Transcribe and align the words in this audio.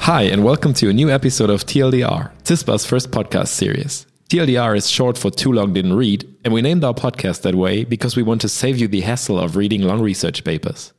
Hi, 0.00 0.24
and 0.24 0.44
welcome 0.44 0.74
to 0.74 0.90
a 0.90 0.92
new 0.92 1.08
episode 1.10 1.48
of 1.48 1.64
TLDR, 1.64 2.30
CISPA's 2.42 2.84
first 2.84 3.10
podcast 3.10 3.48
series. 3.48 4.04
TLDR 4.28 4.76
is 4.76 4.90
short 4.90 5.16
for 5.16 5.30
Too 5.30 5.52
Long 5.52 5.72
Didn't 5.72 5.94
Read, 5.94 6.28
and 6.44 6.52
we 6.52 6.60
named 6.60 6.84
our 6.84 6.92
podcast 6.92 7.40
that 7.42 7.54
way 7.54 7.82
because 7.82 8.14
we 8.14 8.22
want 8.22 8.42
to 8.42 8.50
save 8.50 8.76
you 8.76 8.88
the 8.88 9.00
hassle 9.00 9.38
of 9.38 9.56
reading 9.56 9.80
long 9.80 10.02
research 10.02 10.44
papers. 10.44 10.92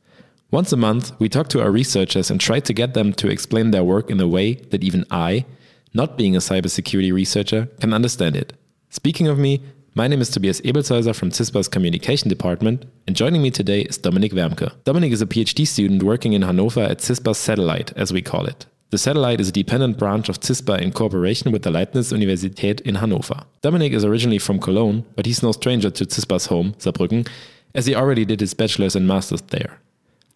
Once 0.50 0.72
a 0.72 0.76
month, 0.76 1.12
we 1.20 1.28
talk 1.28 1.46
to 1.50 1.62
our 1.62 1.70
researchers 1.70 2.28
and 2.28 2.40
try 2.40 2.58
to 2.58 2.72
get 2.72 2.94
them 2.94 3.12
to 3.12 3.28
explain 3.28 3.70
their 3.70 3.84
work 3.84 4.10
in 4.10 4.20
a 4.20 4.26
way 4.26 4.54
that 4.54 4.82
even 4.82 5.06
I, 5.12 5.46
not 5.94 6.18
being 6.18 6.34
a 6.34 6.40
cybersecurity 6.40 7.12
researcher, 7.12 7.66
can 7.80 7.92
understand 7.92 8.34
it. 8.34 8.52
Speaking 8.90 9.28
of 9.28 9.38
me, 9.38 9.62
my 9.96 10.06
name 10.06 10.20
is 10.20 10.28
Tobias 10.28 10.60
Ebelshäuser 10.60 11.16
from 11.16 11.30
CISPA's 11.30 11.68
Communication 11.68 12.28
Department, 12.28 12.84
and 13.06 13.16
joining 13.16 13.40
me 13.40 13.50
today 13.50 13.80
is 13.80 13.96
Dominik 13.96 14.34
Wermke. 14.34 14.70
Dominik 14.84 15.10
is 15.10 15.22
a 15.22 15.26
PhD 15.26 15.66
student 15.66 16.02
working 16.02 16.34
in 16.34 16.42
Hannover 16.42 16.82
at 16.82 16.98
CISPA's 16.98 17.38
Satellite, 17.38 17.94
as 17.96 18.12
we 18.12 18.20
call 18.20 18.44
it. 18.44 18.66
The 18.90 18.98
satellite 18.98 19.40
is 19.40 19.48
a 19.48 19.52
dependent 19.52 19.96
branch 19.96 20.28
of 20.28 20.38
CISPA 20.40 20.82
in 20.82 20.92
cooperation 20.92 21.50
with 21.50 21.62
the 21.62 21.70
Leibniz 21.70 22.12
Universität 22.12 22.82
in 22.82 22.96
Hannover. 22.96 23.44
Dominik 23.62 23.92
is 23.92 24.04
originally 24.04 24.38
from 24.38 24.60
Cologne, 24.60 25.06
but 25.16 25.24
he's 25.24 25.42
no 25.42 25.52
stranger 25.52 25.88
to 25.88 26.04
CISPA's 26.04 26.44
home, 26.44 26.74
Saarbrücken, 26.74 27.26
as 27.74 27.86
he 27.86 27.94
already 27.94 28.26
did 28.26 28.40
his 28.40 28.52
bachelor's 28.52 28.96
and 28.96 29.08
master's 29.08 29.40
there. 29.40 29.78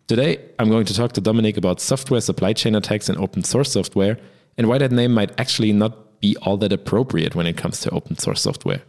Today, 0.06 0.38
I'm 0.58 0.70
going 0.70 0.86
to 0.86 0.94
talk 0.94 1.12
to 1.12 1.20
Dominik 1.20 1.58
about 1.58 1.82
software 1.82 2.22
supply 2.22 2.54
chain 2.54 2.74
attacks 2.74 3.10
and 3.10 3.18
open 3.18 3.44
source 3.44 3.72
software, 3.72 4.16
and 4.56 4.68
why 4.68 4.78
that 4.78 4.90
name 4.90 5.12
might 5.12 5.38
actually 5.38 5.74
not 5.74 6.18
be 6.22 6.34
all 6.38 6.56
that 6.56 6.72
appropriate 6.72 7.34
when 7.34 7.46
it 7.46 7.58
comes 7.58 7.80
to 7.80 7.90
open 7.90 8.16
source 8.16 8.40
software. 8.40 8.80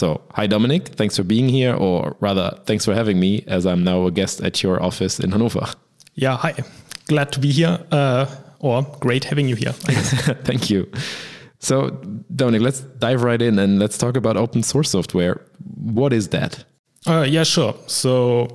So, 0.00 0.22
hi 0.32 0.46
Dominik. 0.46 0.94
thanks 0.96 1.18
for 1.18 1.24
being 1.24 1.50
here, 1.50 1.74
or 1.74 2.16
rather, 2.20 2.58
thanks 2.64 2.86
for 2.86 2.94
having 2.94 3.20
me, 3.20 3.44
as 3.46 3.66
I'm 3.66 3.84
now 3.84 4.06
a 4.06 4.10
guest 4.10 4.40
at 4.40 4.62
your 4.62 4.82
office 4.82 5.20
in 5.20 5.30
Hannover. 5.30 5.66
Yeah, 6.14 6.38
hi. 6.38 6.54
Glad 7.04 7.32
to 7.32 7.38
be 7.38 7.52
here. 7.52 7.78
Uh, 7.92 8.24
or 8.60 8.82
great 9.00 9.24
having 9.24 9.46
you 9.46 9.56
here. 9.56 9.72
Thank 10.44 10.70
you. 10.70 10.90
So, 11.58 11.90
Dominik, 12.34 12.62
let's 12.62 12.80
dive 12.80 13.22
right 13.22 13.42
in 13.42 13.58
and 13.58 13.78
let's 13.78 13.98
talk 13.98 14.16
about 14.16 14.38
open 14.38 14.62
source 14.62 14.88
software. 14.88 15.38
What 15.74 16.14
is 16.14 16.28
that? 16.28 16.64
Uh, 17.06 17.26
yeah, 17.28 17.44
sure. 17.44 17.74
So, 17.86 18.48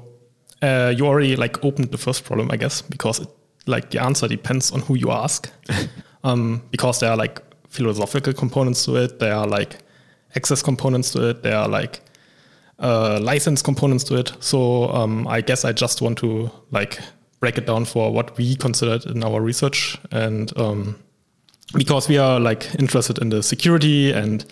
uh, 0.64 0.96
you 0.98 1.06
already 1.06 1.36
like 1.36 1.64
opened 1.64 1.92
the 1.92 2.00
first 2.00 2.24
problem, 2.24 2.50
I 2.50 2.58
guess, 2.58 2.82
because 2.82 3.20
it, 3.20 3.30
like 3.68 3.92
the 3.92 4.02
answer 4.02 4.28
depends 4.28 4.72
on 4.72 4.80
who 4.80 4.96
you 4.96 5.12
ask. 5.12 5.48
um, 6.24 6.64
because 6.72 7.02
there 7.02 7.12
are 7.12 7.18
like 7.18 7.40
philosophical 7.70 8.34
components 8.34 8.84
to 8.86 8.96
it, 8.96 9.20
there 9.20 9.36
are 9.36 9.46
like 9.46 9.85
access 10.36 10.62
components 10.62 11.12
to 11.12 11.30
it, 11.30 11.44
there 11.44 11.58
are 11.58 11.68
like 11.68 12.02
uh, 12.80 13.20
license 13.22 13.62
components 13.62 14.04
to 14.06 14.16
it. 14.16 14.34
So, 14.40 14.90
um, 14.90 15.28
I 15.28 15.42
guess 15.42 15.66
I 15.66 15.72
just 15.72 16.02
want 16.02 16.18
to 16.20 16.52
like 16.72 17.00
break 17.40 17.58
it 17.58 17.66
down 17.66 17.86
for 17.86 18.12
what 18.12 18.38
we 18.38 18.56
considered 18.56 19.06
in 19.06 19.24
our 19.24 19.42
research. 19.42 19.98
And 20.12 20.52
um, 20.58 20.96
because 21.74 22.08
we 22.08 22.18
are 22.18 22.40
like 22.40 22.68
interested 22.80 23.18
in 23.20 23.30
the 23.30 23.42
security 23.44 24.12
and 24.12 24.46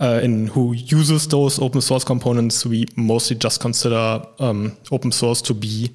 uh, 0.00 0.20
in 0.22 0.48
who 0.48 0.72
uses 0.72 1.28
those 1.28 1.58
open 1.60 1.80
source 1.80 2.04
components 2.04 2.66
we 2.66 2.86
mostly 2.96 3.36
just 3.36 3.60
consider 3.60 4.22
um, 4.40 4.76
open 4.90 5.12
source 5.12 5.40
to 5.40 5.54
be 5.54 5.94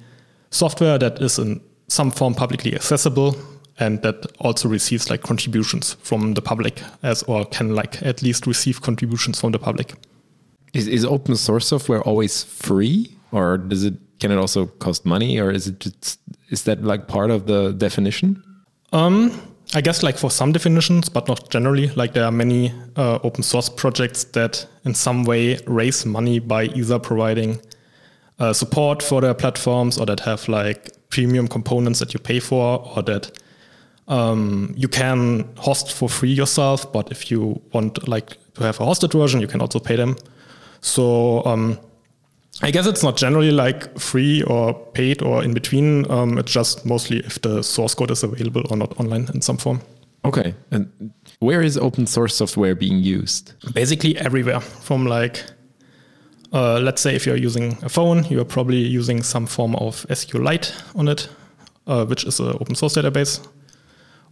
software 0.50 0.98
that 0.98 1.20
is 1.20 1.38
in 1.38 1.60
some 1.88 2.10
form 2.10 2.34
publicly 2.34 2.74
accessible 2.74 3.36
and 3.80 4.02
that 4.02 4.26
also 4.38 4.68
receives 4.68 5.10
like 5.10 5.22
contributions 5.22 5.94
from 5.94 6.34
the 6.34 6.42
public 6.42 6.82
as 7.02 7.22
or 7.24 7.44
can 7.46 7.74
like 7.74 8.00
at 8.02 8.22
least 8.22 8.46
receive 8.46 8.82
contributions 8.82 9.40
from 9.40 9.52
the 9.52 9.58
public. 9.58 9.94
Is, 10.74 10.86
is 10.86 11.04
open 11.04 11.34
source 11.34 11.66
software 11.66 12.02
always 12.02 12.44
free 12.44 13.16
or 13.32 13.58
does 13.58 13.82
it 13.82 13.94
can 14.20 14.30
it 14.30 14.36
also 14.36 14.66
cost 14.66 15.06
money 15.06 15.40
or 15.40 15.50
is 15.50 15.66
it 15.66 15.80
just, 15.80 16.20
is 16.50 16.64
that 16.64 16.84
like 16.84 17.08
part 17.08 17.30
of 17.30 17.46
the 17.46 17.72
definition? 17.72 18.44
Um, 18.92 19.32
i 19.72 19.80
guess 19.80 20.02
like 20.02 20.18
for 20.18 20.30
some 20.30 20.52
definitions 20.52 21.08
but 21.08 21.26
not 21.26 21.48
generally. 21.48 21.88
Like 21.88 22.12
there 22.12 22.24
are 22.24 22.32
many 22.32 22.72
uh, 22.96 23.18
open 23.22 23.42
source 23.42 23.70
projects 23.70 24.24
that 24.24 24.66
in 24.84 24.94
some 24.94 25.24
way 25.24 25.58
raise 25.66 26.04
money 26.04 26.38
by 26.38 26.64
either 26.64 26.98
providing 26.98 27.60
uh, 28.38 28.52
support 28.52 29.02
for 29.02 29.20
their 29.22 29.34
platforms 29.34 29.98
or 29.98 30.06
that 30.06 30.20
have 30.20 30.48
like 30.48 30.90
premium 31.08 31.48
components 31.48 31.98
that 32.00 32.12
you 32.12 32.20
pay 32.20 32.40
for 32.40 32.86
or 32.94 33.02
that 33.02 33.38
um, 34.10 34.74
you 34.76 34.88
can 34.88 35.48
host 35.56 35.92
for 35.92 36.08
free 36.08 36.32
yourself 36.32 36.92
but 36.92 37.10
if 37.10 37.30
you 37.30 37.60
want 37.72 38.06
like 38.06 38.36
to 38.54 38.62
have 38.62 38.78
a 38.80 38.84
hosted 38.84 39.12
version 39.12 39.40
you 39.40 39.46
can 39.46 39.60
also 39.60 39.78
pay 39.78 39.96
them 39.96 40.16
so 40.80 41.44
um, 41.46 41.78
I 42.62 42.70
guess 42.70 42.86
it's 42.86 43.02
not 43.02 43.16
generally 43.16 43.52
like 43.52 43.98
free 43.98 44.42
or 44.42 44.74
paid 44.74 45.22
or 45.22 45.42
in 45.42 45.54
between. 45.54 46.10
Um, 46.10 46.36
it's 46.36 46.52
just 46.52 46.84
mostly 46.84 47.18
if 47.18 47.40
the 47.40 47.62
source 47.62 47.94
code 47.94 48.10
is 48.10 48.22
available 48.22 48.62
or 48.70 48.76
not 48.76 48.98
online 49.00 49.28
in 49.32 49.40
some 49.40 49.56
form. 49.56 49.80
Okay. 50.24 50.54
And 50.70 51.12
where 51.38 51.62
is 51.62 51.78
open 51.78 52.06
source 52.06 52.34
software 52.34 52.74
being 52.74 52.98
used? 52.98 53.54
Basically 53.72 54.16
everywhere. 54.18 54.60
From 54.60 55.06
like, 55.06 55.42
uh, 56.52 56.80
let's 56.80 57.00
say 57.00 57.16
if 57.16 57.24
you're 57.24 57.36
using 57.36 57.78
a 57.82 57.88
phone, 57.88 58.24
you're 58.26 58.44
probably 58.44 58.78
using 58.78 59.22
some 59.22 59.46
form 59.46 59.74
of 59.76 60.06
SQLite 60.10 60.70
on 60.94 61.08
it, 61.08 61.28
uh, 61.86 62.04
which 62.04 62.24
is 62.24 62.40
an 62.40 62.48
open 62.60 62.74
source 62.74 62.96
database. 62.96 63.46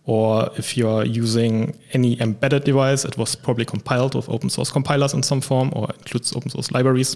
Or 0.08 0.48
if 0.56 0.74
you're 0.74 1.04
using 1.04 1.78
any 1.92 2.19
embedded 2.19 2.64
device, 2.64 3.04
it 3.04 3.19
was 3.19 3.34
probably 3.34 3.66
compiled 3.66 4.14
with 4.14 4.26
open 4.30 4.48
source 4.48 4.70
compilers 4.70 5.12
in 5.12 5.22
some 5.22 5.42
form 5.42 5.70
or 5.74 5.86
includes 5.98 6.34
open 6.34 6.48
source 6.48 6.72
libraries. 6.72 7.14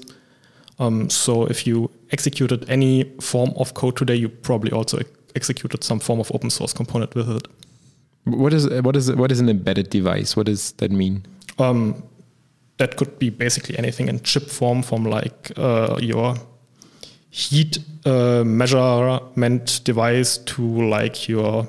Um, 0.79 1.09
so 1.09 1.47
if 1.47 1.67
you 1.67 1.91
executed 2.11 2.69
any 2.69 3.05
form 3.19 3.55
of 3.57 3.73
code 3.73 3.97
today, 3.97 4.17
you 4.17 4.29
probably 4.29 4.73
also 4.73 4.99
executed 5.35 5.83
some 5.83 6.01
form 6.01 6.21
of 6.21 6.31
open 6.35 6.51
source 6.51 6.75
component 6.75 7.15
with 7.15 7.31
it. 7.31 7.49
What 8.25 8.53
is 8.53 8.69
what 8.69 8.95
is 8.95 9.11
what 9.11 9.33
is 9.33 9.41
an 9.41 9.49
embedded 9.49 9.89
device? 9.89 10.37
What 10.37 10.45
does 10.45 10.73
that 10.73 10.91
mean? 10.91 11.25
Um, 11.59 12.03
that 12.77 12.97
could 12.99 13.19
be 13.19 13.31
basically 13.31 13.79
anything 13.79 14.09
in 14.09 14.21
chip 14.21 14.51
form, 14.51 14.83
from 14.83 15.05
like 15.05 15.51
uh, 15.57 15.99
your 15.99 16.35
heat 17.31 17.79
uh, 18.05 18.45
measurement 18.45 19.81
device 19.83 20.37
to 20.37 20.63
like 20.91 21.27
your 21.27 21.67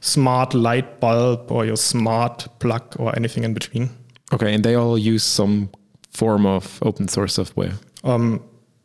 smart 0.00 0.54
light 0.54 1.00
bulb 1.00 1.50
or 1.50 1.64
your 1.64 1.76
smart 1.76 2.46
plug 2.58 2.82
or 2.98 3.14
anything 3.16 3.44
in 3.44 3.54
between. 3.54 3.90
Okay, 4.32 4.54
and 4.54 4.64
they 4.64 4.74
all 4.74 4.98
use 4.98 5.24
some 5.24 5.70
form 6.10 6.46
of 6.46 6.78
open 6.82 7.08
source 7.08 7.34
software. 7.34 7.72
Um, 8.04 8.42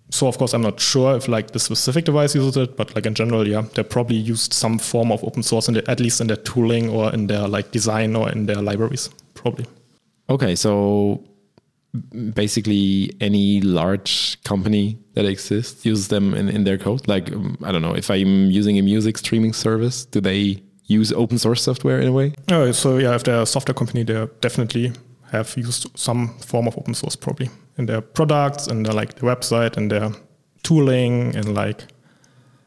so 0.10 0.28
of 0.28 0.38
course, 0.38 0.54
I'm 0.54 0.62
not 0.62 0.80
sure 0.80 1.16
if 1.16 1.28
like 1.28 1.52
the 1.52 1.60
specific 1.60 2.06
device 2.06 2.36
uses 2.36 2.56
it, 2.56 2.78
but 2.78 2.94
like 2.96 3.06
in 3.06 3.16
general, 3.16 3.48
yeah, 3.48 3.64
they 3.74 3.84
probably 3.84 4.16
used 4.16 4.54
some 4.54 4.78
form 4.78 5.12
of 5.12 5.24
open 5.24 5.44
source 5.44 5.68
in 5.68 5.74
the, 5.74 5.90
at 5.90 6.00
least 6.00 6.22
in 6.22 6.28
their 6.28 6.38
tooling 6.38 6.90
or 6.90 7.12
in 7.14 7.28
their 7.28 7.48
like 7.48 7.72
design 7.72 8.16
or 8.16 8.30
in 8.30 8.46
their 8.46 8.62
libraries, 8.62 9.10
probably. 9.34 9.66
Okay, 10.30 10.56
so 10.56 11.24
basically 12.34 13.12
any 13.22 13.62
large 13.62 14.42
company 14.44 14.98
that 15.14 15.26
exists 15.26 15.86
uses 15.86 16.08
them 16.08 16.34
in, 16.34 16.50
in 16.50 16.64
their 16.64 16.78
code. 16.78 17.08
Like 17.08 17.32
um, 17.32 17.58
I 17.64 17.72
don't 17.72 17.82
know 17.82 17.96
if 17.96 18.10
I'm 18.10 18.50
using 18.50 18.78
a 18.78 18.82
music 18.82 19.18
streaming 19.18 19.54
service, 19.54 20.06
do 20.06 20.22
they 20.22 20.62
use 20.86 21.12
open 21.14 21.38
source 21.38 21.64
software 21.64 22.00
in 22.00 22.08
a 22.08 22.12
way? 22.12 22.34
Oh, 22.52 22.72
so 22.72 22.98
yeah, 22.98 23.16
if 23.16 23.24
they're 23.24 23.42
a 23.42 23.46
software 23.46 23.74
company, 23.74 24.04
they 24.04 24.28
definitely 24.42 24.92
have 25.32 25.56
used 25.58 25.88
some 25.96 26.30
form 26.40 26.68
of 26.68 26.78
open 26.78 26.94
source 26.94 27.16
probably 27.16 27.50
in 27.78 27.88
their 27.88 28.02
products 28.02 28.68
and 28.68 28.86
their 28.86 28.94
like 28.94 29.16
the 29.16 29.26
website 29.26 29.78
and 29.78 29.92
their 29.92 30.12
tooling 30.62 31.36
and 31.36 31.54
like 31.56 31.86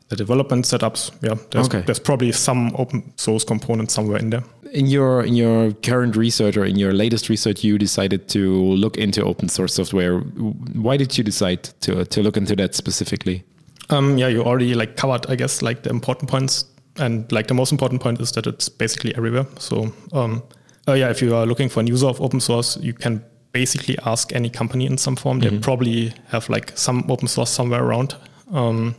the 0.08 0.16
development 0.16 0.64
setups. 0.64 1.10
Yeah, 1.22 1.34
there's, 1.50 1.66
okay. 1.66 1.82
there's 1.82 1.98
probably 1.98 2.32
some 2.32 2.72
open 2.76 3.12
source 3.16 3.44
component 3.44 3.90
somewhere 3.90 4.18
in 4.18 4.30
there. 4.30 4.44
In 4.72 4.86
your 4.86 5.22
in 5.22 5.34
your 5.34 5.72
current 5.72 6.16
research 6.16 6.56
or 6.56 6.64
in 6.64 6.76
your 6.76 6.92
latest 6.92 7.28
research, 7.28 7.64
you 7.64 7.78
decided 7.78 8.28
to 8.28 8.40
look 8.74 8.96
into 8.96 9.24
open 9.24 9.48
source 9.48 9.74
software. 9.74 10.18
Why 10.18 10.96
did 10.96 11.16
you 11.16 11.24
decide 11.24 11.64
to 11.80 12.04
to 12.04 12.22
look 12.22 12.36
into 12.36 12.56
that 12.56 12.74
specifically? 12.74 13.44
Um, 13.90 14.18
yeah, 14.18 14.28
you 14.28 14.42
already 14.42 14.74
like 14.74 14.96
covered, 14.96 15.26
I 15.30 15.36
guess, 15.36 15.62
like 15.62 15.82
the 15.84 15.90
important 15.90 16.28
points, 16.28 16.64
and 16.98 17.30
like 17.32 17.46
the 17.48 17.54
most 17.54 17.72
important 17.72 18.00
point 18.00 18.20
is 18.20 18.32
that 18.32 18.46
it's 18.46 18.68
basically 18.68 19.14
everywhere. 19.16 19.46
So, 19.58 19.92
um, 20.12 20.42
uh, 20.88 20.92
yeah, 20.92 21.10
if 21.10 21.20
you 21.20 21.34
are 21.34 21.46
looking 21.46 21.68
for 21.68 21.80
a 21.80 21.84
user 21.84 22.06
of 22.06 22.20
open 22.20 22.40
source, 22.40 22.76
you 22.78 22.92
can 22.92 23.24
basically 23.52 23.98
ask 24.04 24.34
any 24.34 24.50
company 24.50 24.86
in 24.86 24.98
some 24.98 25.16
form. 25.16 25.40
They 25.40 25.48
mm-hmm. 25.48 25.60
probably 25.60 26.12
have 26.28 26.48
like 26.48 26.72
some 26.76 27.04
open 27.08 27.28
source 27.28 27.50
somewhere 27.50 27.82
around. 27.82 28.14
Um, 28.52 28.94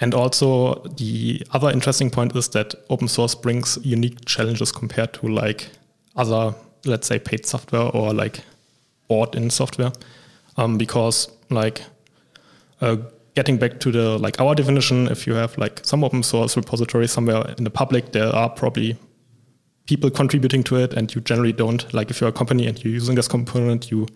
and 0.00 0.14
also 0.14 0.82
the 0.96 1.42
other 1.52 1.70
interesting 1.70 2.10
point 2.10 2.34
is 2.34 2.48
that 2.48 2.74
open 2.88 3.08
source 3.08 3.34
brings 3.34 3.78
unique 3.82 4.24
challenges 4.24 4.72
compared 4.72 5.12
to 5.14 5.28
like 5.28 5.68
other, 6.16 6.54
let's 6.84 7.06
say, 7.06 7.18
paid 7.18 7.46
software 7.46 7.88
or 7.94 8.12
like 8.14 8.40
bought-in 9.08 9.50
software, 9.50 9.92
um, 10.56 10.78
because 10.78 11.28
like 11.50 11.82
uh, 12.80 12.96
getting 13.34 13.58
back 13.58 13.80
to 13.80 13.92
the 13.92 14.18
like 14.18 14.40
our 14.40 14.54
definition, 14.54 15.08
if 15.08 15.26
you 15.26 15.34
have 15.34 15.56
like 15.58 15.80
some 15.84 16.04
open 16.04 16.22
source 16.22 16.56
repository 16.56 17.08
somewhere 17.08 17.54
in 17.58 17.64
the 17.64 17.70
public, 17.70 18.12
there 18.12 18.28
are 18.34 18.48
probably 18.48 18.96
people 19.86 20.10
contributing 20.10 20.62
to 20.62 20.76
it 20.76 20.92
and 20.92 21.14
you 21.14 21.20
generally 21.20 21.52
don't 21.52 21.92
like 21.92 22.10
if 22.10 22.20
you're 22.20 22.30
a 22.30 22.32
company 22.32 22.66
and 22.66 22.84
you're 22.84 22.92
using 22.92 23.16
this 23.16 23.26
component 23.26 23.90
you 23.90 24.06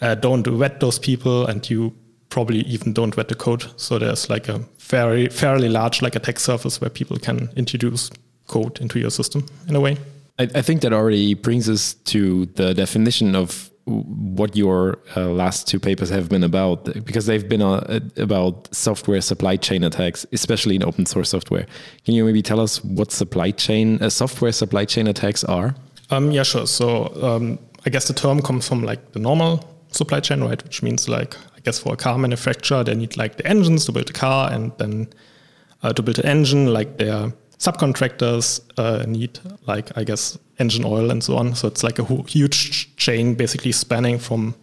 uh, 0.00 0.14
don't 0.14 0.46
vet 0.46 0.80
those 0.80 0.98
people, 0.98 1.46
and 1.46 1.68
you 1.70 1.92
probably 2.28 2.60
even 2.60 2.92
don't 2.92 3.14
vet 3.14 3.28
the 3.28 3.34
code. 3.34 3.64
So 3.76 3.98
there's 3.98 4.28
like 4.28 4.48
a 4.48 4.60
very 4.78 5.28
fairly 5.28 5.68
large 5.68 6.02
like 6.02 6.16
attack 6.16 6.38
surface 6.38 6.80
where 6.80 6.90
people 6.90 7.16
can 7.18 7.50
introduce 7.56 8.10
code 8.46 8.80
into 8.80 8.98
your 8.98 9.10
system 9.10 9.46
in 9.68 9.76
a 9.76 9.80
way. 9.80 9.96
I, 10.38 10.48
I 10.54 10.62
think 10.62 10.82
that 10.82 10.92
already 10.92 11.34
brings 11.34 11.68
us 11.68 11.94
to 11.94 12.46
the 12.46 12.74
definition 12.74 13.34
of 13.34 13.70
what 13.86 14.56
your 14.56 14.98
uh, 15.14 15.28
last 15.28 15.68
two 15.68 15.78
papers 15.78 16.08
have 16.08 16.28
been 16.28 16.42
about 16.42 16.84
because 17.04 17.26
they've 17.26 17.48
been 17.48 17.60
uh, 17.60 18.00
about 18.16 18.74
software 18.74 19.20
supply 19.20 19.56
chain 19.56 19.84
attacks 19.84 20.24
especially 20.32 20.76
in 20.76 20.82
open 20.82 21.04
source 21.04 21.30
software. 21.30 21.66
Can 22.04 22.14
you 22.14 22.24
maybe 22.24 22.40
tell 22.40 22.60
us 22.60 22.82
what 22.82 23.12
supply 23.12 23.50
chain 23.50 24.02
uh, 24.02 24.08
software 24.08 24.52
supply 24.52 24.86
chain 24.86 25.06
attacks 25.06 25.44
are? 25.44 25.74
Um, 26.10 26.30
yeah 26.30 26.44
sure. 26.44 26.66
So 26.66 27.12
um, 27.22 27.58
i 27.86 27.90
guess 27.90 28.08
the 28.08 28.14
term 28.14 28.40
comes 28.40 28.66
from 28.66 28.82
like 28.82 29.12
the 29.12 29.18
normal 29.18 29.62
supply 29.90 30.20
chain 30.20 30.42
right? 30.42 30.62
Which 30.62 30.82
means 30.82 31.08
like 31.08 31.36
i 31.56 31.60
guess 31.60 31.78
for 31.78 31.92
a 31.92 31.96
car 31.96 32.18
manufacturer 32.18 32.84
they 32.84 32.94
need 32.94 33.16
like 33.16 33.36
the 33.36 33.46
engines 33.46 33.84
to 33.86 33.92
build 33.92 34.08
a 34.08 34.14
car 34.14 34.50
and 34.50 34.72
then 34.78 35.08
uh, 35.82 35.92
to 35.92 36.02
build 36.02 36.18
an 36.18 36.26
engine 36.26 36.72
like 36.72 36.96
their 36.96 37.32
subcontractors 37.64 38.60
uh, 38.78 39.04
need 39.06 39.38
like 39.66 39.96
i 39.96 40.04
guess 40.04 40.38
engine 40.58 40.84
oil 40.84 41.10
and 41.10 41.22
so 41.22 41.36
on. 41.36 41.54
So 41.54 41.68
it's 41.68 41.82
like 41.82 41.98
a 41.98 42.04
huge 42.04 42.96
chain 42.96 43.34
basically 43.34 43.72
spanning 43.72 44.18
from 44.18 44.54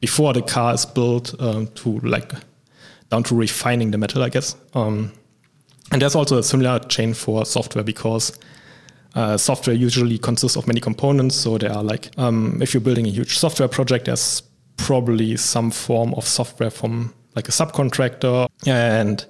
before 0.00 0.32
the 0.32 0.42
car 0.42 0.74
is 0.74 0.84
built 0.84 1.34
um, 1.40 1.68
to 1.68 1.98
like 2.00 2.32
down 3.10 3.22
to 3.22 3.34
refining 3.34 3.90
the 3.90 3.98
metal 3.98 4.22
i 4.22 4.28
guess. 4.28 4.56
Um, 4.74 5.12
and 5.92 6.02
there's 6.02 6.14
also 6.14 6.38
a 6.38 6.42
similar 6.42 6.80
chain 6.80 7.14
for 7.14 7.44
software 7.46 7.84
because 7.84 8.36
uh, 9.14 9.36
software 9.36 9.74
usually 9.74 10.18
consists 10.18 10.56
of 10.56 10.66
many 10.66 10.80
components. 10.80 11.36
So 11.36 11.58
there 11.58 11.72
are 11.72 11.82
like 11.82 12.10
um, 12.18 12.58
if 12.60 12.74
you're 12.74 12.80
building 12.80 13.06
a 13.06 13.10
huge 13.10 13.38
software 13.38 13.68
project 13.68 14.06
there's 14.06 14.42
probably 14.76 15.36
some 15.36 15.70
form 15.70 16.12
of 16.14 16.26
software 16.26 16.70
from 16.70 17.14
like 17.34 17.48
a 17.48 17.52
subcontractor. 17.52 18.48
And 18.66 19.24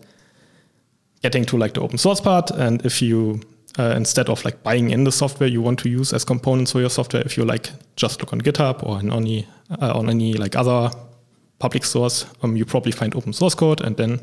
getting 1.23 1.45
to 1.47 1.57
like 1.57 1.75
the 1.75 1.81
open 1.81 1.99
source 1.99 2.21
part. 2.21 2.51
And 2.51 2.85
if 2.85 3.03
you 3.03 3.41
uh, 3.79 3.95
instead 3.97 4.29
of 4.29 4.45
like 4.45 4.63
buying 4.63 4.91
in 4.91 5.05
the 5.05 5.13
software 5.13 5.49
you 5.49 5.61
want 5.61 5.79
to 5.81 5.89
use 5.89 6.13
as 6.13 6.25
components 6.25 6.73
for 6.73 6.81
your 6.81 6.91
software, 6.91 7.23
if 7.23 7.37
you 7.37 7.45
like 7.45 7.71
just 7.97 8.21
look 8.21 8.33
on 8.33 8.41
GitHub 8.41 8.83
or 8.83 8.97
on 8.97 9.13
any 9.13 9.47
uh, 9.83 9.99
on 9.99 10.09
any 10.09 10.35
like 10.35 10.57
other 10.57 10.91
public 11.59 11.85
source, 11.85 12.27
um, 12.43 12.57
you 12.57 12.65
probably 12.65 12.93
find 12.93 13.15
open 13.15 13.33
source 13.33 13.55
code, 13.55 13.81
and 13.81 13.97
then 13.97 14.21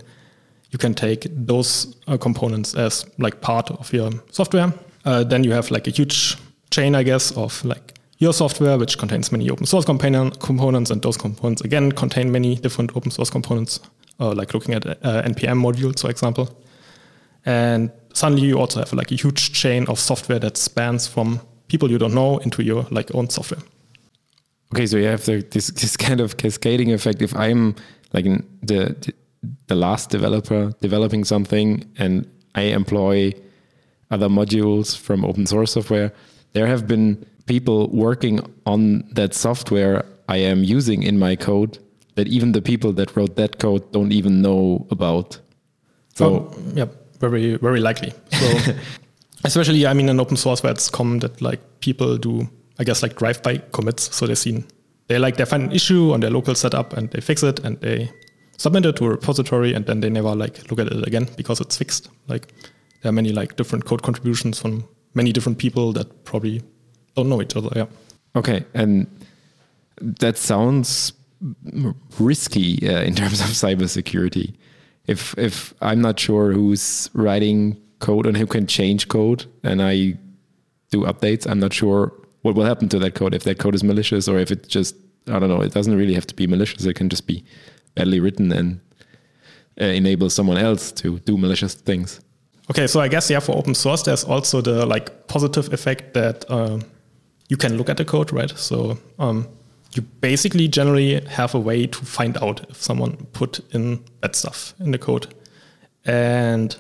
you 0.72 0.80
can 0.80 0.94
take 0.94 1.28
those 1.30 1.96
uh, 2.08 2.18
components 2.18 2.76
as 2.76 3.06
like 3.18 3.42
part 3.42 3.70
of 3.72 3.94
your 3.94 4.12
software. 4.32 4.74
Uh, 5.06 5.24
then 5.24 5.44
you 5.44 5.52
have 5.52 5.70
like 5.72 5.88
a 5.88 5.92
huge 5.92 6.38
chain, 6.72 6.96
I 6.96 7.04
guess, 7.04 7.32
of 7.38 7.64
like 7.66 8.00
your 8.18 8.34
software, 8.34 8.78
which 8.78 8.98
contains 8.98 9.32
many 9.32 9.50
open 9.50 9.66
source 9.66 9.86
component, 9.86 10.40
components, 10.40 10.92
and 10.92 11.02
those 11.02 11.18
components 11.18 11.62
again 11.62 11.92
contain 11.92 12.32
many 12.32 12.56
different 12.56 12.96
open 12.96 13.12
source 13.12 13.30
components, 13.30 13.80
uh, 14.20 14.34
like 14.34 14.54
looking 14.54 14.74
at 14.74 14.86
uh, 14.86 15.22
npm 15.24 15.60
modules, 15.62 16.02
for 16.02 16.10
example. 16.10 16.58
And 17.46 17.92
suddenly 18.14 18.48
you 18.48 18.60
also 18.60 18.80
have 18.80 18.94
like 18.94 19.12
a 19.12 19.16
huge 19.16 19.52
chain 19.54 19.86
of 19.88 20.00
software 20.00 20.40
that 20.40 20.58
spans 20.58 21.08
from 21.08 21.42
people 21.68 21.90
you 21.92 21.98
don't 21.98 22.14
know 22.14 22.38
into 22.40 22.64
your 22.64 22.86
like 22.92 23.14
own 23.14 23.30
software. 23.30 23.62
Okay, 24.74 24.88
so 24.88 24.98
you 24.98 25.06
have 25.06 25.26
the, 25.26 25.42
this 25.52 25.68
this 25.82 25.98
kind 25.98 26.22
of 26.22 26.38
cascading 26.38 26.92
effect. 26.92 27.22
If 27.22 27.36
I'm 27.36 27.76
like 28.14 28.26
the 28.62 29.14
the 29.68 29.76
last 29.76 30.10
developer 30.10 30.74
developing 30.80 31.26
something 31.26 31.84
and 31.98 32.30
I 32.56 32.62
employ 32.62 33.34
other 34.10 34.30
modules 34.30 34.96
from 34.96 35.26
open 35.26 35.46
source 35.46 35.74
software, 35.74 36.14
there 36.54 36.68
have 36.68 36.88
been 36.88 37.26
people 37.46 37.90
working 37.90 38.40
on 38.66 39.04
that 39.12 39.34
software 39.34 40.06
I 40.30 40.38
am 40.38 40.64
using 40.64 41.04
in 41.04 41.20
my 41.20 41.36
code 41.36 41.80
that 42.16 42.28
even 42.28 42.54
the 42.54 42.62
people 42.62 42.94
that 42.94 43.18
wrote 43.18 43.36
that 43.36 43.60
code 43.60 43.92
don't 43.92 44.14
even 44.14 44.42
know 44.42 44.88
about. 44.92 45.40
So, 46.14 46.54
um, 46.56 46.78
yep 46.78 47.03
very 47.30 47.58
very 47.58 47.80
likely. 47.80 48.14
So 48.32 48.74
especially, 49.44 49.86
I 49.86 49.94
mean, 49.94 50.10
in 50.10 50.20
open 50.20 50.38
source 50.38 50.64
where 50.64 50.72
it's 50.72 50.90
common 50.90 51.20
that 51.20 51.42
like 51.42 51.60
people 51.80 52.18
do, 52.18 52.48
I 52.80 52.84
guess, 52.84 53.04
like 53.04 53.16
drive-by 53.16 53.58
commits. 53.72 54.16
So 54.16 54.28
they 54.28 54.36
see 54.36 54.64
they 55.08 55.20
like 55.20 55.38
they 55.38 55.46
find 55.46 55.64
an 55.64 55.72
issue 55.72 56.14
on 56.14 56.22
their 56.22 56.30
local 56.30 56.56
setup 56.56 56.94
and 56.94 57.10
they 57.12 57.22
fix 57.22 57.44
it 57.44 57.60
and 57.60 57.80
they 57.82 58.12
submit 58.58 58.86
it 58.86 58.96
to 58.98 59.06
a 59.06 59.10
repository 59.10 59.74
and 59.74 59.86
then 59.86 60.00
they 60.00 60.10
never 60.10 60.36
like 60.36 60.70
look 60.70 60.80
at 60.80 60.88
it 60.88 61.08
again 61.08 61.28
because 61.36 61.60
it's 61.60 61.78
fixed. 61.78 62.10
Like 62.28 62.54
there 63.02 63.10
are 63.10 63.14
many 63.14 63.32
like 63.32 63.56
different 63.56 63.86
code 63.86 64.02
contributions 64.02 64.60
from 64.60 64.88
many 65.14 65.32
different 65.32 65.58
people 65.58 65.94
that 65.94 66.24
probably 66.24 66.62
don't 67.16 67.30
know 67.30 67.42
each 67.42 67.56
other. 67.56 67.70
Yeah. 67.76 67.86
Okay, 68.36 68.66
and 68.74 69.08
that 70.00 70.38
sounds 70.38 71.14
risky 72.20 72.88
uh, 72.88 73.02
in 73.02 73.14
terms 73.16 73.42
of 73.42 73.48
cybersecurity 73.48 74.56
if 75.08 75.38
if 75.38 75.74
I'm 75.82 76.02
not 76.02 76.20
sure 76.20 76.52
who's 76.52 77.10
writing 77.14 77.78
code 78.00 78.26
and 78.26 78.38
who 78.38 78.48
can 78.48 78.68
change 78.68 79.08
code, 79.08 79.46
and 79.64 79.82
I 79.82 80.18
do 80.92 81.02
updates, 81.02 81.50
I'm 81.50 81.60
not 81.60 81.74
sure 81.74 82.14
what 82.42 82.56
will 82.56 82.66
happen 82.66 82.90
to 82.90 83.00
that 83.00 83.16
code 83.16 83.34
if 83.34 83.44
that 83.44 83.58
code 83.58 83.76
is 83.76 83.84
malicious 83.84 84.28
or 84.28 84.38
if 84.40 84.52
it 84.52 84.68
just 84.68 84.96
I 85.28 85.40
don't 85.40 85.50
know. 85.50 85.62
It 85.62 85.74
doesn't 85.74 85.96
really 85.96 86.14
have 86.14 86.28
to 86.28 86.36
be 86.36 86.48
malicious. 86.48 86.86
It 86.86 86.96
can 86.96 87.10
just 87.10 87.28
be 87.28 87.44
badly 87.96 88.20
written 88.20 88.52
and 88.52 88.80
uh, 89.80 89.86
enable 89.86 90.30
someone 90.30 90.58
else 90.58 90.92
to 90.92 91.20
do 91.20 91.38
malicious 91.38 91.74
things. 91.74 92.20
Okay, 92.70 92.88
so 92.88 93.00
I 93.00 93.08
guess 93.08 93.30
yeah, 93.30 93.40
for 93.40 93.56
open 93.56 93.76
source, 93.76 94.04
there's 94.04 94.24
also 94.24 94.62
the 94.62 94.86
like 94.86 95.28
positive 95.28 95.74
effect 95.74 96.14
that 96.14 96.46
uh, 96.50 96.80
you 97.50 97.58
can 97.58 97.78
look 97.78 97.90
at 97.90 97.98
the 97.98 98.06
code, 98.06 98.32
right? 98.32 98.52
So 98.58 98.98
um, 99.20 99.48
you 99.96 100.02
basically 100.02 100.68
generally 100.68 101.22
have 101.26 101.54
a 101.54 101.60
way 101.60 101.88
to 101.88 102.06
find 102.06 102.38
out 102.38 102.66
if 102.70 102.82
someone 102.82 103.18
put 103.34 103.60
in 103.74 104.04
bad 104.22 104.36
stuff 104.36 104.74
in 104.80 104.92
the 104.92 104.98
code. 104.98 105.34
And 106.06 106.76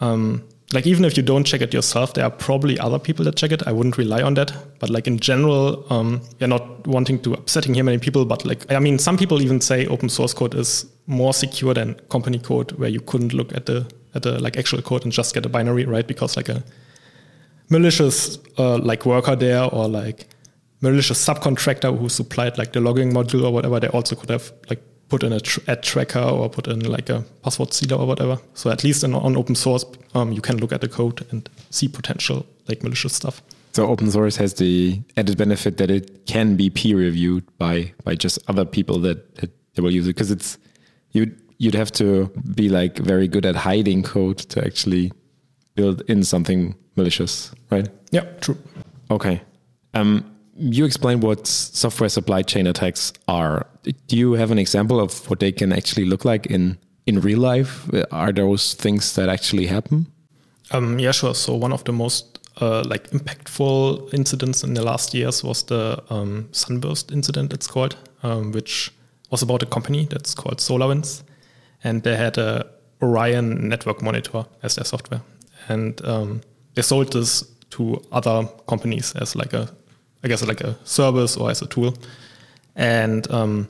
um, 0.00 0.42
like 0.72 0.86
even 0.86 1.04
if 1.04 1.16
you 1.16 1.22
don't 1.22 1.44
check 1.44 1.60
it 1.60 1.72
yourself, 1.72 2.14
there 2.14 2.24
are 2.24 2.30
probably 2.30 2.78
other 2.78 2.98
people 2.98 3.24
that 3.24 3.36
check 3.36 3.52
it. 3.52 3.66
I 3.66 3.72
wouldn't 3.72 3.98
rely 3.98 4.22
on 4.22 4.34
that. 4.34 4.52
But 4.78 4.90
like 4.90 5.06
in 5.06 5.18
general, 5.18 5.84
um, 5.92 6.22
you're 6.38 6.48
not 6.48 6.86
wanting 6.86 7.20
to 7.22 7.34
upsetting 7.34 7.74
here 7.74 7.84
many 7.84 7.98
people. 7.98 8.24
But 8.24 8.44
like 8.44 8.70
I 8.72 8.78
mean, 8.78 8.98
some 8.98 9.16
people 9.16 9.40
even 9.42 9.60
say 9.60 9.86
open 9.86 10.08
source 10.08 10.34
code 10.34 10.54
is 10.54 10.86
more 11.06 11.32
secure 11.32 11.74
than 11.74 11.94
company 12.08 12.38
code, 12.38 12.72
where 12.72 12.88
you 12.88 13.00
couldn't 13.00 13.32
look 13.32 13.54
at 13.54 13.66
the 13.66 13.86
at 14.14 14.22
the 14.22 14.40
like 14.40 14.56
actual 14.56 14.82
code 14.82 15.04
and 15.04 15.12
just 15.12 15.34
get 15.34 15.46
a 15.46 15.48
binary, 15.48 15.84
right? 15.84 16.06
Because 16.06 16.36
like 16.36 16.48
a 16.48 16.64
malicious 17.68 18.38
uh, 18.58 18.78
like 18.78 19.06
worker 19.06 19.36
there 19.36 19.64
or 19.64 19.88
like 19.88 20.26
malicious 20.80 21.24
subcontractor 21.24 21.98
who 21.98 22.08
supplied 22.08 22.58
like 22.58 22.72
the 22.72 22.80
logging 22.80 23.12
module 23.12 23.44
or 23.44 23.52
whatever, 23.52 23.80
they 23.80 23.88
also 23.88 24.14
could 24.16 24.30
have 24.30 24.52
like 24.68 24.82
put 25.08 25.22
in 25.22 25.32
a 25.32 25.40
tr- 25.40 25.60
ad 25.68 25.82
tracker 25.82 26.20
or 26.20 26.48
put 26.48 26.66
in 26.66 26.80
like 26.80 27.08
a 27.08 27.24
password 27.42 27.72
sealer 27.72 27.96
or 27.96 28.06
whatever. 28.06 28.38
So 28.54 28.70
at 28.70 28.82
least 28.84 29.04
in, 29.04 29.14
on 29.14 29.36
open 29.36 29.54
source, 29.54 29.84
um, 30.14 30.32
you 30.32 30.40
can 30.40 30.58
look 30.58 30.72
at 30.72 30.80
the 30.80 30.88
code 30.88 31.26
and 31.30 31.48
see 31.70 31.88
potential 31.88 32.46
like 32.68 32.82
malicious 32.82 33.14
stuff. 33.14 33.42
So 33.72 33.86
open 33.86 34.10
source 34.10 34.36
has 34.36 34.54
the 34.54 35.00
added 35.16 35.36
benefit 35.36 35.76
that 35.76 35.90
it 35.90 36.26
can 36.26 36.56
be 36.56 36.70
peer 36.70 36.96
reviewed 36.96 37.44
by 37.58 37.92
by 38.04 38.14
just 38.14 38.38
other 38.48 38.64
people 38.64 38.98
that, 39.00 39.34
that 39.36 39.50
they 39.74 39.82
will 39.82 39.90
use 39.90 40.06
it 40.06 40.14
because 40.14 40.30
it's 40.30 40.58
you 41.12 41.30
you'd 41.58 41.74
have 41.74 41.92
to 41.92 42.28
be 42.54 42.68
like 42.68 42.98
very 42.98 43.28
good 43.28 43.44
at 43.46 43.54
hiding 43.54 44.02
code 44.02 44.38
to 44.38 44.64
actually 44.64 45.12
build 45.74 46.00
in 46.08 46.24
something 46.24 46.74
malicious, 46.96 47.52
right? 47.70 47.88
Yeah, 48.10 48.24
true. 48.40 48.56
Okay. 49.10 49.42
Um, 49.94 50.35
you 50.58 50.84
explain 50.84 51.20
what 51.20 51.46
software 51.46 52.08
supply 52.08 52.42
chain 52.42 52.66
attacks 52.66 53.12
are. 53.28 53.66
Do 54.08 54.16
you 54.16 54.32
have 54.32 54.50
an 54.50 54.58
example 54.58 55.00
of 55.00 55.28
what 55.28 55.40
they 55.40 55.52
can 55.52 55.72
actually 55.72 56.06
look 56.06 56.24
like 56.24 56.46
in 56.46 56.78
in 57.06 57.20
real 57.20 57.38
life? 57.38 57.88
Are 58.10 58.32
those 58.32 58.74
things 58.74 59.14
that 59.14 59.28
actually 59.28 59.66
happen? 59.66 60.06
Um, 60.72 60.98
yeah, 60.98 61.12
sure. 61.12 61.34
So 61.34 61.54
one 61.54 61.72
of 61.72 61.84
the 61.84 61.92
most 61.92 62.38
uh, 62.60 62.82
like 62.84 63.10
impactful 63.10 64.12
incidents 64.12 64.64
in 64.64 64.74
the 64.74 64.82
last 64.82 65.14
years 65.14 65.44
was 65.44 65.62
the 65.64 66.02
um, 66.10 66.48
Sunburst 66.52 67.12
incident. 67.12 67.52
It's 67.52 67.66
called, 67.66 67.96
um, 68.22 68.52
which 68.52 68.92
was 69.30 69.42
about 69.42 69.62
a 69.62 69.66
company 69.66 70.06
that's 70.06 70.34
called 70.34 70.58
SolarWinds, 70.58 71.22
and 71.84 72.02
they 72.02 72.16
had 72.16 72.38
a 72.38 72.66
Orion 73.02 73.68
network 73.68 74.02
monitor 74.02 74.46
as 74.62 74.76
their 74.76 74.84
software, 74.84 75.20
and 75.68 76.04
um, 76.04 76.40
they 76.74 76.82
sold 76.82 77.12
this 77.12 77.44
to 77.70 78.02
other 78.10 78.48
companies 78.66 79.14
as 79.16 79.36
like 79.36 79.52
a 79.52 79.68
I 80.26 80.28
guess 80.28 80.44
like 80.44 80.60
a 80.60 80.76
service 80.84 81.36
or 81.36 81.50
as 81.52 81.62
a 81.62 81.66
tool. 81.66 81.94
And 82.74 83.30
um, 83.30 83.68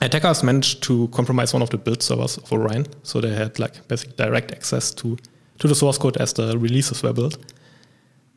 attackers 0.00 0.44
managed 0.44 0.80
to 0.84 1.08
compromise 1.08 1.52
one 1.52 1.60
of 1.60 1.70
the 1.70 1.76
build 1.76 2.04
servers 2.04 2.36
of 2.38 2.52
Orion, 2.52 2.86
so 3.02 3.20
they 3.20 3.34
had 3.34 3.58
like 3.58 3.88
basically 3.88 4.14
direct 4.16 4.52
access 4.52 4.92
to 4.94 5.18
to 5.58 5.68
the 5.68 5.74
source 5.74 5.98
code 5.98 6.16
as 6.18 6.32
the 6.34 6.56
releases 6.56 7.02
were 7.02 7.12
built, 7.12 7.36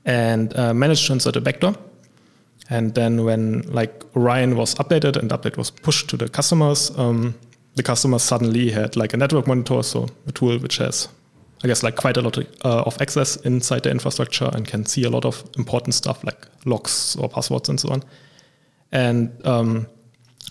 and 0.05 0.57
uh, 0.57 0.73
managed 0.73 1.05
to 1.05 1.13
insert 1.13 1.35
a 1.35 1.41
backdoor. 1.41 1.75
And 2.71 2.95
then 2.95 3.23
when 3.23 3.61
like 3.71 4.03
Orion 4.15 4.57
was 4.57 4.73
updated 4.75 5.15
and 5.15 5.29
update 5.29 5.55
was 5.55 5.69
pushed 5.69 6.09
to 6.09 6.17
the 6.17 6.27
customers, 6.27 6.91
um, 6.97 7.35
the 7.75 7.83
customers 7.83 8.23
suddenly 8.23 8.71
had 8.71 8.95
like 8.95 9.13
a 9.13 9.17
network 9.17 9.45
monitor, 9.45 9.83
so 9.83 10.07
a 10.25 10.31
tool 10.31 10.57
which 10.57 10.77
has 10.77 11.09
I 11.63 11.67
guess 11.67 11.83
like 11.83 11.95
quite 11.95 12.17
a 12.17 12.21
lot 12.21 12.37
of, 12.37 12.47
uh, 12.65 12.81
of 12.87 12.99
access 12.99 13.35
inside 13.37 13.83
the 13.83 13.91
infrastructure 13.91 14.49
and 14.51 14.67
can 14.67 14.85
see 14.87 15.03
a 15.03 15.09
lot 15.09 15.25
of 15.25 15.43
important 15.57 15.93
stuff 15.93 16.23
like 16.23 16.47
logs 16.65 17.15
or 17.17 17.29
passwords 17.29 17.69
and 17.69 17.79
so 17.79 17.89
on. 17.89 18.03
And 18.91 19.31
um, 19.45 19.87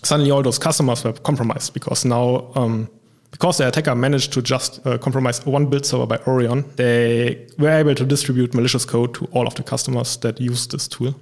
suddenly 0.03 0.31
all 0.31 0.41
those 0.41 0.59
customers 0.59 1.03
were 1.03 1.13
compromised 1.13 1.73
because 1.73 2.05
now, 2.05 2.51
um, 2.55 2.89
because 3.31 3.57
the 3.57 3.67
attacker 3.67 3.95
managed 3.95 4.33
to 4.33 4.41
just 4.41 4.85
uh, 4.85 4.97
compromise 4.97 5.45
one 5.45 5.65
build 5.67 5.85
server 5.85 6.05
by 6.05 6.17
Orion, 6.25 6.63
they 6.75 7.47
were 7.57 7.69
able 7.69 7.95
to 7.95 8.05
distribute 8.05 8.53
malicious 8.53 8.85
code 8.85 9.13
to 9.15 9.25
all 9.33 9.45
of 9.47 9.55
the 9.55 9.63
customers 9.63 10.17
that 10.17 10.39
use 10.39 10.67
this 10.67 10.87
tool. 10.87 11.15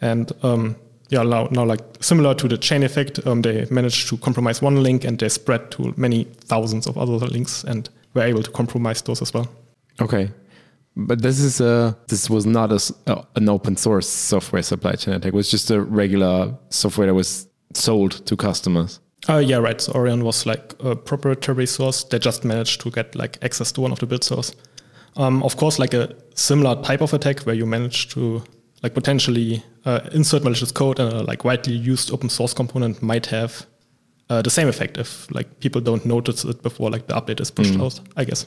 And 0.00 0.30
um, 0.42 0.76
yeah, 1.08 1.22
now, 1.22 1.48
now, 1.50 1.64
like 1.64 1.80
similar 2.00 2.34
to 2.34 2.48
the 2.48 2.58
chain 2.58 2.82
effect, 2.82 3.24
um, 3.26 3.42
they 3.42 3.66
managed 3.70 4.08
to 4.08 4.16
compromise 4.18 4.60
one 4.60 4.82
link 4.82 5.04
and 5.04 5.18
they 5.18 5.28
spread 5.28 5.70
to 5.72 5.94
many 5.96 6.24
thousands 6.24 6.86
of 6.86 6.98
other 6.98 7.26
links 7.26 7.64
and 7.64 7.88
were 8.14 8.22
able 8.22 8.42
to 8.42 8.50
compromise 8.50 9.02
those 9.02 9.22
as 9.22 9.32
well. 9.32 9.48
Okay, 10.00 10.30
but 10.96 11.20
this 11.22 11.40
is 11.40 11.60
a 11.60 11.96
this 12.08 12.30
was 12.30 12.46
not 12.46 12.72
a, 12.72 13.26
an 13.36 13.48
open 13.48 13.76
source 13.76 14.08
software 14.08 14.62
supply 14.62 14.92
chain 14.92 15.14
attack. 15.14 15.28
It 15.28 15.34
was 15.34 15.50
just 15.50 15.70
a 15.70 15.80
regular 15.80 16.56
software 16.70 17.06
that 17.06 17.14
was 17.14 17.48
sold 17.74 18.24
to 18.26 18.36
customers. 18.36 19.00
Uh, 19.28 19.38
yeah, 19.38 19.56
right. 19.56 19.80
So 19.80 19.92
Orion 19.92 20.24
was 20.24 20.46
like 20.46 20.74
a 20.80 20.96
proprietary 20.96 21.66
source. 21.66 22.04
They 22.04 22.18
just 22.18 22.44
managed 22.44 22.80
to 22.82 22.90
get 22.90 23.14
like 23.14 23.38
access 23.42 23.72
to 23.72 23.80
one 23.80 23.92
of 23.92 23.98
the 23.98 24.06
build 24.06 24.24
source. 24.24 24.52
Um, 25.16 25.42
of 25.42 25.56
course, 25.56 25.78
like 25.78 25.94
a 25.94 26.14
similar 26.34 26.80
type 26.82 27.00
of 27.00 27.12
attack 27.12 27.40
where 27.40 27.54
you 27.54 27.66
manage 27.66 28.08
to 28.10 28.42
like 28.82 28.94
potentially 28.94 29.62
uh, 29.84 30.00
insert 30.12 30.44
malicious 30.44 30.70
code 30.70 31.00
and 31.00 31.12
a 31.12 31.22
like 31.22 31.44
widely 31.44 31.74
used 31.74 32.12
open 32.12 32.28
source 32.28 32.54
component 32.54 33.02
might 33.02 33.26
have 33.26 33.66
uh, 34.28 34.42
the 34.42 34.50
same 34.50 34.68
effect 34.68 34.98
if 34.98 35.30
like 35.34 35.60
people 35.60 35.80
don't 35.80 36.04
notice 36.04 36.44
it 36.44 36.62
before 36.62 36.90
like 36.90 37.06
the 37.06 37.14
update 37.14 37.40
is 37.40 37.50
pushed 37.50 37.74
mm. 37.74 37.84
out. 37.84 38.00
I 38.16 38.24
guess. 38.24 38.46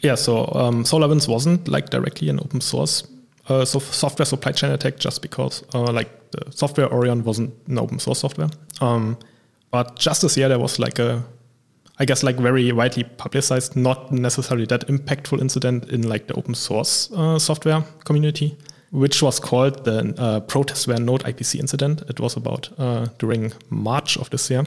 Yeah. 0.00 0.14
So 0.14 0.50
um, 0.54 0.84
SolarWinds 0.84 1.28
wasn't 1.28 1.68
like 1.68 1.90
directly 1.90 2.28
an 2.28 2.38
open 2.40 2.60
source 2.60 3.02
uh, 3.48 3.64
so 3.64 3.78
software 3.78 4.26
supply 4.26 4.52
chain 4.52 4.70
attack 4.70 4.98
just 4.98 5.22
because 5.22 5.62
uh, 5.74 5.92
like 5.92 6.30
the 6.32 6.50
software 6.50 6.92
Orion 6.92 7.22
wasn't 7.24 7.54
an 7.68 7.78
open 7.78 7.98
source 7.98 8.20
software. 8.20 8.48
Um, 8.80 9.18
but 9.70 9.96
just 9.96 10.22
this 10.22 10.36
year 10.36 10.48
there 10.48 10.58
was 10.58 10.78
like 10.78 10.98
a, 10.98 11.24
I 11.98 12.04
guess 12.04 12.22
like 12.22 12.36
very 12.36 12.72
widely 12.72 13.04
publicized, 13.04 13.76
not 13.76 14.12
necessarily 14.12 14.66
that 14.66 14.86
impactful 14.88 15.40
incident 15.40 15.88
in 15.90 16.08
like 16.08 16.26
the 16.26 16.34
open 16.34 16.54
source 16.54 17.10
uh, 17.12 17.38
software 17.38 17.82
community, 18.04 18.56
which 18.90 19.22
was 19.22 19.38
called 19.38 19.84
the 19.84 20.14
uh, 20.18 20.40
protestware 20.40 20.98
node 20.98 21.22
IPC 21.24 21.60
incident. 21.60 22.02
It 22.08 22.20
was 22.20 22.36
about 22.36 22.68
uh, 22.78 23.06
during 23.18 23.52
March 23.70 24.16
of 24.16 24.30
this 24.30 24.50
year. 24.50 24.64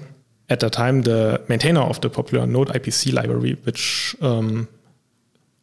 At 0.50 0.62
the 0.62 0.70
time, 0.70 1.04
the 1.04 1.44
maintainer 1.48 1.82
of 1.82 2.02
the 2.02 2.10
popular 2.10 2.48
node 2.48 2.70
IPC 2.70 3.14
library, 3.14 3.56
which 3.66 4.16
um, 4.22 4.68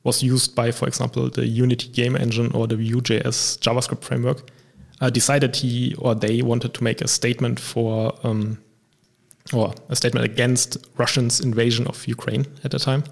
was 0.07 0.23
used 0.23 0.55
by, 0.55 0.71
for 0.71 0.87
example, 0.87 1.29
the 1.29 1.47
Unity 1.47 1.89
game 1.89 2.17
engine 2.17 2.53
or 2.53 2.67
the 2.67 2.77
Vue.js 2.77 3.59
JavaScript 3.59 4.03
framework, 4.03 4.51
uh, 5.01 5.11
decided 5.11 5.57
he 5.57 5.95
or 5.99 6.15
they 6.15 6.43
wanted 6.43 6.73
to 6.75 6.85
make 6.85 7.01
a 7.01 7.09
statement 7.09 7.61
for 7.61 8.15
um, 8.23 8.59
or 9.53 9.75
a 9.89 9.97
statement 9.97 10.25
against 10.25 10.79
Russians' 10.97 11.41
invasion 11.41 11.87
of 11.87 12.07
Ukraine 12.07 12.47
at 12.65 12.71
the 12.71 12.79
time. 12.79 13.05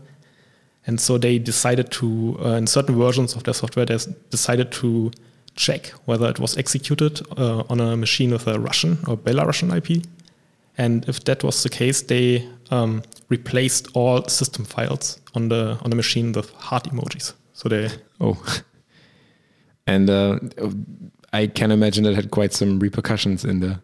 And 0.86 1.00
so 1.00 1.18
they 1.18 1.38
decided 1.38 1.90
to, 1.92 2.36
uh, 2.44 2.48
in 2.60 2.66
certain 2.66 2.96
versions 2.96 3.34
of 3.36 3.44
their 3.44 3.54
software, 3.54 3.86
they 3.86 3.98
decided 4.30 4.70
to 4.72 5.10
check 5.54 5.92
whether 6.06 6.28
it 6.28 6.38
was 6.38 6.56
executed 6.56 7.22
uh, 7.38 7.62
on 7.70 7.80
a 7.80 7.96
machine 7.96 8.32
with 8.32 8.46
a 8.48 8.58
Russian 8.58 8.98
or 9.06 9.16
Belarusian 9.16 9.70
IP. 9.78 10.04
And 10.76 11.08
if 11.08 11.24
that 11.24 11.44
was 11.44 11.62
the 11.62 11.68
case, 11.68 12.02
they 12.02 12.48
um, 12.71 13.02
replaced 13.28 13.88
all 13.94 14.26
system 14.28 14.64
files 14.64 15.21
on 15.35 15.49
the 15.49 15.78
on 15.83 15.90
the 15.90 15.97
machine 15.97 16.33
with 16.33 16.50
heart 16.52 16.85
emojis. 16.85 17.33
So 17.52 17.68
they 17.68 17.90
oh, 18.21 18.42
and 19.87 20.11
uh, 20.11 20.38
I 21.33 21.47
can 21.47 21.71
imagine 21.71 22.06
it 22.06 22.14
had 22.14 22.30
quite 22.30 22.52
some 22.52 22.78
repercussions 22.78 23.44
in 23.44 23.61
the 23.61 23.80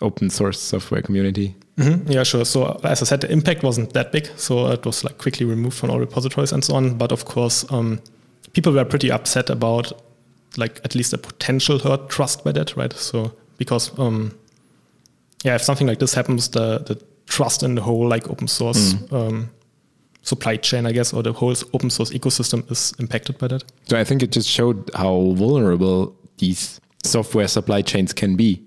open 0.00 0.30
source 0.30 0.60
software 0.60 1.02
community. 1.02 1.54
Mm-hmm. 1.76 2.10
Yeah, 2.10 2.22
sure. 2.24 2.44
So 2.44 2.78
as 2.84 3.02
I 3.02 3.04
said, 3.04 3.22
the 3.22 3.32
impact 3.32 3.62
wasn't 3.62 3.92
that 3.92 4.12
big, 4.12 4.26
so 4.36 4.70
it 4.70 4.84
was 4.84 5.04
like 5.04 5.18
quickly 5.18 5.46
removed 5.46 5.76
from 5.76 5.90
all 5.90 5.98
repositories 5.98 6.52
and 6.52 6.64
so 6.64 6.74
on. 6.74 6.98
But 6.98 7.12
of 7.12 7.24
course, 7.24 7.64
um, 7.70 8.00
people 8.52 8.72
were 8.72 8.84
pretty 8.84 9.10
upset 9.10 9.50
about 9.50 9.92
like 10.56 10.80
at 10.84 10.94
least 10.94 11.12
a 11.12 11.18
potential 11.18 11.78
hurt 11.78 12.08
trust 12.08 12.44
by 12.44 12.52
that, 12.52 12.76
right? 12.76 12.92
So 12.92 13.32
because 13.56 13.98
um, 13.98 14.38
yeah, 15.44 15.54
if 15.54 15.62
something 15.62 15.86
like 15.86 15.98
this 15.98 16.14
happens, 16.14 16.48
the 16.48 16.78
the 16.78 17.02
trust 17.30 17.62
in 17.62 17.76
the 17.76 17.82
whole 17.82 18.06
like 18.06 18.28
open 18.28 18.48
source 18.48 18.94
mm. 18.94 19.12
um, 19.12 19.50
supply 20.22 20.56
chain, 20.56 20.84
I 20.84 20.92
guess, 20.92 21.12
or 21.14 21.22
the 21.22 21.32
whole 21.32 21.54
open 21.72 21.88
source 21.88 22.10
ecosystem 22.10 22.70
is 22.70 22.92
impacted 22.98 23.38
by 23.38 23.48
that. 23.48 23.64
So 23.88 23.98
I 23.98 24.04
think 24.04 24.22
it 24.22 24.32
just 24.32 24.48
showed 24.48 24.90
how 24.94 25.32
vulnerable 25.36 26.14
these 26.38 26.80
software 27.04 27.48
supply 27.48 27.82
chains 27.82 28.12
can 28.12 28.36
be. 28.36 28.62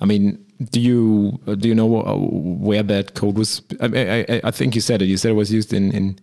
I 0.00 0.04
mean, 0.04 0.44
do 0.70 0.80
you 0.80 1.40
do 1.58 1.68
you 1.68 1.74
know 1.74 2.02
uh, 2.02 2.16
where 2.16 2.82
that 2.82 3.14
code 3.14 3.38
was? 3.38 3.62
I, 3.80 3.86
I, 4.28 4.40
I 4.44 4.50
think 4.50 4.74
you 4.74 4.80
said 4.80 5.00
it. 5.00 5.06
You 5.06 5.16
said 5.16 5.30
it 5.30 5.34
was 5.34 5.52
used 5.52 5.72
in 5.72 5.92
in 5.92 6.18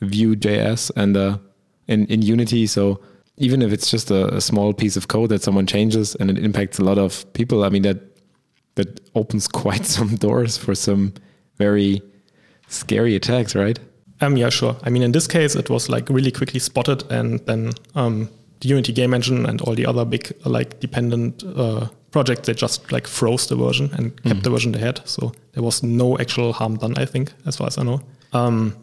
Vue.js 0.00 0.90
and 0.96 1.16
uh, 1.16 1.38
in 1.86 2.06
in 2.06 2.22
Unity. 2.22 2.66
So 2.66 3.00
even 3.36 3.62
if 3.62 3.72
it's 3.72 3.90
just 3.90 4.10
a, 4.10 4.34
a 4.34 4.40
small 4.40 4.74
piece 4.74 4.96
of 4.96 5.08
code 5.08 5.30
that 5.30 5.42
someone 5.42 5.66
changes 5.66 6.14
and 6.16 6.30
it 6.30 6.38
impacts 6.38 6.78
a 6.78 6.84
lot 6.84 6.98
of 6.98 7.24
people, 7.32 7.64
I 7.64 7.70
mean 7.70 7.82
that 7.82 7.98
that 8.80 9.00
opens 9.14 9.48
quite 9.62 9.86
some 9.86 10.16
doors 10.16 10.56
for 10.56 10.74
some 10.74 11.12
very 11.56 12.02
scary 12.68 13.14
attacks, 13.14 13.54
right? 13.54 13.78
Um, 14.20 14.36
yeah, 14.36 14.50
sure. 14.50 14.76
I 14.82 14.90
mean, 14.90 15.02
in 15.02 15.12
this 15.12 15.26
case, 15.26 15.56
it 15.56 15.70
was 15.70 15.88
like 15.88 16.08
really 16.08 16.30
quickly 16.30 16.60
spotted, 16.60 17.10
and 17.10 17.40
then 17.46 17.72
um, 17.94 18.28
the 18.60 18.68
Unity 18.68 18.92
game 18.92 19.14
engine 19.14 19.46
and 19.46 19.60
all 19.62 19.74
the 19.74 19.86
other 19.86 20.04
big 20.04 20.32
like 20.44 20.80
dependent 20.80 21.42
uh, 21.56 21.88
projects 22.10 22.46
they 22.46 22.54
just 22.54 22.92
like 22.92 23.06
froze 23.06 23.46
the 23.46 23.56
version 23.56 23.90
and 23.94 24.10
kept 24.16 24.24
mm-hmm. 24.24 24.40
the 24.40 24.50
version 24.50 24.72
they 24.72 24.78
had. 24.78 25.06
So 25.08 25.32
there 25.52 25.62
was 25.62 25.82
no 25.82 26.18
actual 26.18 26.52
harm 26.52 26.76
done, 26.76 26.94
I 26.98 27.06
think, 27.06 27.32
as 27.46 27.56
far 27.56 27.68
as 27.68 27.78
I 27.78 27.82
know. 27.82 28.00
Um, 28.32 28.76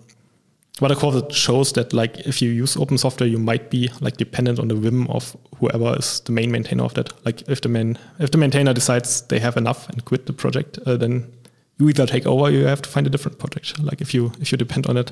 but 0.80 0.92
of 0.92 1.00
course, 1.00 1.16
it 1.16 1.34
shows 1.34 1.74
that 1.74 1.94
like 1.94 2.20
if 2.20 2.42
you 2.42 2.52
use 2.52 2.78
open 2.78 2.98
software, 2.98 3.28
you 3.28 3.40
might 3.40 3.70
be 3.70 3.90
like 4.00 4.18
dependent 4.18 4.60
on 4.60 4.68
the 4.68 4.76
whim 4.76 5.08
of 5.08 5.36
whoever 5.58 5.96
is 5.98 6.20
the 6.22 6.32
main 6.32 6.52
maintainer 6.52 6.84
of 6.84 6.94
that. 6.94 7.12
Like 7.26 7.42
if 7.50 7.62
the 7.62 7.70
main 7.70 7.98
if 8.20 8.32
the 8.32 8.38
maintainer 8.38 8.74
decides 8.74 9.22
they 9.24 9.40
have 9.40 9.58
enough 9.58 9.90
and 9.90 10.06
quit 10.06 10.28
the 10.28 10.34
project, 10.34 10.78
uh, 10.86 10.98
then 10.98 11.32
you 11.80 11.90
either 11.90 12.06
take 12.06 12.26
over, 12.26 12.44
or 12.44 12.52
you 12.52 12.66
have 12.66 12.82
to 12.84 12.90
find 12.90 13.08
a 13.08 13.10
different 13.10 13.40
project. 13.40 13.80
Like 13.80 14.02
if 14.02 14.14
you 14.14 14.32
if 14.40 14.52
you 14.52 14.58
depend 14.58 14.88
on 14.88 14.98
it. 14.98 15.12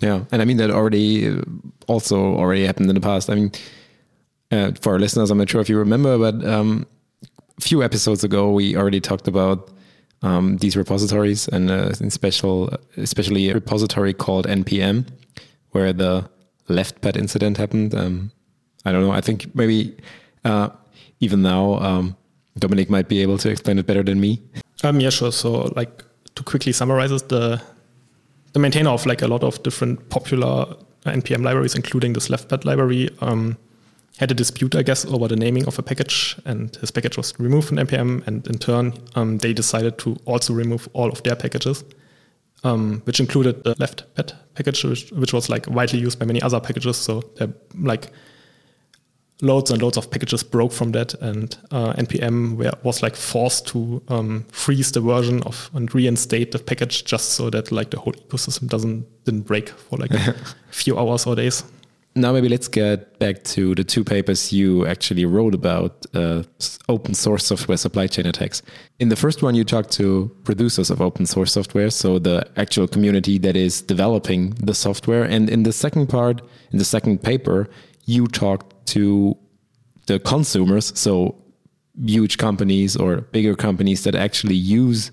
Yeah, 0.00 0.24
and 0.32 0.42
I 0.42 0.44
mean 0.44 0.56
that 0.58 0.70
already 0.70 1.28
uh, 1.28 1.42
also 1.86 2.18
already 2.18 2.66
happened 2.66 2.88
in 2.90 2.94
the 2.94 3.00
past. 3.00 3.30
I 3.30 3.34
mean, 3.36 3.52
uh, 4.50 4.72
for 4.80 4.92
our 4.92 4.98
listeners, 4.98 5.30
I'm 5.30 5.38
not 5.38 5.48
sure 5.48 5.60
if 5.60 5.68
you 5.68 5.78
remember, 5.78 6.18
but 6.18 6.44
um, 6.44 6.86
a 7.56 7.60
few 7.60 7.82
episodes 7.82 8.24
ago 8.24 8.50
we 8.50 8.76
already 8.76 9.00
talked 9.00 9.28
about 9.28 9.70
um, 10.26 10.56
these 10.58 10.76
repositories 10.76 11.48
and 11.48 11.70
uh, 11.70 11.92
in 12.00 12.10
special, 12.10 12.70
especially 12.96 13.50
a 13.50 13.54
repository 13.54 14.12
called 14.12 14.46
npm, 14.46 15.06
where 15.70 15.92
the 15.92 16.28
leftpad 16.68 17.16
incident 17.16 17.56
happened. 17.56 17.94
Um, 17.94 18.32
I 18.84 18.92
don't 18.92 19.02
know. 19.02 19.12
I 19.12 19.20
think 19.20 19.54
maybe 19.54 19.96
uh, 20.44 20.68
even 21.20 21.42
now 21.42 21.74
um, 21.78 22.16
Dominik 22.58 22.90
might 22.90 23.08
be 23.08 23.22
able 23.22 23.38
to 23.38 23.50
explain 23.50 23.78
it 23.78 23.86
better 23.86 24.02
than 24.02 24.20
me. 24.20 24.42
Um, 24.82 25.00
yeah, 25.00 25.10
sure. 25.10 25.32
So, 25.32 25.72
like 25.76 26.04
to 26.34 26.42
quickly 26.42 26.72
summarize 26.72 27.10
the 27.10 27.62
the 28.52 28.58
maintainer 28.58 28.90
of 28.90 29.06
like 29.06 29.22
a 29.22 29.28
lot 29.28 29.42
of 29.42 29.62
different 29.62 30.08
popular 30.08 30.66
npm 31.04 31.44
libraries, 31.44 31.74
including 31.74 32.14
this 32.14 32.28
leftpad 32.28 32.64
library, 32.64 33.10
um, 33.20 33.56
had 34.18 34.30
a 34.30 34.34
dispute, 34.34 34.74
I 34.74 34.82
guess, 34.82 35.04
over 35.04 35.28
the 35.28 35.36
naming 35.36 35.66
of 35.66 35.78
a 35.78 35.82
package, 35.82 36.36
and 36.44 36.74
his 36.76 36.90
package 36.90 37.16
was 37.16 37.38
removed 37.38 37.68
from 37.68 37.76
npm. 37.76 38.26
And 38.26 38.46
in 38.46 38.58
turn, 38.58 38.94
um, 39.14 39.38
they 39.38 39.52
decided 39.52 39.98
to 39.98 40.16
also 40.24 40.54
remove 40.54 40.88
all 40.94 41.10
of 41.10 41.22
their 41.22 41.36
packages, 41.36 41.84
um, 42.64 43.02
which 43.04 43.20
included 43.20 43.62
the 43.64 43.74
leftpad 43.74 44.32
package, 44.54 44.84
which, 44.84 45.10
which, 45.12 45.32
was 45.32 45.50
like 45.50 45.66
widely 45.68 45.98
used 45.98 46.18
by 46.18 46.24
many 46.24 46.40
other 46.40 46.60
packages. 46.60 46.96
So 46.96 47.22
they're 47.36 47.52
like 47.74 48.10
loads 49.42 49.70
and 49.70 49.82
loads 49.82 49.98
of 49.98 50.10
packages 50.10 50.42
broke 50.42 50.72
from 50.72 50.92
that, 50.92 51.12
and 51.14 51.58
uh, 51.70 51.92
npm 51.94 52.56
were, 52.56 52.72
was 52.82 53.02
like 53.02 53.14
forced 53.14 53.66
to 53.66 54.02
um, 54.08 54.46
freeze 54.50 54.92
the 54.92 55.00
version 55.00 55.42
of 55.42 55.70
and 55.74 55.94
reinstate 55.94 56.52
the 56.52 56.58
package 56.58 57.04
just 57.04 57.32
so 57.32 57.50
that 57.50 57.70
like 57.70 57.90
the 57.90 57.98
whole 57.98 58.14
ecosystem 58.14 58.66
doesn't 58.66 59.06
didn't 59.24 59.42
break 59.42 59.68
for 59.68 59.98
like 59.98 60.10
a 60.12 60.34
few 60.70 60.98
hours 60.98 61.26
or 61.26 61.36
days. 61.36 61.64
Now 62.18 62.32
maybe 62.32 62.48
let's 62.48 62.66
get 62.66 63.18
back 63.18 63.44
to 63.44 63.74
the 63.74 63.84
two 63.84 64.02
papers 64.02 64.50
you 64.50 64.86
actually 64.86 65.26
wrote 65.26 65.54
about 65.54 66.06
uh, 66.14 66.44
open 66.88 67.12
source 67.12 67.44
software 67.44 67.76
supply 67.76 68.06
chain 68.06 68.24
attacks. 68.24 68.62
In 68.98 69.10
the 69.10 69.16
first 69.16 69.42
one, 69.42 69.54
you 69.54 69.64
talked 69.64 69.90
to 69.92 70.34
producers 70.44 70.88
of 70.88 71.02
open 71.02 71.26
source 71.26 71.52
software, 71.52 71.90
so 71.90 72.18
the 72.18 72.48
actual 72.56 72.88
community 72.88 73.36
that 73.40 73.54
is 73.54 73.82
developing 73.82 74.50
the 74.52 74.72
software. 74.72 75.24
And 75.24 75.50
in 75.50 75.64
the 75.64 75.74
second 75.74 76.06
part, 76.06 76.40
in 76.72 76.78
the 76.78 76.86
second 76.86 77.22
paper, 77.22 77.68
you 78.06 78.28
talked 78.28 78.86
to 78.94 79.36
the 80.06 80.18
consumers, 80.18 80.98
so 80.98 81.36
huge 82.02 82.38
companies 82.38 82.96
or 82.96 83.20
bigger 83.20 83.54
companies 83.54 84.04
that 84.04 84.14
actually 84.14 84.54
use 84.54 85.10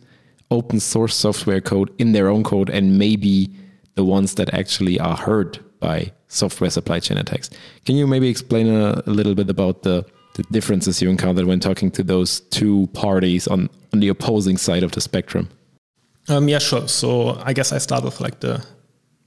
open 0.51 0.79
source 0.79 1.15
software 1.15 1.59
code 1.59 1.91
in 1.97 2.13
their 2.13 2.29
own 2.29 2.45
code 2.45 2.69
and 2.69 2.97
maybe 2.97 3.53
the 3.95 4.05
ones 4.05 4.35
that 4.35 4.53
actually 4.53 4.97
are 5.01 5.17
hurt 5.17 5.59
by 5.81 6.13
software 6.33 6.69
supply 6.69 6.99
chain 6.99 7.17
attacks. 7.17 7.49
Can 7.85 7.95
you 7.95 8.07
maybe 8.07 8.29
explain 8.29 8.67
a, 8.67 9.01
a 9.05 9.11
little 9.11 9.35
bit 9.35 9.49
about 9.49 9.83
the, 9.83 10.05
the 10.35 10.43
differences 10.51 11.01
you 11.01 11.09
encountered 11.09 11.45
when 11.45 11.59
talking 11.59 11.91
to 11.91 12.03
those 12.03 12.41
two 12.51 12.87
parties 12.93 13.47
on 13.47 13.69
on 13.93 13.99
the 13.99 14.09
opposing 14.09 14.57
side 14.57 14.83
of 14.83 14.91
the 14.91 15.01
spectrum? 15.01 15.49
Um, 16.27 16.49
yeah, 16.49 16.59
sure. 16.59 16.87
So 16.87 17.39
I 17.43 17.53
guess 17.53 17.71
I 17.71 17.77
start 17.77 18.03
with 18.03 18.19
like 18.19 18.39
the, 18.39 18.65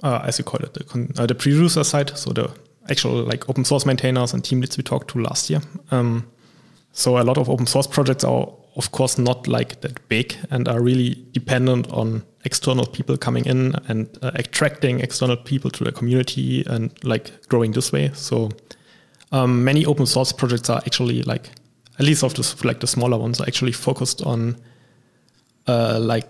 uh, 0.02 0.22
as 0.24 0.38
you 0.38 0.44
call 0.44 0.60
it, 0.60 0.74
the, 0.74 1.12
uh, 1.18 1.26
the 1.26 1.34
producer 1.34 1.84
side. 1.84 2.16
So 2.18 2.32
the 2.32 2.50
actual 2.90 3.22
like 3.22 3.48
open 3.48 3.64
source 3.64 3.86
maintainers 3.86 4.32
and 4.32 4.44
team 4.44 4.60
leads 4.60 4.76
we 4.76 4.82
talked 4.82 5.10
to 5.10 5.20
last 5.20 5.50
year. 5.50 5.60
Um, 5.90 6.26
so 6.92 7.18
a 7.18 7.24
lot 7.24 7.38
of 7.38 7.48
open 7.48 7.66
source 7.66 7.86
projects 7.86 8.24
are 8.24 8.48
of 8.76 8.92
course 8.92 9.18
not 9.18 9.46
like 9.46 9.80
that 9.82 10.06
big 10.08 10.34
and 10.50 10.68
are 10.68 10.80
really 10.80 11.24
dependent 11.32 11.90
on 11.90 12.24
external 12.46 12.86
people 12.86 13.16
coming 13.18 13.44
in 13.44 13.74
and 13.88 14.08
uh, 14.22 14.30
attracting 14.34 15.00
external 15.00 15.36
people 15.36 15.70
to 15.70 15.84
the 15.84 15.92
community 15.92 16.64
and 16.66 16.92
like 17.04 17.30
growing 17.48 17.72
this 17.72 17.92
way. 17.92 18.10
So 18.14 18.50
um, 19.32 19.64
many 19.64 19.84
open 19.84 20.06
source 20.06 20.32
projects 20.32 20.70
are 20.70 20.78
actually 20.86 21.22
like 21.22 21.50
at 21.98 22.06
least 22.06 22.22
of 22.22 22.34
the 22.34 22.66
like 22.66 22.80
the 22.80 22.86
smaller 22.86 23.18
ones 23.18 23.40
are 23.40 23.46
actually 23.46 23.72
focused 23.72 24.22
on 24.22 24.56
uh, 25.66 25.98
like 26.00 26.28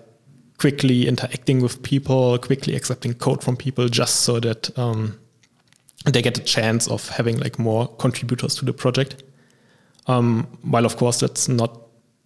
quickly 0.58 1.06
interacting 1.06 1.60
with 1.60 1.82
people, 1.82 2.38
quickly 2.38 2.74
accepting 2.74 3.12
code 3.12 3.44
from 3.44 3.56
people, 3.56 3.86
just 3.88 4.20
so 4.20 4.40
that 4.40 4.76
um, 4.78 5.18
they 6.06 6.22
get 6.22 6.38
a 6.38 6.42
chance 6.42 6.88
of 6.88 7.06
having 7.10 7.38
like 7.38 7.58
more 7.58 7.88
contributors 7.96 8.54
to 8.54 8.64
the 8.64 8.72
project. 8.72 9.22
Um, 10.06 10.46
while 10.62 10.86
of 10.86 10.96
course 10.96 11.20
that's 11.20 11.48
not 11.48 11.78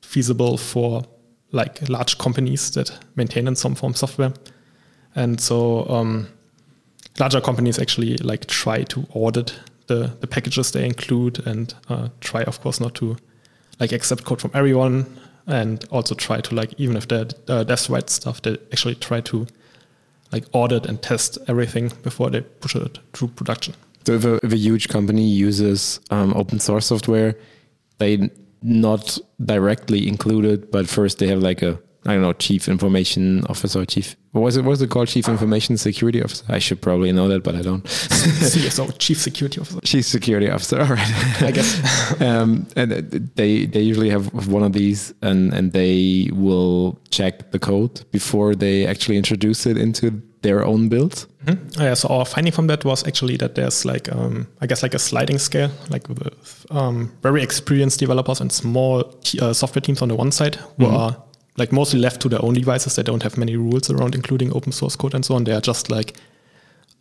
feasible 0.02 0.56
for 0.58 1.02
like 1.52 1.88
large 1.88 2.18
companies 2.18 2.70
that 2.72 2.92
maintain 3.16 3.48
in 3.48 3.56
some 3.56 3.74
form 3.74 3.94
software, 3.94 4.32
and 5.14 5.40
so 5.40 5.88
um, 5.88 6.28
larger 7.18 7.40
companies 7.40 7.78
actually 7.78 8.16
like 8.18 8.46
try 8.46 8.82
to 8.84 9.06
audit 9.14 9.58
the 9.86 10.16
the 10.20 10.26
packages 10.26 10.70
they 10.70 10.84
include 10.86 11.46
and 11.46 11.74
uh, 11.88 12.08
try 12.20 12.42
of 12.42 12.60
course 12.60 12.80
not 12.80 12.94
to 12.94 13.16
like 13.80 13.92
accept 13.92 14.24
code 14.24 14.40
from 14.40 14.50
everyone 14.54 15.06
and 15.46 15.84
also 15.90 16.14
try 16.14 16.40
to 16.40 16.54
like 16.54 16.72
even 16.78 16.96
if 16.96 17.08
they're 17.08 17.26
uh, 17.48 17.64
write 17.88 18.10
stuff 18.10 18.40
they 18.42 18.56
actually 18.72 18.94
try 18.94 19.20
to 19.20 19.46
like 20.32 20.44
audit 20.52 20.86
and 20.86 21.02
test 21.02 21.38
everything 21.48 21.90
before 22.02 22.30
they 22.30 22.40
push 22.40 22.76
it 22.76 22.98
through 23.12 23.28
production. 23.28 23.74
So 24.06 24.12
if 24.12 24.24
a, 24.24 24.34
if 24.44 24.52
a 24.52 24.56
huge 24.56 24.88
company 24.88 25.26
uses 25.28 26.00
um, 26.10 26.32
open 26.34 26.60
source 26.60 26.86
software 26.86 27.34
they 27.98 28.30
not 28.62 29.18
directly 29.44 30.08
included 30.08 30.70
but 30.70 30.88
first 30.88 31.18
they 31.18 31.28
have 31.28 31.40
like 31.40 31.62
a 31.62 31.80
I 32.06 32.14
don't 32.14 32.22
know, 32.22 32.32
chief 32.32 32.66
information 32.66 33.44
officer, 33.50 33.84
chief. 33.84 34.16
What 34.32 34.40
was 34.40 34.56
it? 34.56 34.62
What 34.64 34.70
was 34.70 34.80
it 34.80 34.88
called? 34.88 35.08
Chief 35.08 35.28
information 35.28 35.76
security 35.76 36.22
officer. 36.22 36.46
I 36.48 36.58
should 36.58 36.80
probably 36.80 37.12
know 37.12 37.28
that, 37.28 37.42
but 37.42 37.54
I 37.54 37.60
don't. 37.60 37.84
CSO, 37.84 38.96
chief 38.98 39.20
security 39.20 39.60
officer. 39.60 39.80
Chief 39.82 40.06
security 40.06 40.48
officer. 40.48 40.80
All 40.80 40.86
right. 40.86 41.42
I 41.42 41.50
guess. 41.50 42.20
um, 42.22 42.66
and 42.74 42.90
they 43.34 43.66
they 43.66 43.82
usually 43.82 44.08
have 44.08 44.48
one 44.48 44.62
of 44.62 44.72
these, 44.72 45.12
and 45.20 45.52
and 45.52 45.72
they 45.72 46.30
will 46.32 46.98
check 47.10 47.50
the 47.50 47.58
code 47.58 48.10
before 48.12 48.54
they 48.54 48.86
actually 48.86 49.18
introduce 49.18 49.66
it 49.66 49.76
into 49.76 50.22
their 50.42 50.64
own 50.64 50.88
build. 50.88 51.26
Mm-hmm. 51.44 51.82
Yeah, 51.82 51.94
so 51.94 52.08
our 52.08 52.24
finding 52.24 52.52
from 52.52 52.66
that 52.66 52.84
was 52.84 53.06
actually 53.06 53.36
that 53.38 53.54
there's 53.54 53.84
like 53.84 54.10
um, 54.12 54.46
I 54.60 54.66
guess 54.66 54.82
like 54.82 54.94
a 54.94 54.98
sliding 54.98 55.38
scale, 55.38 55.70
like 55.90 56.08
with 56.08 56.66
um, 56.70 57.12
very 57.22 57.42
experienced 57.42 58.00
developers 58.00 58.40
and 58.40 58.52
small 58.52 59.04
t- 59.04 59.40
uh, 59.40 59.52
software 59.52 59.80
teams 59.80 60.02
on 60.02 60.08
the 60.08 60.16
one 60.16 60.32
side 60.32 60.56
who 60.56 60.84
mm-hmm. 60.84 60.96
are 60.96 61.16
like 61.56 61.72
mostly 61.72 62.00
left 62.00 62.20
to 62.22 62.28
their 62.28 62.42
own 62.44 62.54
devices. 62.54 62.96
They 62.96 63.02
don't 63.02 63.22
have 63.22 63.36
many 63.36 63.56
rules 63.56 63.90
around 63.90 64.14
including 64.14 64.52
open 64.54 64.72
source 64.72 64.96
code 64.96 65.14
and 65.14 65.24
so 65.24 65.34
on. 65.34 65.44
They 65.44 65.52
are 65.52 65.60
just 65.60 65.90
like, 65.90 66.14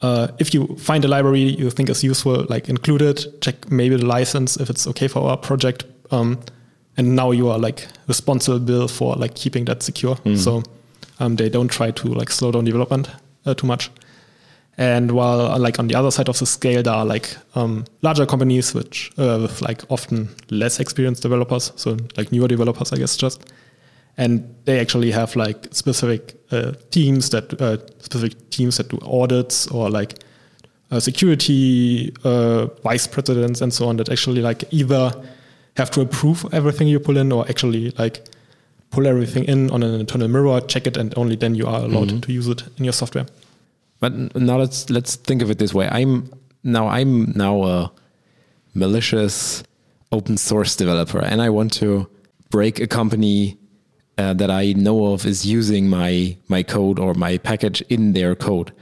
uh, 0.02 0.30
if 0.40 0.54
you 0.54 0.76
find 0.78 1.04
a 1.06 1.08
library 1.08 1.42
you 1.42 1.70
think 1.70 1.90
is 1.90 2.04
useful, 2.04 2.46
like 2.50 2.70
include 2.70 3.02
it, 3.02 3.42
check 3.42 3.70
maybe 3.72 3.96
the 3.96 4.06
license 4.06 4.58
if 4.58 4.70
it's 4.70 4.88
okay 4.88 5.08
for 5.08 5.30
our 5.30 5.38
project. 5.38 5.86
Um, 6.12 6.40
and 6.98 7.16
now 7.16 7.32
you 7.32 7.50
are 7.50 7.60
like 7.60 7.88
responsible 8.08 8.88
for 8.88 9.16
like 9.16 9.36
keeping 9.36 9.66
that 9.66 9.84
secure. 9.84 10.16
Mm. 10.18 10.38
So 10.38 10.64
um, 11.20 11.36
they 11.36 11.50
don't 11.50 11.70
try 11.70 11.92
to 11.92 12.08
like 12.08 12.30
slow 12.30 12.52
down 12.52 12.66
development 12.66 13.10
uh, 13.46 13.54
too 13.54 13.68
much. 13.68 13.92
And 14.78 15.12
while 15.12 15.60
like 15.60 15.78
on 15.78 15.88
the 15.88 15.96
other 15.96 16.10
side 16.10 16.30
of 16.30 16.40
the 16.40 16.46
scale, 16.46 16.82
there 16.82 16.94
are 16.94 17.06
like 17.06 17.36
um, 17.56 17.84
larger 18.02 18.26
companies 18.26 18.74
which 18.74 19.12
uh, 19.18 19.40
with 19.42 19.62
like 19.62 19.82
often 19.90 20.30
less 20.50 20.80
experienced 20.80 21.22
developers, 21.22 21.74
so 21.76 21.98
like 22.16 22.32
newer 22.32 22.48
developers, 22.48 22.94
I 22.94 22.98
guess, 22.98 23.18
just 23.18 23.52
and 24.20 24.54
they 24.66 24.80
actually 24.80 25.12
have 25.12 25.36
like 25.38 25.68
specific 25.72 26.36
uh, 26.52 26.74
teams 26.92 27.30
that 27.30 27.60
uh, 27.62 27.78
specific 28.00 28.50
teams 28.50 28.78
that 28.78 28.90
do 28.90 29.00
audits 29.02 29.68
or 29.68 29.90
like 29.90 30.16
uh, 30.92 31.00
security 31.00 32.14
uh, 32.26 32.66
vice 32.84 33.08
presidents 33.08 33.62
and 33.62 33.74
so 33.74 33.88
on 33.88 33.96
that 33.96 34.10
actually 34.10 34.42
like 34.42 34.66
either 34.72 35.12
have 35.78 35.90
to 35.92 36.02
approve 36.02 36.46
everything 36.52 36.88
you 36.88 37.00
pull 37.00 37.16
in 37.16 37.32
or 37.32 37.48
actually 37.48 37.92
like 37.92 38.26
pull 38.92 39.08
everything 39.08 39.44
in 39.46 39.70
on 39.72 39.84
an 39.84 40.00
internal 40.00 40.28
mirror, 40.28 40.62
check 40.62 40.88
it, 40.88 40.98
and 40.98 41.14
only 41.18 41.36
then 41.36 41.56
you 41.56 41.68
are 41.68 41.82
allowed 41.82 42.10
mm-hmm. 42.10 42.20
to 42.22 42.32
use 42.32 42.48
it 42.48 42.64
in 42.78 42.84
your 42.84 42.94
software. 42.94 43.26
But 44.00 44.14
now 44.36 44.58
let's 44.58 44.90
let's 44.90 45.16
think 45.16 45.42
of 45.42 45.52
it 45.52 45.60
this 45.60 45.74
way. 45.74 45.88
I'm 45.90 46.32
now 46.64 46.88
I'm 46.88 47.32
now 47.36 47.64
a 47.64 47.92
malicious 48.74 49.64
open 50.12 50.38
source 50.38 50.76
developer, 50.76 51.20
and 51.20 51.42
I 51.42 51.50
want 51.50 51.74
to 51.74 52.10
break 52.50 52.80
a 52.80 52.88
company 52.88 53.58
uh, 54.18 54.34
that 54.34 54.50
I 54.50 54.74
know 54.74 55.14
of 55.14 55.26
is 55.26 55.46
using 55.46 55.88
my 55.90 56.38
my 56.48 56.64
code 56.64 57.00
or 57.00 57.14
my 57.14 57.38
package 57.38 57.82
in 57.90 58.14
their 58.14 58.36
code. 58.36 58.74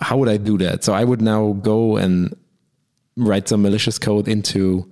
How 0.00 0.16
would 0.16 0.28
I 0.28 0.38
do 0.38 0.58
that? 0.58 0.82
So 0.84 0.92
I 0.94 1.04
would 1.04 1.20
now 1.20 1.52
go 1.52 1.96
and 1.96 2.34
write 3.16 3.48
some 3.48 3.62
malicious 3.62 3.98
code 3.98 4.28
into 4.28 4.90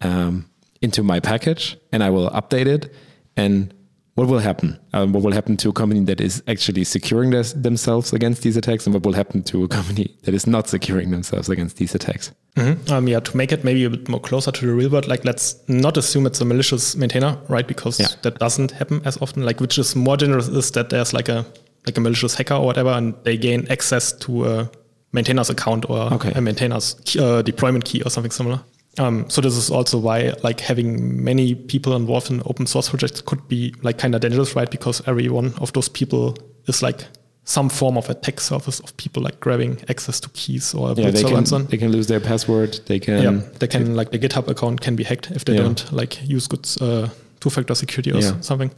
um, 0.00 0.48
into 0.82 1.02
my 1.02 1.20
package, 1.20 1.78
and 1.92 2.02
I 2.04 2.10
will 2.10 2.30
update 2.30 2.66
it. 2.66 2.92
And 3.36 3.74
what 4.14 4.28
will 4.28 4.38
happen? 4.38 4.78
Um, 4.92 5.12
what 5.12 5.24
will 5.24 5.32
happen 5.32 5.56
to 5.58 5.70
a 5.70 5.72
company 5.72 6.04
that 6.04 6.20
is 6.20 6.42
actually 6.46 6.84
securing 6.84 7.30
themselves 7.30 8.12
against 8.12 8.42
these 8.42 8.56
attacks, 8.56 8.86
and 8.86 8.94
what 8.94 9.04
will 9.04 9.12
happen 9.12 9.42
to 9.44 9.64
a 9.64 9.68
company 9.68 10.16
that 10.22 10.34
is 10.34 10.46
not 10.46 10.68
securing 10.68 11.10
themselves 11.10 11.48
against 11.48 11.78
these 11.78 11.94
attacks? 11.94 12.32
Mm-hmm. 12.56 12.92
Um, 12.92 13.08
yeah, 13.08 13.18
to 13.18 13.36
make 13.36 13.50
it 13.50 13.64
maybe 13.64 13.82
a 13.84 13.90
bit 13.90 14.08
more 14.08 14.20
closer 14.20 14.52
to 14.52 14.66
the 14.66 14.72
real 14.72 14.90
world, 14.90 15.08
like 15.08 15.24
let's 15.24 15.56
not 15.68 15.96
assume 15.96 16.26
it's 16.26 16.40
a 16.40 16.44
malicious 16.44 16.94
maintainer, 16.94 17.36
right? 17.48 17.66
Because 17.66 17.98
yeah. 17.98 18.06
that 18.22 18.38
doesn't 18.38 18.70
happen 18.70 19.02
as 19.04 19.20
often. 19.20 19.44
Like, 19.44 19.60
which 19.60 19.78
is 19.78 19.96
more 19.96 20.16
generous 20.16 20.46
is 20.46 20.70
that 20.72 20.90
there's 20.90 21.12
like 21.12 21.28
a 21.28 21.44
like 21.86 21.98
a 21.98 22.00
malicious 22.00 22.34
hacker 22.34 22.54
or 22.54 22.64
whatever, 22.64 22.90
and 22.90 23.14
they 23.24 23.36
gain 23.36 23.66
access 23.68 24.12
to 24.12 24.46
a 24.46 24.70
maintainer's 25.12 25.50
account 25.50 25.88
or 25.90 26.12
okay. 26.14 26.32
a 26.34 26.40
maintainer's 26.40 26.94
key, 27.04 27.18
uh, 27.20 27.42
deployment 27.42 27.84
key 27.84 28.00
or 28.02 28.10
something 28.10 28.30
similar. 28.30 28.62
Um, 28.98 29.28
so 29.28 29.40
this 29.40 29.56
is 29.56 29.70
also 29.70 29.98
why 29.98 30.34
like 30.42 30.60
having 30.60 31.22
many 31.22 31.54
people 31.54 31.96
involved 31.96 32.30
in 32.30 32.42
open 32.46 32.66
source 32.66 32.88
projects 32.88 33.20
could 33.20 33.46
be 33.48 33.74
like 33.82 33.98
kind 33.98 34.14
of 34.14 34.20
dangerous, 34.20 34.54
right? 34.54 34.70
Because 34.70 35.06
every 35.08 35.28
one 35.28 35.54
of 35.58 35.72
those 35.72 35.88
people 35.88 36.36
is 36.66 36.82
like 36.82 37.04
some 37.44 37.68
form 37.68 37.98
of 37.98 38.08
attack 38.08 38.40
surface 38.40 38.80
of 38.80 38.96
people 38.96 39.22
like 39.22 39.38
grabbing 39.40 39.78
access 39.88 40.18
to 40.18 40.30
keys 40.30 40.74
or 40.74 40.94
yeah, 40.96 41.10
they 41.10 41.22
can, 41.22 41.66
they 41.66 41.76
can 41.76 41.92
lose 41.92 42.06
their 42.06 42.20
password. 42.20 42.80
They 42.86 42.98
can 42.98 43.22
yeah, 43.22 43.48
they 43.58 43.66
can 43.66 43.94
like 43.94 44.12
the 44.12 44.18
GitHub 44.18 44.48
account 44.48 44.80
can 44.80 44.96
be 44.96 45.04
hacked 45.04 45.30
if 45.30 45.44
they 45.44 45.54
yeah. 45.54 45.62
don't 45.62 45.92
like 45.92 46.26
use 46.26 46.46
good 46.46 46.66
uh, 46.80 47.08
two-factor 47.40 47.74
security 47.74 48.12
or 48.12 48.20
yeah. 48.20 48.40
something. 48.40 48.70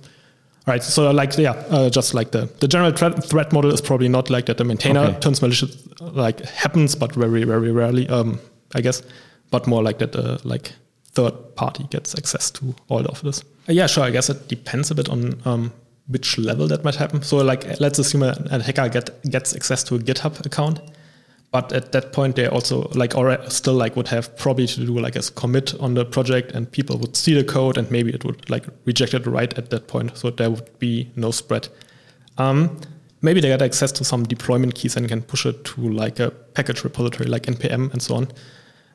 Right. 0.67 0.83
So 0.83 1.13
like 1.13 1.39
yeah, 1.39 1.53
uh, 1.71 1.91
just 1.91 2.13
like 2.13 2.33
the 2.33 2.47
the 2.59 2.67
general 2.67 2.91
threat, 2.91 3.23
threat 3.25 3.53
model 3.53 3.73
is 3.73 3.81
probably 3.81 4.09
not 4.09 4.31
like 4.31 4.47
that 4.47 4.59
the 4.59 4.65
maintainer 4.65 5.01
okay. 5.01 5.21
turns 5.21 5.41
malicious 5.41 5.77
like 6.01 6.41
happens, 6.41 6.97
but 6.97 7.15
very 7.15 7.45
very 7.45 7.71
rarely. 7.71 8.09
Um, 8.09 8.41
I 8.75 8.81
guess 8.81 9.01
but 9.51 9.67
more 9.67 9.83
like 9.83 9.99
that 9.99 10.15
uh, 10.17 10.39
like 10.45 10.73
third 11.13 11.57
party 11.57 11.85
gets 11.91 12.15
access 12.17 12.51
to 12.53 12.75
all 12.89 13.05
of 13.07 13.23
this. 13.23 13.43
Uh, 13.69 13.73
yeah, 13.73 13.87
sure. 13.87 14.05
I 14.05 14.11
guess 14.11 14.31
it 14.31 14.49
depends 14.49 14.91
a 14.91 14.95
bit 14.95 15.09
on 15.09 15.41
um, 15.45 15.73
which 16.09 16.39
level 16.39 16.69
that 16.69 16.85
might 16.85 16.95
happen. 16.95 17.23
So 17.23 17.39
like 17.39 17.81
let's 17.81 17.99
assume 17.99 18.23
a, 18.23 18.37
a 18.51 18.63
hacker 18.63 18.89
get, 18.89 19.23
gets 19.25 19.55
access 19.55 19.83
to 19.85 19.97
a 19.97 19.99
GitHub 19.99 20.45
account, 20.45 20.81
but 21.51 21.73
at 21.73 21.93
that 21.93 22.13
point 22.13 22.37
they 22.37 22.47
also 22.47 22.91
like 22.95 23.17
or 23.17 23.39
still 23.49 23.75
like 23.75 23.97
would 23.97 24.09
have 24.09 24.37
probably 24.37 24.67
to 24.67 24.87
do 24.87 24.99
like 24.99 25.17
a 25.17 25.23
commit 25.23 25.75
on 25.81 25.95
the 25.95 26.05
project 26.05 26.53
and 26.53 26.71
people 26.71 26.99
would 26.99 27.17
see 27.17 27.35
the 27.35 27.45
code 27.45 27.79
and 27.79 27.91
maybe 27.91 28.13
it 28.13 28.25
would 28.25 28.49
like 28.51 28.67
reject 28.85 29.15
it 29.15 29.27
right 29.27 29.57
at 29.59 29.71
that 29.71 29.89
point. 29.89 30.17
So 30.17 30.31
there 30.31 30.51
would 30.51 30.79
be 30.79 31.11
no 31.17 31.31
spread. 31.31 31.69
Um, 32.39 32.81
maybe 33.23 33.41
they 33.41 33.49
get 33.49 33.63
access 33.63 33.91
to 33.93 34.05
some 34.05 34.25
deployment 34.25 34.75
keys 34.75 34.97
and 34.97 35.09
can 35.09 35.23
push 35.23 35.47
it 35.47 35.65
to 35.65 35.81
like 35.89 36.21
a 36.21 36.31
package 36.31 36.85
repository 36.85 37.29
like 37.29 37.45
npm 37.45 37.93
and 37.93 38.03
so 38.03 38.17
on. 38.17 38.29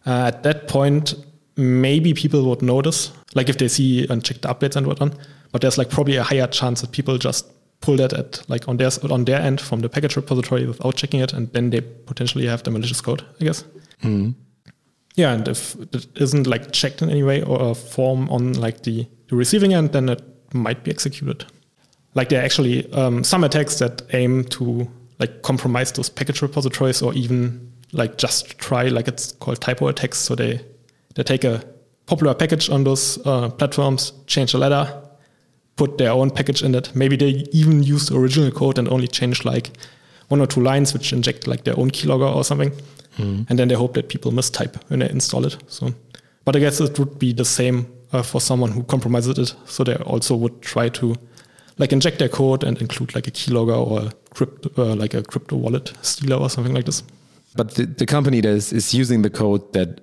Uh, 0.06 0.26
at 0.28 0.44
that 0.44 0.68
point, 0.68 1.14
maybe 1.56 2.14
people 2.14 2.44
would 2.50 2.62
notice, 2.62 3.12
like 3.36 3.50
if 3.50 3.58
they 3.58 3.68
see 3.68 4.08
and 4.08 4.24
check 4.24 4.42
the 4.42 4.48
updates 4.48 4.76
and 4.76 4.88
whatnot. 4.88 5.16
But 5.52 5.62
there's 5.62 5.78
like 5.78 5.90
probably 5.90 6.16
a 6.16 6.24
higher 6.24 6.48
chance 6.48 6.82
that 6.82 6.92
people 6.92 7.18
just 7.18 7.46
pull 7.82 7.98
that 7.98 8.14
at 8.14 8.48
like 8.48 8.68
on 8.68 8.78
their 8.78 8.90
on 9.10 9.26
their 9.26 9.40
end 9.40 9.60
from 9.60 9.82
the 9.82 9.90
package 9.90 10.16
repository 10.16 10.66
without 10.66 10.96
checking 10.96 11.20
it, 11.20 11.34
and 11.34 11.52
then 11.54 11.70
they 11.70 11.82
potentially 11.82 12.48
have 12.48 12.64
the 12.64 12.72
malicious 12.72 13.02
code. 13.02 13.26
I 13.40 13.46
guess. 13.46 13.64
Mm. 14.04 14.36
Yeah, 15.16 15.34
and 15.34 15.48
if 15.48 15.76
it 15.76 16.08
isn't 16.16 16.48
like 16.48 16.72
checked 16.72 17.02
in 17.02 17.10
any 17.10 17.24
way 17.24 17.42
or 17.44 17.72
a 17.72 17.76
form 17.76 18.30
on 18.30 18.54
like 18.54 18.84
the, 18.84 19.08
the 19.28 19.36
receiving 19.36 19.74
end, 19.74 19.92
then 19.92 20.10
it 20.10 20.22
might 20.54 20.84
be 20.84 20.92
executed. 20.92 21.46
Like 22.14 22.30
there 22.30 22.42
are 22.42 22.46
actually 22.46 22.92
um, 22.94 23.24
some 23.24 23.44
attacks 23.44 23.80
that 23.80 24.02
aim 24.14 24.46
to 24.46 24.90
like 25.20 25.42
compromise 25.42 25.92
those 25.92 26.10
package 26.10 26.42
repositories 26.42 27.02
or 27.02 27.14
even 27.14 27.71
like 27.94 28.18
just 28.18 28.58
try 28.58 28.88
like 28.88 29.08
it's 29.08 29.34
called 29.34 29.62
typo 29.62 29.88
attacks. 29.88 30.18
So 30.18 30.36
they 30.36 30.62
they 31.16 31.24
take 31.24 31.44
a 31.44 31.64
popular 32.06 32.34
package 32.34 32.70
on 32.70 32.84
those 32.84 33.26
uh, 33.26 33.50
platforms, 33.50 34.14
change 34.28 34.52
the 34.52 34.58
letter, 34.58 35.02
put 35.76 35.98
their 35.98 36.12
own 36.12 36.32
package 36.32 36.64
in 36.64 36.76
it. 36.76 36.96
Maybe 36.96 37.16
they 37.16 37.46
even 37.52 37.84
use 37.84 38.08
the 38.08 38.18
original 38.18 38.52
code 38.52 38.78
and 38.78 38.88
only 38.90 39.08
change 39.08 39.46
like 39.46 39.72
one 40.28 40.42
or 40.42 40.48
two 40.48 40.62
lines, 40.62 40.94
which 40.94 41.14
inject 41.14 41.48
like 41.48 41.64
their 41.64 41.78
own 41.80 41.92
keylogger 41.92 42.34
or 42.34 42.44
something. 42.44 42.72
Hmm. 43.18 43.44
And 43.50 43.60
then 43.60 43.68
they 43.68 43.76
hope 43.76 43.94
that 43.96 44.08
people 44.08 44.32
mistype 44.32 44.76
when 44.90 45.00
they 45.00 45.10
install 45.10 45.46
it. 45.46 45.58
So, 45.68 45.94
but 46.46 46.56
I 46.56 46.60
guess 46.60 46.80
it 46.80 46.98
would 46.98 47.20
be 47.20 47.34
the 47.34 47.46
same 47.46 47.88
uh, 48.14 48.24
for 48.24 48.40
someone 48.40 48.72
who 48.72 48.84
compromises 48.84 49.38
it. 49.38 49.56
So 49.66 49.84
they 49.84 49.96
also 49.96 50.36
would 50.36 50.62
try 50.62 50.90
to 50.90 51.16
like 51.78 51.92
inject 51.92 52.20
their 52.20 52.30
code 52.30 52.64
and 52.64 52.80
include 52.80 53.16
like 53.16 53.28
a 53.28 53.32
keylogger 53.32 53.76
or 53.76 54.08
a 54.08 54.12
crypto, 54.34 54.70
uh, 54.78 54.96
like 54.96 55.14
a 55.14 55.24
crypto 55.24 55.56
wallet 55.58 55.94
stealer 56.02 56.38
or 56.38 56.50
something 56.50 56.74
like 56.74 56.86
this. 56.86 57.04
But 57.56 57.76
the, 57.76 57.86
the 57.86 58.06
company 58.06 58.42
that 58.42 58.50
is, 58.50 58.74
is 58.74 58.94
using 58.94 59.22
the 59.22 59.30
code 59.30 59.74
that 59.74 60.02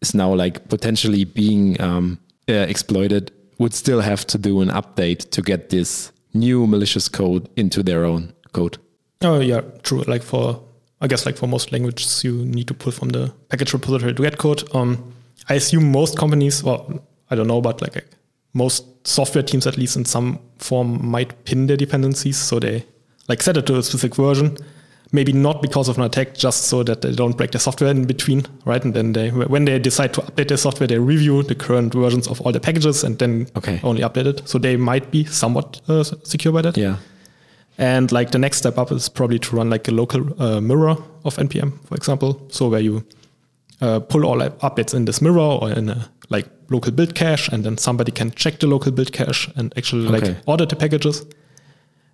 is 0.00 0.14
now 0.14 0.34
like 0.34 0.68
potentially 0.68 1.24
being 1.24 1.80
um, 1.80 2.18
uh, 2.48 2.52
exploited 2.52 3.32
would 3.58 3.72
still 3.72 4.00
have 4.00 4.26
to 4.26 4.38
do 4.38 4.60
an 4.60 4.68
update 4.68 5.30
to 5.30 5.42
get 5.42 5.70
this 5.70 6.12
new 6.34 6.66
malicious 6.66 7.08
code 7.08 7.48
into 7.56 7.82
their 7.82 8.04
own 8.04 8.32
code. 8.52 8.78
Oh 9.22 9.40
yeah, 9.40 9.62
true. 9.82 10.02
Like 10.02 10.22
for 10.22 10.62
I 11.00 11.06
guess 11.06 11.26
like 11.26 11.36
for 11.36 11.46
most 11.46 11.72
languages, 11.72 12.24
you 12.24 12.32
need 12.44 12.68
to 12.68 12.74
pull 12.74 12.92
from 12.92 13.10
the 13.10 13.32
package 13.48 13.72
repository 13.72 14.14
to 14.14 14.22
get 14.22 14.38
code. 14.38 14.62
Um, 14.74 15.12
I 15.48 15.54
assume 15.54 15.92
most 15.92 16.18
companies, 16.18 16.62
well, 16.64 17.02
I 17.30 17.34
don't 17.34 17.46
know, 17.46 17.60
but 17.60 17.82
like 17.82 18.04
most 18.52 19.06
software 19.06 19.42
teams, 19.42 19.66
at 19.66 19.76
least 19.76 19.96
in 19.96 20.04
some 20.04 20.38
form, 20.58 21.06
might 21.06 21.44
pin 21.44 21.66
their 21.66 21.76
dependencies, 21.76 22.38
so 22.38 22.58
they 22.58 22.84
like 23.28 23.42
set 23.42 23.56
it 23.56 23.66
to 23.66 23.76
a 23.76 23.82
specific 23.82 24.14
version. 24.16 24.56
Maybe 25.14 25.32
not 25.32 25.62
because 25.62 25.88
of 25.90 25.96
an 25.98 26.04
attack, 26.04 26.28
just 26.34 26.64
so 26.64 26.82
that 26.82 27.00
they 27.00 27.12
don't 27.12 27.36
break 27.36 27.50
their 27.52 27.60
software 27.60 27.90
in 27.90 28.04
between, 28.04 28.42
right? 28.64 28.84
And 28.84 28.94
then 28.94 29.12
they, 29.12 29.30
when 29.30 29.64
they 29.64 29.78
decide 29.78 30.12
to 30.14 30.22
update 30.22 30.48
their 30.48 30.56
software, 30.58 30.88
they 30.88 30.98
review 30.98 31.42
the 31.44 31.54
current 31.54 31.94
versions 31.94 32.26
of 32.28 32.40
all 32.40 32.52
the 32.52 32.60
packages 32.60 33.04
and 33.04 33.16
then 33.18 33.46
Okay. 33.56 33.78
only 33.82 34.02
update 34.02 34.26
it. 34.26 34.48
So 34.48 34.58
they 34.58 34.76
might 34.76 35.10
be 35.10 35.24
somewhat 35.24 35.80
uh, 35.88 36.02
secure 36.24 36.52
by 36.52 36.62
that. 36.62 36.76
Yeah. 36.76 36.96
And 37.78 38.10
like 38.12 38.30
the 38.32 38.38
next 38.38 38.56
step 38.58 38.76
up 38.78 38.90
is 38.92 39.08
probably 39.08 39.38
to 39.38 39.56
run 39.56 39.70
like 39.70 39.86
a 39.88 39.92
local 39.92 40.20
uh, 40.42 40.60
mirror 40.60 40.96
of 41.24 41.36
npm, 41.36 41.72
for 41.86 41.94
example. 41.96 42.46
So 42.50 42.68
where 42.68 42.80
you 42.80 43.04
uh, 43.80 44.00
pull 44.00 44.24
all 44.26 44.38
updates 44.62 44.94
in 44.94 45.04
this 45.04 45.20
mirror 45.22 45.38
or 45.60 45.70
in 45.70 45.88
a 45.90 46.08
like 46.28 46.46
local 46.70 46.92
build 46.92 47.14
cache, 47.14 47.48
and 47.52 47.64
then 47.64 47.78
somebody 47.78 48.10
can 48.12 48.30
check 48.32 48.58
the 48.58 48.66
local 48.66 48.90
build 48.92 49.12
cache 49.12 49.48
and 49.56 49.72
actually 49.76 50.08
like 50.08 50.24
Okay. 50.24 50.36
audit 50.46 50.68
the 50.70 50.76
packages. 50.76 51.24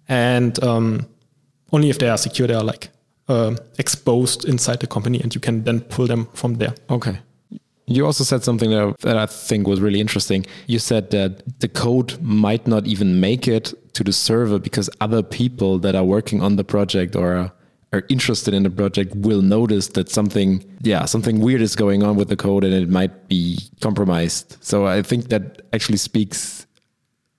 And 0.08 0.62
um, 0.64 1.06
only 1.72 1.90
if 1.90 1.98
they 1.98 2.08
are 2.08 2.18
secure, 2.18 2.48
they 2.48 2.54
are 2.54 2.64
like 2.64 2.90
um 3.28 3.58
exposed 3.78 4.44
inside 4.44 4.80
the 4.80 4.86
company, 4.86 5.20
and 5.20 5.34
you 5.34 5.40
can 5.40 5.64
then 5.64 5.80
pull 5.80 6.06
them 6.06 6.28
from 6.34 6.54
there. 6.54 6.74
Okay. 6.88 7.18
You 7.90 8.06
also 8.06 8.22
said 8.22 8.44
something 8.44 8.70
that, 8.70 8.98
that 9.00 9.16
I 9.16 9.26
think 9.26 9.66
was 9.66 9.80
really 9.80 10.00
interesting. 10.00 10.46
You 10.68 10.78
said 10.78 11.10
that 11.10 11.58
the 11.58 11.66
code 11.66 12.22
might 12.22 12.68
not 12.68 12.86
even 12.86 13.18
make 13.18 13.48
it 13.48 13.74
to 13.94 14.04
the 14.04 14.12
server 14.12 14.60
because 14.60 14.88
other 15.00 15.24
people 15.24 15.80
that 15.80 15.96
are 15.96 16.04
working 16.04 16.40
on 16.40 16.54
the 16.54 16.62
project 16.62 17.16
or 17.16 17.34
are, 17.34 17.52
are 17.92 18.04
interested 18.08 18.54
in 18.54 18.62
the 18.62 18.70
project 18.70 19.16
will 19.16 19.42
notice 19.42 19.88
that 19.88 20.08
something, 20.08 20.64
yeah, 20.82 21.04
something 21.04 21.40
weird 21.40 21.60
is 21.60 21.74
going 21.74 22.04
on 22.04 22.14
with 22.14 22.28
the 22.28 22.36
code 22.36 22.62
and 22.62 22.72
it 22.72 22.88
might 22.88 23.26
be 23.26 23.58
compromised. 23.80 24.56
So 24.60 24.86
I 24.86 25.02
think 25.02 25.28
that 25.30 25.62
actually 25.72 25.98
speaks 25.98 26.68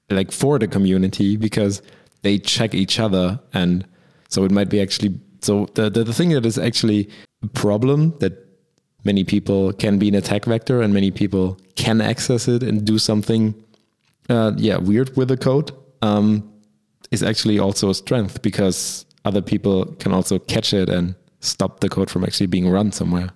like 0.10 0.34
for 0.34 0.60
the 0.60 0.68
community 0.68 1.38
because 1.38 1.82
they 2.24 2.38
check 2.38 2.74
each 2.76 3.00
other 3.00 3.40
and 3.54 3.86
so 4.32 4.44
it 4.44 4.52
might 4.52 4.70
be 4.70 4.82
actually 4.82 5.12
so 5.42 5.68
the, 5.74 5.90
the, 5.90 6.04
the 6.04 6.14
thing 6.14 6.30
that 6.30 6.46
is 6.46 6.58
actually 6.58 7.10
a 7.44 7.48
problem 7.48 8.14
that 8.20 8.34
many 9.04 9.24
people 9.24 9.74
can 9.74 9.98
be 9.98 10.08
an 10.08 10.16
attack 10.16 10.46
vector 10.46 10.82
and 10.82 10.94
many 10.94 11.12
people 11.12 11.58
can 11.76 12.02
access 12.02 12.48
it 12.48 12.64
and 12.64 12.86
do 12.86 12.98
something 12.98 13.54
uh, 14.30 14.52
yeah 14.58 14.78
weird 14.78 15.16
with 15.18 15.28
the 15.28 15.38
code 15.38 15.72
um, 16.02 16.28
is 17.12 17.24
actually 17.24 17.60
also 17.60 17.90
a 17.90 17.94
strength 17.94 18.42
because 18.42 19.06
other 19.26 19.42
people 19.42 19.86
can 20.00 20.12
also 20.12 20.40
catch 20.40 20.74
it 20.74 20.90
and 20.90 21.16
stop 21.40 21.80
the 21.80 21.90
code 21.90 22.10
from 22.10 22.24
actually 22.24 22.48
being 22.48 22.70
run 22.70 22.92
somewhere 22.92 23.30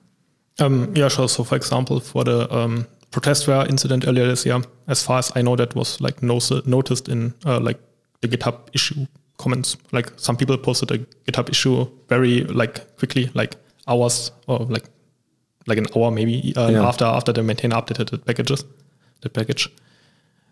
Um, 0.59 0.93
yeah, 0.95 1.09
sure. 1.09 1.27
So, 1.27 1.43
for 1.43 1.57
example, 1.57 1.99
for 1.99 2.23
the 2.23 2.47
um, 2.49 2.87
protestware 3.11 3.67
incident 3.69 4.07
earlier 4.07 4.27
this 4.27 4.45
year, 4.45 4.61
as 4.87 5.03
far 5.03 5.19
as 5.19 5.31
I 5.35 5.41
know, 5.41 5.55
that 5.57 5.75
was 5.75 5.99
like 5.99 6.23
no- 6.23 6.39
noticed 6.65 7.09
in 7.09 7.33
uh, 7.45 7.59
like 7.59 7.79
the 8.21 8.29
GitHub 8.29 8.55
issue 8.73 9.05
comments. 9.37 9.77
Like 9.91 10.11
some 10.17 10.37
people 10.37 10.57
posted 10.57 10.91
a 10.91 10.97
GitHub 11.31 11.49
issue 11.49 11.87
very 12.09 12.43
like 12.45 12.97
quickly, 12.97 13.29
like 13.33 13.55
hours 13.87 14.31
or 14.47 14.59
like 14.59 14.85
like 15.67 15.77
an 15.79 15.85
hour 15.95 16.11
maybe 16.11 16.53
uh, 16.55 16.69
Yeah. 16.69 16.87
after 16.87 17.05
after 17.05 17.33
the 17.33 17.43
maintainer 17.43 17.75
updated 17.75 18.09
the 18.11 18.17
packages, 18.19 18.63
the 19.21 19.29
package. 19.29 19.69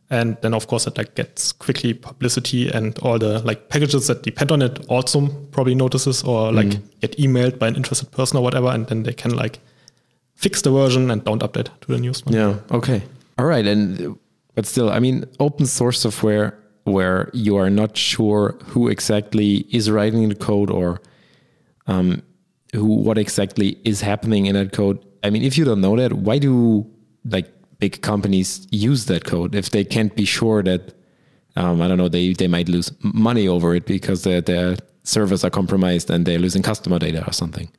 And 0.10 0.38
then 0.42 0.54
of 0.54 0.68
course 0.68 0.86
it 0.86 0.98
like 0.98 1.16
gets 1.16 1.52
quickly 1.54 1.94
publicity 1.94 2.70
and 2.70 2.98
all 3.00 3.18
the 3.18 3.40
like 3.40 3.70
packages 3.70 4.08
that 4.08 4.22
depend 4.24 4.52
on 4.52 4.62
it 4.62 4.86
also 4.90 5.28
probably 5.52 5.76
notices 5.76 6.24
or 6.24 6.52
like 6.52 6.70
get 7.02 7.18
emailed 7.18 7.58
by 7.58 7.68
an 7.68 7.76
interested 7.76 8.12
person 8.12 8.38
or 8.38 8.44
whatever, 8.44 8.68
and 8.68 8.86
then 8.88 9.04
they 9.04 9.14
can 9.14 9.32
like 9.36 9.60
fix 10.36 10.62
the 10.62 10.72
version 10.72 11.10
and 11.10 11.24
don't 11.24 11.42
update 11.42 11.70
to 11.82 11.88
the 11.88 11.98
newest 12.00 12.26
one. 12.26 12.36
Yeah. 12.36 12.56
Okay. 12.72 13.02
All 13.38 13.46
right. 13.46 13.66
And 13.66 14.18
but 14.56 14.66
still, 14.68 14.90
I 14.92 15.00
mean, 15.00 15.26
open 15.40 15.66
source 15.66 16.00
software 16.02 16.60
where 16.86 17.30
you 17.34 17.56
are 17.58 17.70
not 17.70 17.96
sure 17.98 18.58
who 18.66 18.88
exactly 18.90 19.66
is 19.72 19.90
writing 19.90 20.28
the 20.30 20.36
code 20.36 20.70
or 20.70 21.02
um, 21.88 22.22
who 22.74 22.86
what 22.86 23.18
exactly 23.18 23.78
is 23.84 24.02
happening 24.02 24.46
in 24.48 24.56
that 24.56 24.72
code. 24.74 25.04
I 25.24 25.30
mean, 25.30 25.44
if 25.44 25.58
you 25.58 25.66
don't 25.66 25.82
know 25.82 25.96
that, 25.96 26.14
why 26.14 26.40
do 26.40 26.86
like 27.26 27.52
big 27.80 28.02
companies 28.02 28.68
use 28.72 29.06
that 29.06 29.24
code 29.26 29.56
if 29.56 29.70
they 29.72 29.84
can't 29.84 30.16
be 30.16 30.26
sure 30.26 30.64
that 30.64 30.94
um, 31.56 31.82
I 31.82 31.88
don't 31.88 31.98
know 31.98 32.10
they 32.10 32.34
they 32.34 32.48
might 32.48 32.68
lose 32.68 32.92
money 33.02 33.48
over 33.48 33.76
it 33.76 33.86
because 33.86 34.24
their 34.24 34.42
their 34.42 34.78
servers 35.04 35.44
are 35.44 35.50
compromised 35.50 36.10
and 36.10 36.26
they're 36.26 36.40
losing 36.40 36.64
customer 36.64 37.00
data 37.00 37.24
or 37.28 37.34
something. 37.34 37.70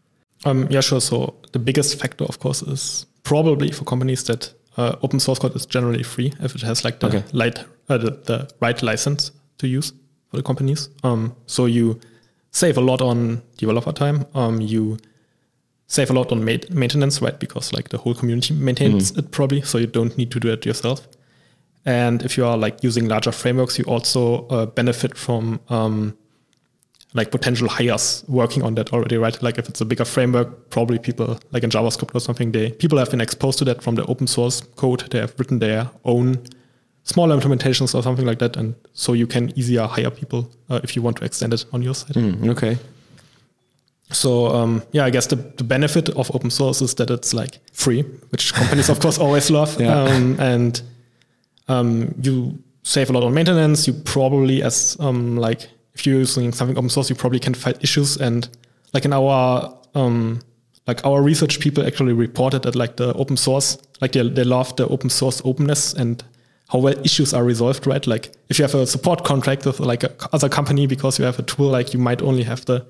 Um, 0.44 0.66
yeah, 0.70 0.80
sure. 0.80 1.00
So 1.00 1.34
the 1.52 1.58
biggest 1.58 1.98
factor, 1.98 2.24
of 2.24 2.38
course, 2.38 2.62
is 2.62 3.06
probably 3.22 3.70
for 3.72 3.84
companies 3.84 4.24
that 4.24 4.52
uh, 4.76 4.96
open 5.02 5.18
source 5.20 5.38
code 5.38 5.56
is 5.56 5.64
generally 5.66 6.02
free 6.02 6.32
if 6.40 6.54
it 6.54 6.62
has 6.62 6.84
like 6.84 7.00
the 7.00 7.06
Okay. 7.06 7.24
light, 7.32 7.64
uh, 7.88 7.98
the, 7.98 8.10
the 8.10 8.50
right 8.60 8.82
license 8.82 9.30
to 9.58 9.68
use 9.68 9.92
for 10.30 10.36
the 10.36 10.42
companies. 10.42 10.88
Um, 11.02 11.34
so 11.46 11.66
you 11.66 12.00
save 12.50 12.76
a 12.76 12.80
lot 12.80 13.00
on 13.00 13.42
developer 13.56 13.92
time. 13.92 14.26
Um, 14.34 14.60
you 14.60 14.98
save 15.86 16.10
a 16.10 16.12
lot 16.12 16.32
on 16.32 16.44
ma- 16.44 16.66
maintenance, 16.70 17.20
right? 17.20 17.38
Because 17.38 17.72
like 17.72 17.90
the 17.90 17.98
whole 17.98 18.14
community 18.14 18.54
maintains 18.54 19.10
it 19.16 19.30
probably, 19.30 19.62
so 19.62 19.78
you 19.78 19.86
don't 19.86 20.16
need 20.16 20.30
to 20.30 20.40
do 20.40 20.50
it 20.50 20.64
yourself. 20.64 21.06
And 21.84 22.22
if 22.22 22.38
you 22.38 22.46
are 22.46 22.56
like 22.56 22.82
using 22.82 23.08
larger 23.08 23.32
frameworks, 23.32 23.78
you 23.78 23.84
also 23.84 24.46
uh, 24.48 24.66
benefit 24.66 25.16
from 25.18 25.60
um, 25.68 26.16
like 27.12 27.30
potential 27.30 27.68
hires 27.68 28.24
working 28.26 28.62
on 28.62 28.74
that 28.74 28.92
already, 28.92 29.16
right? 29.18 29.40
Like 29.42 29.58
if 29.58 29.68
it's 29.68 29.80
a 29.80 29.84
bigger 29.84 30.04
framework, 30.04 30.70
probably 30.70 30.98
people 30.98 31.38
like 31.52 31.62
in 31.62 31.70
JavaScript 31.70 32.14
or 32.14 32.20
something, 32.20 32.52
they 32.52 32.70
people 32.72 32.98
have 32.98 33.10
been 33.10 33.20
exposed 33.20 33.58
to 33.58 33.64
that 33.66 33.82
from 33.82 33.94
the 33.94 34.04
open 34.06 34.26
source 34.26 34.62
code. 34.76 35.04
They 35.10 35.18
have 35.18 35.34
written 35.38 35.58
their 35.58 35.90
own 36.04 36.44
smaller 37.04 37.36
implementations 37.38 37.94
or 37.94 38.02
something 38.02 38.26
like 38.26 38.38
that, 38.40 38.56
and 38.56 38.74
so 38.92 39.12
you 39.12 39.26
can 39.26 39.52
easier 39.58 39.86
hire 39.86 40.10
people 40.10 40.50
uh, 40.70 40.80
if 40.82 40.96
you 40.96 41.02
want 41.02 41.16
to 41.18 41.24
extend 41.24 41.52
it 41.54 41.64
on 41.72 41.82
your 41.82 41.94
side. 41.94 42.14
Mm, 42.16 42.48
okay. 42.50 42.76
So 44.10 44.46
um, 44.48 44.82
yeah, 44.92 45.04
I 45.04 45.10
guess 45.10 45.26
the, 45.26 45.36
the 45.36 45.64
benefit 45.64 46.08
of 46.10 46.34
open 46.34 46.50
source 46.50 46.82
is 46.82 46.94
that 46.96 47.10
it's 47.10 47.34
like 47.34 47.58
free, 47.72 48.02
which 48.30 48.52
companies 48.54 48.88
of 48.88 49.00
course 49.00 49.18
always 49.18 49.50
love, 49.50 49.80
Yeah. 49.80 50.02
um, 50.02 50.36
and 50.40 50.80
um, 51.68 52.14
you 52.22 52.58
save 52.82 53.10
a 53.10 53.12
lot 53.12 53.22
on 53.24 53.34
maintenance. 53.34 53.86
You 53.86 53.94
probably, 53.94 54.62
as 54.62 54.96
um, 55.00 55.36
like 55.36 55.68
if 55.94 56.06
you're 56.06 56.18
using 56.18 56.52
something 56.52 56.76
open 56.76 56.90
source, 56.90 57.08
you 57.10 57.16
probably 57.16 57.40
can 57.40 57.54
fight 57.54 57.82
issues. 57.82 58.16
And 58.18 58.48
like 58.92 59.04
in 59.04 59.12
our 59.12 59.76
um, 59.94 60.40
like 60.86 61.04
our 61.04 61.22
research 61.22 61.60
people 61.60 61.84
actually 61.86 62.12
reported 62.12 62.62
that 62.62 62.76
like 62.76 62.96
the 62.96 63.14
open 63.14 63.36
source, 63.36 63.78
like 64.00 64.12
they 64.12 64.28
they 64.28 64.44
love 64.44 64.76
the 64.76 64.86
open 64.88 65.08
source 65.10 65.40
openness 65.44 65.94
and 65.94 66.22
how 66.68 66.78
well 66.78 66.98
issues 67.04 67.34
are 67.34 67.44
resolved. 67.44 67.86
Right, 67.86 68.06
like 68.06 68.32
if 68.48 68.58
you 68.58 68.64
have 68.64 68.74
a 68.74 68.86
support 68.86 69.24
contract 69.24 69.66
with 69.66 69.80
like 69.80 70.02
a 70.04 70.10
other 70.32 70.48
company 70.48 70.86
because 70.86 71.18
you 71.18 71.24
have 71.24 71.38
a 71.38 71.42
tool, 71.42 71.68
like 71.70 71.92
you 71.94 72.00
might 72.00 72.22
only 72.22 72.42
have 72.42 72.64
the 72.64 72.86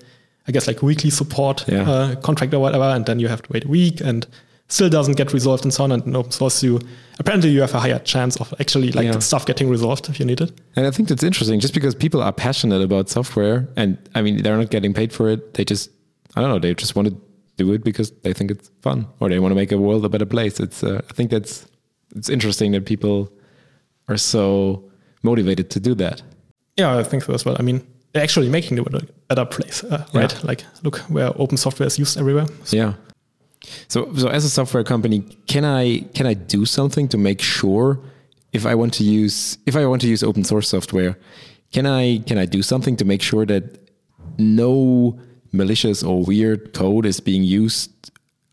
I 0.47 0.51
guess 0.51 0.67
like 0.67 0.81
weekly 0.83 1.09
support 1.09 1.65
Yeah. 1.67 1.89
uh, 1.89 2.15
contract 2.17 2.53
or 2.53 2.59
whatever, 2.59 2.83
and 2.85 3.05
then 3.05 3.19
you 3.19 3.27
have 3.27 3.41
to 3.41 3.49
wait 3.51 3.65
a 3.65 3.67
week 3.67 3.99
and 4.01 4.27
still 4.67 4.89
doesn't 4.89 5.15
get 5.17 5.31
resolved 5.33 5.63
and 5.63 5.71
so 5.73 5.83
on. 5.83 5.91
And 5.91 6.03
in 6.07 6.15
open 6.15 6.31
source, 6.31 6.63
you 6.63 6.79
apparently 7.19 7.49
you 7.51 7.61
have 7.61 7.73
a 7.75 7.79
higher 7.79 7.99
chance 7.99 8.35
of 8.37 8.51
actually 8.59 8.91
like 8.91 9.05
Yeah. 9.05 9.19
stuff 9.19 9.45
getting 9.45 9.69
resolved 9.69 10.09
if 10.09 10.19
you 10.19 10.25
need 10.25 10.41
it. 10.41 10.51
And 10.75 10.87
I 10.87 10.91
think 10.91 11.07
that's 11.09 11.23
interesting 11.23 11.59
just 11.59 11.73
because 11.73 11.93
people 11.95 12.21
are 12.21 12.31
passionate 12.33 12.81
about 12.81 13.09
software 13.09 13.67
and 13.75 13.97
I 14.15 14.21
mean, 14.23 14.41
they're 14.43 14.57
not 14.57 14.71
getting 14.71 14.93
paid 14.93 15.13
for 15.13 15.29
it. 15.29 15.53
They 15.55 15.65
just, 15.65 15.91
I 16.35 16.41
don't 16.41 16.49
know, 16.49 16.59
they 16.59 16.73
just 16.73 16.95
want 16.95 17.07
to 17.09 17.15
do 17.57 17.73
it 17.73 17.83
because 17.83 18.11
they 18.23 18.33
think 18.33 18.49
it's 18.51 18.71
fun 18.81 19.07
or 19.19 19.29
they 19.29 19.37
want 19.39 19.51
to 19.51 19.55
make 19.55 19.71
a 19.71 19.77
world 19.77 20.03
a 20.05 20.09
better 20.09 20.25
place. 20.25 20.59
It's, 20.59 20.83
uh, 20.83 21.01
I 21.09 21.13
think 21.13 21.29
that's, 21.31 21.67
it's 22.15 22.29
interesting 22.29 22.71
that 22.73 22.85
people 22.85 23.31
are 24.07 24.17
so 24.17 24.83
motivated 25.23 25.69
to 25.71 25.79
do 25.79 25.95
that. 25.95 26.21
Yeah, 26.77 26.97
I 26.97 27.03
think 27.03 27.23
so 27.23 27.33
as 27.33 27.45
well. 27.45 27.55
I 27.59 27.63
mean, 27.63 27.85
actually 28.15 28.49
making 28.49 28.75
the 28.75 28.83
world 28.83 29.03
a 29.03 29.35
better 29.35 29.45
place, 29.45 29.83
uh, 29.83 30.05
right? 30.13 30.33
Yeah. 30.33 30.39
Like, 30.43 30.63
look 30.83 30.97
where 31.09 31.31
open 31.39 31.57
software 31.57 31.87
is 31.87 31.97
used 31.99 32.17
everywhere. 32.17 32.45
So, 32.63 32.77
Yeah. 32.77 32.93
So, 33.87 34.13
so 34.15 34.27
as 34.27 34.45
a 34.45 34.49
software 34.49 34.83
company, 34.83 35.21
can 35.47 35.65
I, 35.65 36.01
can 36.13 36.27
I 36.27 36.35
do 36.35 36.65
something 36.65 37.07
to 37.07 37.17
make 37.17 37.41
sure 37.41 37.99
if 38.55 38.65
I 38.65 38.73
want 38.73 38.93
to 38.95 39.03
use 39.03 39.57
if 39.65 39.75
I 39.75 39.85
want 39.85 40.01
to 40.01 40.07
use 40.07 40.23
open 40.23 40.43
source 40.43 40.69
software, 40.69 41.17
can 41.73 41.85
I 41.85 42.19
can 42.19 42.37
I 42.37 42.45
do 42.45 42.61
something 42.61 42.95
to 42.97 43.05
make 43.05 43.21
sure 43.21 43.45
that 43.45 43.63
no 44.37 45.19
malicious 45.51 46.03
or 46.03 46.23
weird 46.23 46.73
code 46.73 47.05
is 47.05 47.19
being 47.19 47.43
used 47.43 47.91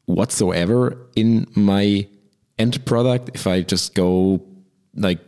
whatsoever 0.07 0.97
in 1.15 1.47
my 1.55 2.07
end 2.59 2.85
product 2.85 3.31
if 3.35 3.47
I 3.47 3.63
just 3.63 3.95
go 3.95 4.43
like 4.95 5.21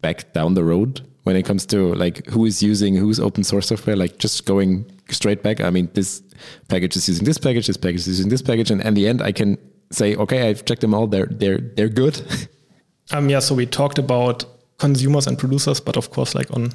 back 0.00 0.32
down 0.32 0.54
the 0.54 0.64
road 0.64 1.00
when 1.24 1.36
it 1.36 1.44
comes 1.44 1.66
to 1.66 1.94
like 1.94 2.24
who 2.26 2.46
is 2.46 2.62
using 2.62 2.96
who's 2.96 3.20
open 3.20 3.44
source 3.44 3.68
software, 3.68 3.96
like 3.96 4.18
just 4.18 4.46
going 4.46 4.90
straight 5.10 5.42
back. 5.42 5.60
I 5.60 5.70
mean, 5.70 5.90
this 5.92 6.22
package 6.68 6.96
is 6.96 7.08
using 7.08 7.24
this 7.24 7.38
package, 7.38 7.66
this 7.66 7.76
package 7.76 8.00
is 8.00 8.08
using 8.08 8.30
this 8.30 8.42
package, 8.42 8.70
and 8.70 8.82
at 8.82 8.94
the 8.94 9.06
end 9.06 9.20
I 9.20 9.32
can 9.32 9.58
say, 9.90 10.16
okay, 10.16 10.48
I've 10.48 10.64
checked 10.64 10.80
them 10.80 10.94
all. 10.94 11.06
They're 11.06 11.26
they're 11.26 11.58
they're 11.58 11.88
good. 11.88 12.22
um, 13.10 13.28
yeah. 13.28 13.40
So 13.40 13.54
we 13.54 13.66
talked 13.66 13.98
about 13.98 14.44
consumers 14.78 15.26
and 15.26 15.38
producers, 15.38 15.80
but 15.80 15.96
of 15.96 16.10
course, 16.10 16.34
like 16.34 16.50
on 16.52 16.72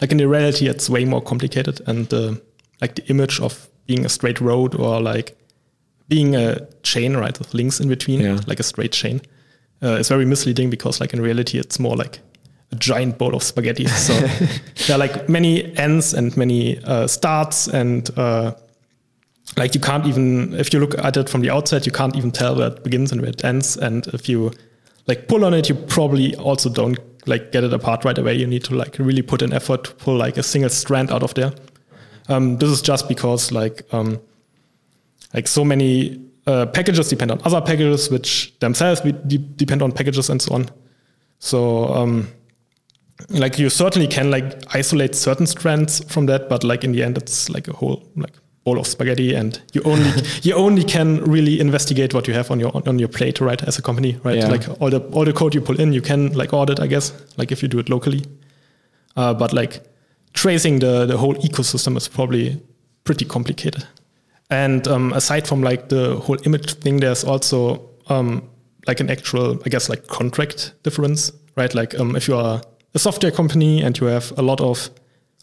like 0.00 0.10
in 0.10 0.18
the 0.18 0.28
reality, 0.28 0.68
it's 0.68 0.90
way 0.90 1.04
more 1.04 1.22
complicated, 1.22 1.80
and 1.86 2.12
uh, 2.12 2.34
like 2.80 2.96
the 2.96 3.06
image 3.06 3.40
of 3.40 3.68
being 3.86 4.04
a 4.04 4.08
straight 4.08 4.40
road 4.40 4.74
or 4.74 5.00
like 5.00 5.36
being 6.08 6.36
a 6.36 6.66
chain, 6.82 7.16
right, 7.16 7.38
with 7.38 7.54
links 7.54 7.80
in 7.80 7.88
between, 7.88 8.20
yeah. 8.20 8.40
like 8.46 8.60
a 8.60 8.62
straight 8.62 8.92
chain, 8.92 9.22
uh, 9.82 9.96
is 9.96 10.08
very 10.08 10.26
misleading 10.26 10.68
because 10.68 11.00
like 11.00 11.14
in 11.14 11.20
reality, 11.22 11.58
it's 11.58 11.78
more 11.78 11.96
like 11.96 12.20
a 12.72 12.76
giant 12.76 13.18
bowl 13.18 13.34
of 13.34 13.42
spaghetti. 13.42 13.86
So 13.86 14.12
there 14.86 14.96
are 14.96 14.98
like 14.98 15.28
many 15.28 15.76
ends 15.76 16.14
and 16.14 16.36
many 16.36 16.78
uh, 16.84 17.06
starts 17.06 17.68
and 17.68 18.10
uh, 18.18 18.54
like 19.56 19.74
you 19.74 19.80
can't 19.80 20.06
even 20.06 20.54
if 20.54 20.72
you 20.72 20.80
look 20.80 20.98
at 20.98 21.16
it 21.16 21.28
from 21.28 21.42
the 21.42 21.50
outside 21.50 21.86
you 21.86 21.92
can't 21.92 22.16
even 22.16 22.30
tell 22.30 22.56
where 22.56 22.68
it 22.68 22.82
begins 22.82 23.12
and 23.12 23.20
where 23.20 23.30
it 23.30 23.44
ends. 23.44 23.76
And 23.76 24.06
if 24.08 24.28
you 24.28 24.52
like 25.06 25.28
pull 25.28 25.44
on 25.44 25.54
it 25.54 25.68
you 25.68 25.74
probably 25.74 26.34
also 26.36 26.70
don't 26.70 26.98
like 27.26 27.52
get 27.52 27.64
it 27.64 27.72
apart 27.72 28.04
right 28.04 28.18
away. 28.18 28.34
You 28.34 28.46
need 28.46 28.64
to 28.64 28.74
like 28.74 28.98
really 28.98 29.22
put 29.22 29.42
an 29.42 29.52
effort 29.52 29.84
to 29.84 29.94
pull 29.94 30.16
like 30.16 30.36
a 30.36 30.42
single 30.42 30.70
strand 30.70 31.10
out 31.10 31.22
of 31.22 31.34
there. 31.34 31.52
Um, 32.28 32.58
this 32.58 32.70
is 32.70 32.82
just 32.82 33.08
because 33.08 33.52
like 33.52 33.82
um, 33.92 34.20
like 35.34 35.46
so 35.46 35.64
many 35.64 36.20
uh, 36.46 36.66
packages 36.66 37.08
depend 37.08 37.30
on 37.30 37.40
other 37.44 37.60
packages 37.60 38.10
which 38.10 38.54
themselves 38.60 39.00
de 39.00 39.38
depend 39.38 39.82
on 39.82 39.92
packages 39.92 40.30
and 40.30 40.40
so 40.40 40.54
on. 40.54 40.70
So 41.38 41.88
um, 41.94 42.28
like 43.28 43.58
you 43.58 43.70
certainly 43.70 44.08
can 44.08 44.30
like 44.30 44.62
isolate 44.74 45.14
certain 45.14 45.46
strands 45.46 46.04
from 46.12 46.26
that 46.26 46.48
but 46.48 46.64
like 46.64 46.84
in 46.84 46.92
the 46.92 47.02
end 47.02 47.16
it's 47.16 47.48
like 47.48 47.68
a 47.68 47.72
whole 47.72 48.02
like 48.16 48.32
bowl 48.64 48.78
of 48.78 48.86
spaghetti 48.86 49.34
and 49.34 49.60
you 49.72 49.82
only 49.84 50.10
you 50.42 50.54
only 50.54 50.82
can 50.82 51.22
really 51.24 51.60
investigate 51.60 52.12
what 52.14 52.26
you 52.26 52.34
have 52.34 52.50
on 52.50 52.58
your 52.58 52.72
on 52.88 52.98
your 52.98 53.08
plate 53.08 53.40
right 53.40 53.62
as 53.62 53.78
a 53.78 53.82
company 53.82 54.18
right? 54.24 54.38
Yeah. 54.38 54.48
like 54.48 54.68
all 54.80 54.90
the 54.90 55.00
all 55.12 55.24
the 55.24 55.32
code 55.32 55.54
you 55.54 55.60
pull 55.60 55.80
in 55.80 55.92
you 55.92 56.02
can 56.02 56.32
like 56.32 56.52
audit 56.52 56.80
i 56.80 56.86
guess 56.86 57.12
like 57.36 57.52
if 57.52 57.62
you 57.62 57.68
do 57.68 57.78
it 57.78 57.88
locally. 57.88 58.24
Uh, 59.16 59.32
but 59.32 59.52
like 59.52 59.80
tracing 60.32 60.80
the 60.80 61.06
the 61.06 61.16
whole 61.16 61.36
ecosystem 61.36 61.96
is 61.96 62.08
probably 62.08 62.60
pretty 63.04 63.24
complicated. 63.24 63.86
And 64.50 64.88
um, 64.88 65.12
aside 65.12 65.46
from 65.46 65.62
like 65.62 65.88
the 65.88 66.16
whole 66.16 66.36
image 66.44 66.74
thing 66.74 66.98
there's 66.98 67.22
also 67.22 67.90
um, 68.08 68.42
like 68.88 68.98
an 68.98 69.08
actual 69.08 69.56
i 69.64 69.68
guess 69.68 69.88
like 69.88 70.08
contract 70.08 70.72
difference 70.82 71.32
right? 71.56 71.74
Like 71.74 71.98
um, 71.98 72.16
if 72.16 72.28
you 72.28 72.36
are 72.36 72.60
a 72.94 72.98
software 72.98 73.32
company 73.32 73.82
and 73.82 73.98
you 73.98 74.06
have 74.06 74.32
a 74.38 74.42
lot 74.42 74.60
of 74.60 74.90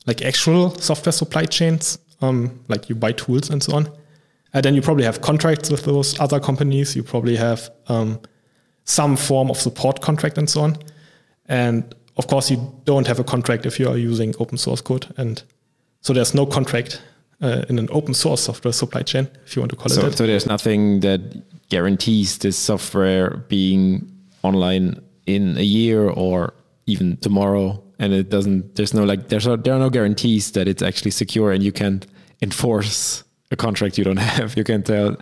like 0.08 0.22
actual 0.22 0.72
software 0.76 1.14
supply 1.14 1.46
chains 1.46 2.00
um, 2.22 2.60
like 2.68 2.90
you 2.90 2.96
buy 2.96 3.12
tools 3.12 3.50
and 3.50 3.62
so 3.62 3.76
on. 3.76 3.92
And 4.54 4.64
then 4.66 4.76
you 4.76 4.82
probably 4.82 5.06
have 5.06 5.22
contracts 5.22 5.70
with 5.70 5.86
those 5.86 6.20
other 6.20 6.40
companies. 6.40 6.96
You 6.96 7.04
probably 7.04 7.36
have 7.38 7.70
um, 7.88 8.20
some 8.84 9.16
form 9.16 9.50
of 9.50 9.58
support 9.58 10.02
contract 10.02 10.38
and 10.38 10.50
so 10.50 10.62
on. 10.62 10.78
And 11.48 11.96
of 12.18 12.28
course, 12.28 12.52
you 12.52 12.58
don't 12.86 13.08
have 13.08 13.20
a 13.20 13.24
contract 13.24 13.66
if 13.66 13.80
you 13.80 13.88
are 13.88 13.98
using 13.98 14.34
open 14.40 14.58
source 14.58 14.82
code. 14.82 15.08
And 15.18 15.42
so 16.02 16.14
there's 16.14 16.34
no 16.34 16.46
contract 16.46 17.02
uh, 17.42 17.64
in 17.70 17.80
an 17.80 17.88
open 17.92 18.14
source 18.14 18.42
software 18.42 18.74
supply 18.74 19.02
chain, 19.02 19.28
if 19.46 19.56
you 19.56 19.62
want 19.62 19.72
to 19.72 19.78
call 19.78 19.90
so, 19.90 20.02
it 20.02 20.10
that. 20.10 20.18
So 20.18 20.28
there's 20.28 20.46
nothing 20.46 21.00
that 21.00 21.22
guarantees 21.70 22.38
this 22.40 22.58
software 22.58 23.38
being 23.48 24.12
online 24.44 25.02
in 25.26 25.58
a 25.58 25.64
year 25.64 26.10
or 26.10 26.54
even 26.86 27.18
tomorrow 27.18 27.82
and 28.00 28.14
it 28.14 28.30
doesn't 28.30 28.76
there's 28.76 28.94
no 28.94 29.04
like 29.04 29.30
there's 29.30 29.48
no, 29.48 29.56
there 29.56 29.74
are 29.74 29.80
no 29.80 29.90
guarantees 29.90 30.52
that 30.52 30.68
it's 30.68 30.82
actually 30.82 31.12
secure 31.12 31.52
and 31.52 31.64
you 31.64 31.72
can't 31.72 32.08
enforce 32.42 33.24
a 33.52 33.56
contract 33.56 33.98
you 33.98 34.04
don't 34.04 34.18
have 34.38 34.58
you 34.58 34.64
can 34.64 34.84
tell 34.84 35.16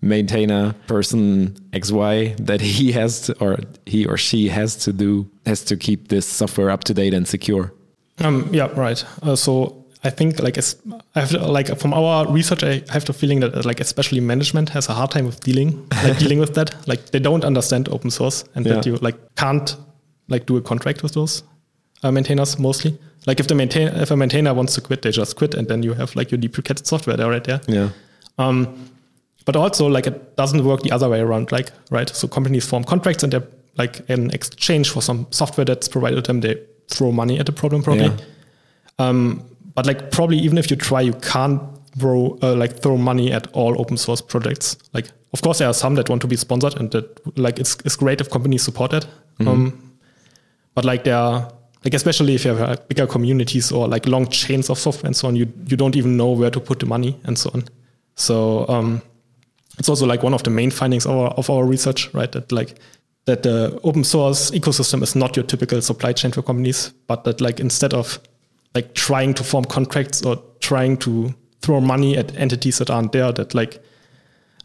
maintainer 0.00 0.72
person 0.86 1.54
xy 1.72 2.36
that 2.38 2.60
he 2.60 2.92
has 3.00 3.22
to, 3.22 3.38
or 3.40 3.58
he 3.86 4.06
or 4.06 4.16
she 4.16 4.48
has 4.48 4.76
to 4.76 4.92
do 4.92 5.28
has 5.46 5.64
to 5.64 5.76
keep 5.76 6.08
this 6.08 6.26
software 6.26 6.70
up 6.70 6.84
to 6.84 6.94
date 6.94 7.14
and 7.14 7.26
secure 7.26 7.72
um 8.18 8.48
yeah 8.52 8.68
right 8.78 9.04
uh, 9.22 9.36
so 9.36 9.78
I 10.04 10.10
think 10.10 10.40
like 10.40 10.58
I 10.58 11.20
have 11.20 11.30
to, 11.30 11.46
like 11.46 11.78
from 11.78 11.94
our 11.94 12.26
research, 12.26 12.64
I 12.64 12.82
have 12.88 13.04
the 13.04 13.12
feeling 13.12 13.38
that 13.38 13.64
like 13.64 13.80
especially 13.80 14.18
management 14.18 14.68
has 14.70 14.88
a 14.88 14.94
hard 14.94 15.12
time 15.12 15.26
with 15.26 15.38
dealing 15.38 15.88
like 16.02 16.18
dealing 16.18 16.40
with 16.40 16.54
that. 16.54 16.74
Like 16.88 17.10
they 17.12 17.20
don't 17.20 17.44
understand 17.44 17.88
open 17.88 18.10
source 18.10 18.44
and 18.56 18.66
yeah. 18.66 18.74
that 18.74 18.86
you 18.86 18.96
like 18.96 19.16
can't 19.36 19.76
like 20.32 20.46
do 20.46 20.56
a 20.56 20.62
contract 20.62 21.02
with 21.02 21.14
those 21.14 21.44
uh, 22.02 22.10
maintainers 22.10 22.58
mostly. 22.58 22.98
Like 23.26 23.38
if 23.38 23.46
the 23.46 23.54
maintain 23.54 23.88
if 23.88 24.10
a 24.10 24.16
maintainer 24.16 24.52
wants 24.52 24.74
to 24.74 24.80
quit, 24.80 25.02
they 25.02 25.10
just 25.12 25.36
quit, 25.36 25.54
and 25.54 25.68
then 25.68 25.82
you 25.82 25.94
have 25.94 26.16
like 26.16 26.30
your 26.30 26.38
deprecated 26.38 26.86
software 26.86 27.16
there 27.16 27.30
right 27.30 27.44
there. 27.44 27.60
Yeah. 27.68 27.90
Um, 28.38 28.90
but 29.44 29.56
also 29.56 29.86
like 29.86 30.06
it 30.06 30.36
doesn't 30.36 30.64
work 30.64 30.82
the 30.82 30.90
other 30.90 31.08
way 31.08 31.20
around. 31.20 31.52
Like 31.52 31.70
right, 31.90 32.08
so 32.08 32.26
companies 32.26 32.66
form 32.66 32.84
contracts 32.84 33.22
and 33.22 33.32
they're 33.32 33.46
like 33.76 34.00
in 34.10 34.30
exchange 34.30 34.90
for 34.90 35.00
some 35.00 35.26
software 35.30 35.64
that's 35.64 35.88
provided 35.88 36.16
to 36.16 36.22
them, 36.22 36.40
they 36.40 36.60
throw 36.88 37.12
money 37.12 37.38
at 37.38 37.46
the 37.46 37.52
problem 37.52 37.82
probably. 37.82 38.06
Yeah. 38.06 38.16
Um, 38.98 39.44
but 39.74 39.86
like 39.86 40.10
probably 40.10 40.38
even 40.38 40.58
if 40.58 40.70
you 40.70 40.76
try, 40.76 41.00
you 41.00 41.14
can't 41.14 41.62
throw 41.98 42.38
uh, 42.42 42.54
like 42.56 42.80
throw 42.82 42.96
money 42.96 43.32
at 43.32 43.46
all 43.52 43.80
open 43.80 43.96
source 43.96 44.20
projects. 44.20 44.76
Like 44.92 45.06
of 45.32 45.42
course 45.42 45.58
there 45.58 45.68
are 45.68 45.74
some 45.74 45.94
that 45.94 46.08
want 46.08 46.22
to 46.22 46.28
be 46.28 46.36
sponsored 46.36 46.78
and 46.78 46.90
that 46.90 47.38
like 47.38 47.58
it's 47.58 47.76
it's 47.84 47.96
great 47.96 48.20
if 48.20 48.30
companies 48.30 48.62
support 48.62 48.92
it. 48.92 49.06
Mm-hmm. 49.38 49.48
Um, 49.48 49.91
but 50.74 50.84
like 50.84 51.04
there 51.04 51.16
are 51.16 51.52
like 51.84 51.94
especially 51.94 52.34
if 52.34 52.44
you 52.44 52.54
have 52.54 52.60
uh, 52.60 52.76
bigger 52.88 53.06
communities 53.06 53.72
or 53.72 53.88
like 53.88 54.06
long 54.06 54.28
chains 54.28 54.70
of 54.70 54.78
software 54.78 55.08
and 55.08 55.16
so 55.16 55.28
on, 55.28 55.36
you 55.36 55.52
you 55.66 55.76
don't 55.76 55.96
even 55.96 56.16
know 56.16 56.30
where 56.30 56.50
to 56.50 56.60
put 56.60 56.78
the 56.78 56.86
money 56.86 57.18
and 57.24 57.38
so 57.38 57.50
on. 57.54 57.64
So 58.14 58.68
um, 58.68 59.02
it's 59.78 59.88
also 59.88 60.06
like 60.06 60.22
one 60.22 60.34
of 60.34 60.42
the 60.42 60.50
main 60.50 60.70
findings 60.70 61.06
of 61.06 61.16
our, 61.16 61.30
of 61.30 61.50
our 61.50 61.64
research, 61.64 62.12
right? 62.14 62.30
That 62.30 62.52
like 62.52 62.78
that 63.24 63.42
the 63.42 63.80
open 63.84 64.04
source 64.04 64.50
ecosystem 64.50 65.02
is 65.02 65.14
not 65.14 65.36
your 65.36 65.44
typical 65.44 65.80
supply 65.80 66.12
chain 66.12 66.30
for 66.32 66.42
companies, 66.42 66.92
but 67.06 67.24
that 67.24 67.40
like 67.40 67.60
instead 67.60 67.94
of 67.94 68.20
like 68.74 68.94
trying 68.94 69.34
to 69.34 69.44
form 69.44 69.64
contracts 69.64 70.22
or 70.24 70.42
trying 70.60 70.96
to 70.98 71.34
throw 71.60 71.80
money 71.80 72.16
at 72.16 72.36
entities 72.36 72.78
that 72.78 72.90
aren't 72.90 73.12
there, 73.12 73.32
that 73.32 73.54
like 73.54 73.82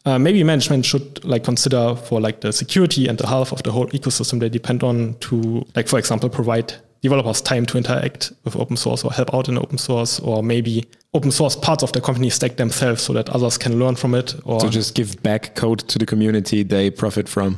uh, 0.08 0.17
maybe 0.17 0.41
management 0.41 0.86
should 0.86 1.24
like 1.26 1.43
consider 1.43 1.93
for 1.96 2.22
like 2.22 2.39
the 2.39 2.54
security 2.54 3.08
and 3.10 3.17
the 3.17 3.28
health 3.28 3.52
of 3.52 3.62
the 3.63 3.72
whole 3.72 3.88
ecosystem 3.88 4.39
they 4.39 4.48
depend 4.48 4.82
on 4.82 5.15
to 5.20 5.65
like 5.76 5.88
for 5.89 6.00
example 6.00 6.30
provide 6.30 6.74
developers 7.02 7.41
time 7.41 7.65
to 7.65 7.78
interact 7.78 8.32
with 8.46 8.56
open 8.56 8.78
source 8.78 9.04
or 9.04 9.12
help 9.12 9.34
out 9.34 9.50
in 9.50 9.58
open 9.58 9.78
source 9.78 10.20
or 10.22 10.41
maybe 10.41 10.86
open 11.13 11.30
source 11.30 11.58
parts 11.58 11.84
of 11.84 11.91
the 11.91 12.00
company 12.00 12.30
stack 12.30 12.56
themselves 12.56 13.02
so 13.02 13.12
that 13.12 13.30
others 13.30 13.58
can 13.58 13.80
learn 13.80 13.96
from 13.96 14.15
it 14.15 14.34
or 14.46 14.62
so 14.62 14.70
just 14.70 14.96
give 14.96 15.22
back 15.24 15.56
code 15.56 15.80
to 15.80 16.00
the 16.00 16.06
community 16.06 16.63
they 16.63 16.89
profit 16.89 17.28
from. 17.28 17.58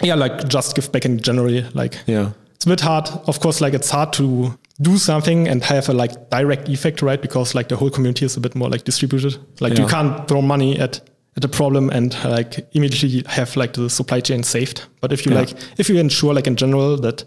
Yeah 0.00 0.14
like 0.14 0.48
just 0.48 0.76
give 0.76 0.92
back 0.92 1.04
in 1.04 1.18
general 1.18 1.64
like 1.74 1.98
yeah. 2.06 2.30
it's 2.54 2.64
a 2.64 2.68
bit 2.68 2.80
hard. 2.80 3.08
Of 3.26 3.40
course 3.40 3.60
like 3.60 3.74
it's 3.74 3.90
hard 3.90 4.12
to 4.14 4.56
do 4.80 4.96
something 4.98 5.48
and 5.48 5.64
have 5.64 5.88
a 5.88 5.92
like 5.92 6.30
direct 6.30 6.68
effect 6.68 7.02
right? 7.02 7.20
Because 7.20 7.56
like 7.56 7.68
the 7.68 7.76
whole 7.76 7.90
community 7.90 8.24
is 8.24 8.36
a 8.36 8.40
bit 8.40 8.54
more 8.54 8.68
like 8.70 8.84
distributed. 8.84 9.36
Like 9.60 9.74
yeah. 9.74 9.82
you 9.82 9.88
can't 9.88 10.28
throw 10.28 10.40
money 10.40 10.78
at 10.78 11.00
at 11.38 11.44
a 11.44 11.48
problem 11.48 11.88
and 11.90 12.12
like 12.24 12.66
immediately 12.72 13.22
have 13.26 13.56
like 13.56 13.72
the 13.72 13.88
supply 13.88 14.20
chain 14.20 14.42
saved 14.42 14.84
but 15.00 15.12
if 15.12 15.24
you 15.24 15.32
yeah. 15.32 15.38
like 15.38 15.50
if 15.78 15.88
you 15.88 15.96
ensure 15.98 16.34
like 16.34 16.46
in 16.46 16.56
general 16.56 16.96
that 16.96 17.24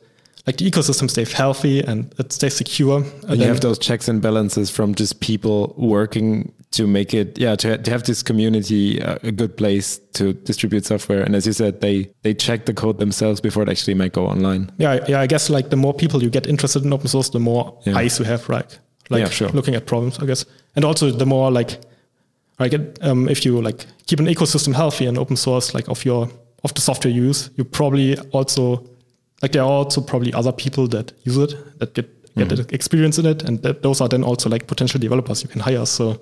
like 0.47 0.57
the 0.57 0.69
ecosystem 0.69 1.09
stays 1.09 1.31
healthy 1.33 1.81
and 1.81 2.13
it 2.17 2.33
stays 2.33 2.55
secure. 2.55 3.03
And 3.27 3.39
you 3.39 3.47
have 3.47 3.61
those 3.61 3.77
checks 3.77 4.07
and 4.07 4.21
balances 4.21 4.71
from 4.71 4.95
just 4.95 5.19
people 5.19 5.75
working 5.77 6.51
to 6.71 6.87
make 6.87 7.13
it, 7.13 7.37
yeah, 7.37 7.55
to, 7.57 7.77
to 7.77 7.91
have 7.91 8.03
this 8.03 8.23
community 8.23 9.01
uh, 9.01 9.17
a 9.23 9.31
good 9.31 9.55
place 9.55 9.99
to 10.13 10.33
distribute 10.33 10.85
software. 10.85 11.21
And 11.21 11.35
as 11.35 11.45
you 11.45 11.53
said, 11.53 11.81
they 11.81 12.11
they 12.23 12.33
check 12.33 12.65
the 12.65 12.73
code 12.73 12.97
themselves 12.97 13.39
before 13.39 13.63
it 13.63 13.69
actually 13.69 13.93
might 13.93 14.13
go 14.13 14.25
online. 14.25 14.71
Yeah, 14.77 15.05
yeah. 15.07 15.21
I 15.21 15.27
guess 15.27 15.49
like 15.49 15.69
the 15.69 15.75
more 15.75 15.93
people 15.93 16.23
you 16.23 16.29
get 16.29 16.47
interested 16.47 16.83
in 16.83 16.91
open 16.91 17.07
source, 17.07 17.29
the 17.29 17.39
more 17.39 17.77
yeah. 17.85 17.97
eyes 17.97 18.17
you 18.17 18.25
have, 18.25 18.47
right? 18.49 18.79
Like 19.09 19.21
yeah, 19.21 19.29
sure. 19.29 19.49
looking 19.49 19.75
at 19.75 19.85
problems, 19.85 20.19
I 20.19 20.25
guess, 20.25 20.45
and 20.75 20.85
also 20.85 21.11
the 21.11 21.25
more 21.25 21.51
like, 21.51 21.81
like 22.61 22.73
um, 23.01 23.27
if 23.27 23.45
you 23.45 23.61
like 23.61 23.85
keep 24.05 24.19
an 24.19 24.27
ecosystem 24.27 24.73
healthy 24.73 25.05
and 25.05 25.17
open 25.17 25.35
source, 25.35 25.73
like 25.73 25.87
of 25.89 26.05
your 26.05 26.29
of 26.63 26.73
the 26.73 26.81
software 26.81 27.13
you 27.13 27.23
use, 27.23 27.49
you 27.57 27.63
probably 27.63 28.17
also 28.31 28.87
like 29.41 29.51
there 29.51 29.63
are 29.63 29.71
also 29.71 30.01
probably 30.01 30.33
other 30.33 30.51
people 30.51 30.87
that 30.87 31.13
use 31.23 31.37
it 31.37 31.79
that 31.79 31.93
get 31.93 32.07
get 32.35 32.47
mm-hmm. 32.47 32.75
experience 32.75 33.17
in 33.17 33.25
it, 33.25 33.43
and 33.43 33.61
that, 33.63 33.81
those 33.81 33.99
are 34.01 34.07
then 34.07 34.23
also 34.23 34.49
like 34.49 34.67
potential 34.67 34.99
developers 34.99 35.43
you 35.43 35.49
can 35.49 35.61
hire. 35.61 35.85
So 35.85 36.21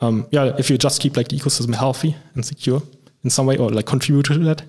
um, 0.00 0.26
yeah, 0.30 0.54
if 0.58 0.70
you 0.70 0.78
just 0.78 1.00
keep 1.02 1.16
like 1.16 1.28
the 1.28 1.36
ecosystem 1.36 1.74
healthy 1.74 2.16
and 2.34 2.44
secure 2.44 2.82
in 3.24 3.30
some 3.30 3.46
way, 3.46 3.56
or 3.56 3.70
like 3.70 3.86
contribute 3.86 4.26
to 4.26 4.38
that, 4.38 4.62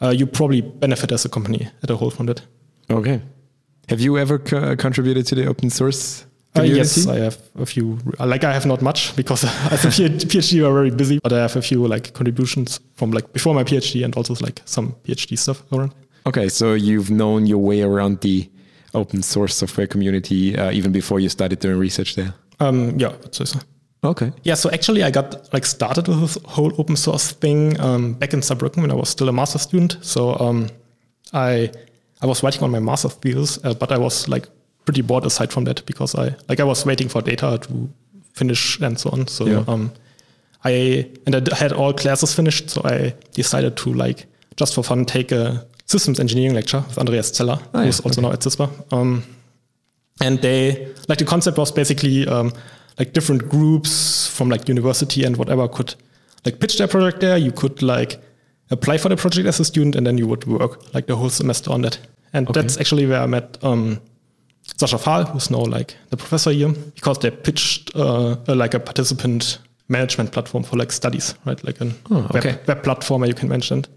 uh, 0.00 0.10
you 0.10 0.26
probably 0.26 0.60
benefit 0.60 1.12
as 1.12 1.24
a 1.24 1.28
company 1.28 1.68
at 1.82 1.90
a 1.90 1.96
whole 1.96 2.10
from 2.10 2.26
that. 2.26 2.42
Okay. 2.90 3.20
Have 3.88 4.00
you 4.00 4.18
ever 4.18 4.38
co- 4.38 4.76
contributed 4.76 5.26
to 5.26 5.34
the 5.34 5.46
open 5.46 5.70
source 5.70 6.24
Uh, 6.56 6.60
community? 6.60 6.78
yes, 6.78 7.06
I 7.06 7.16
have 7.16 7.38
a 7.58 7.66
few. 7.66 7.98
Like 8.20 8.44
I 8.44 8.52
have 8.52 8.64
not 8.66 8.80
much 8.80 9.16
because 9.16 9.44
as 9.72 9.84
a 9.84 9.88
PhD, 9.88 10.52
we 10.54 10.64
are 10.64 10.72
very 10.72 10.90
busy. 10.90 11.18
But 11.22 11.32
I 11.32 11.40
have 11.42 11.56
a 11.56 11.62
few 11.62 11.86
like 11.86 12.12
contributions 12.12 12.80
from 12.94 13.10
like 13.10 13.32
before 13.32 13.54
my 13.54 13.64
PhD 13.64 14.04
and 14.04 14.14
also 14.16 14.34
like 14.40 14.60
some 14.64 14.94
PhD 15.04 15.36
stuff 15.36 15.62
around. 15.72 15.94
Okay, 16.26 16.48
so 16.48 16.74
you've 16.74 17.10
known 17.10 17.46
your 17.46 17.58
way 17.58 17.82
around 17.82 18.20
the 18.20 18.48
open 18.94 19.22
source 19.22 19.54
software 19.54 19.86
community 19.86 20.56
uh, 20.56 20.70
even 20.70 20.92
before 20.92 21.20
you 21.20 21.28
started 21.28 21.58
doing 21.58 21.78
research 21.78 22.14
there. 22.14 22.32
Um, 22.60 22.98
yeah, 22.98 23.12
I'd 23.24 23.34
so. 23.34 23.58
Okay. 24.04 24.32
Yeah, 24.42 24.54
so 24.54 24.70
actually, 24.70 25.02
I 25.02 25.10
got 25.10 25.52
like 25.52 25.64
started 25.64 26.08
with 26.08 26.20
this 26.20 26.38
whole 26.44 26.72
open 26.78 26.96
source 26.96 27.32
thing 27.32 27.80
um, 27.80 28.12
back 28.14 28.34
in 28.34 28.40
Saarbrücken 28.40 28.82
when 28.82 28.90
I 28.90 28.94
was 28.94 29.08
still 29.08 29.28
a 29.28 29.32
master 29.32 29.58
student. 29.58 29.96
So 30.02 30.38
um, 30.38 30.68
I 31.32 31.70
I 32.20 32.26
was 32.26 32.42
writing 32.42 32.62
on 32.62 32.70
my 32.70 32.80
master 32.80 33.08
thesis, 33.08 33.58
uh, 33.64 33.74
but 33.74 33.90
I 33.90 33.98
was 33.98 34.28
like 34.28 34.46
pretty 34.84 35.02
bored 35.02 35.24
aside 35.24 35.52
from 35.52 35.64
that 35.64 35.84
because 35.86 36.14
I 36.14 36.34
like 36.48 36.60
I 36.60 36.64
was 36.64 36.84
waiting 36.86 37.08
for 37.08 37.22
data 37.22 37.58
to 37.58 37.90
finish 38.32 38.78
and 38.80 38.98
so 38.98 39.10
on. 39.10 39.26
So 39.26 39.46
Yeah. 39.46 39.64
um, 39.68 39.90
I 40.64 41.08
and 41.26 41.34
I 41.34 41.56
had 41.56 41.72
all 41.72 41.92
classes 41.92 42.34
finished, 42.34 42.70
so 42.70 42.80
I 42.84 43.14
decided 43.32 43.76
to 43.78 43.92
like 43.92 44.26
just 44.56 44.74
for 44.74 44.82
fun 44.84 45.04
take 45.04 45.32
a 45.32 45.64
systems 45.86 46.18
engineering 46.20 46.54
lecture 46.54 46.82
with 46.88 46.98
Andreas 46.98 47.28
Zeller, 47.34 47.58
Ah, 47.74 47.82
who's 47.84 47.98
yeah, 48.00 48.04
also 48.06 48.20
now 48.22 48.32
at 48.32 48.40
CISPA. 48.40 48.70
Um, 48.92 49.22
and 50.20 50.40
they 50.40 50.88
like 51.08 51.18
the 51.18 51.24
concept 51.24 51.58
was 51.58 51.72
basically 51.72 52.26
um, 52.28 52.52
like 52.98 53.12
different 53.12 53.48
groups 53.48 54.26
from 54.28 54.48
like 54.48 54.68
university 54.68 55.24
and 55.24 55.36
whatever 55.36 55.68
could 55.68 55.94
like 56.44 56.60
pitch 56.60 56.78
their 56.78 56.88
project 56.88 57.20
there. 57.20 57.36
You 57.36 57.52
could 57.52 57.82
like 57.82 58.18
apply 58.70 58.98
for 58.98 59.08
the 59.10 59.16
project 59.16 59.46
as 59.46 59.60
a 59.60 59.64
student, 59.64 59.96
and 59.96 60.06
then 60.06 60.16
you 60.18 60.26
would 60.26 60.46
work 60.46 60.94
like 60.94 61.06
the 61.06 61.16
whole 61.16 61.30
semester 61.30 61.70
on 61.72 61.82
that. 61.82 61.98
And 62.32 62.48
Okay. 62.48 62.60
that's 62.62 62.78
actually 62.78 63.06
where 63.06 63.20
I 63.20 63.26
met 63.26 63.58
um, 63.62 64.00
Sascha 64.66 64.98
Fahl, 64.98 65.24
who's 65.28 65.50
now 65.50 65.64
like 65.64 65.96
the 66.10 66.16
professor 66.16 66.50
here, 66.50 66.70
because 66.94 67.18
they 67.18 67.30
pitched 67.30 67.94
uh, 67.94 68.36
like 68.48 68.74
a 68.74 68.80
participant 68.80 69.58
management 69.88 70.32
platform 70.32 70.64
for 70.64 70.76
like 70.76 70.90
studies, 70.92 71.34
right? 71.44 71.62
Like 71.64 71.80
a 71.80 71.92
Oh, 72.10 72.26
okay. 72.34 72.52
web, 72.52 72.66
web 72.68 72.82
platform 72.82 73.20
where 73.20 73.28
you 73.28 73.34
can 73.34 73.48
mention 73.48 73.80
it. 73.80 73.88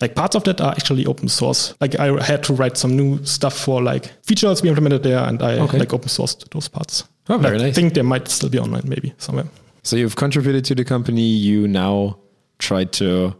Like 0.00 0.14
parts 0.14 0.34
of 0.36 0.44
that 0.44 0.60
are 0.60 0.70
actually 0.72 1.04
open 1.06 1.28
source. 1.28 1.74
Like 1.80 1.98
I 1.98 2.22
had 2.22 2.42
to 2.44 2.54
write 2.54 2.76
some 2.78 2.96
new 2.96 3.22
stuff 3.24 3.56
for 3.56 3.82
like 3.82 4.06
features 4.24 4.62
we 4.62 4.68
implemented 4.68 5.02
there, 5.02 5.18
and 5.18 5.42
I 5.42 5.58
Okay. 5.60 5.78
like 5.78 5.92
open 5.94 6.08
sourced 6.08 6.48
those 6.50 6.68
parts. 6.68 7.04
Oh, 7.28 7.38
very 7.38 7.56
I 7.58 7.62
nice. 7.64 7.74
think 7.74 7.94
they 7.94 8.02
might 8.02 8.28
still 8.28 8.48
be 8.48 8.58
online, 8.58 8.82
maybe 8.86 9.12
somewhere. 9.18 9.46
So 9.82 9.96
you've 9.96 10.16
contributed 10.16 10.64
to 10.66 10.74
the 10.74 10.84
company. 10.84 11.22
You 11.22 11.66
now 11.68 12.18
try 12.58 12.84
to 12.84 13.34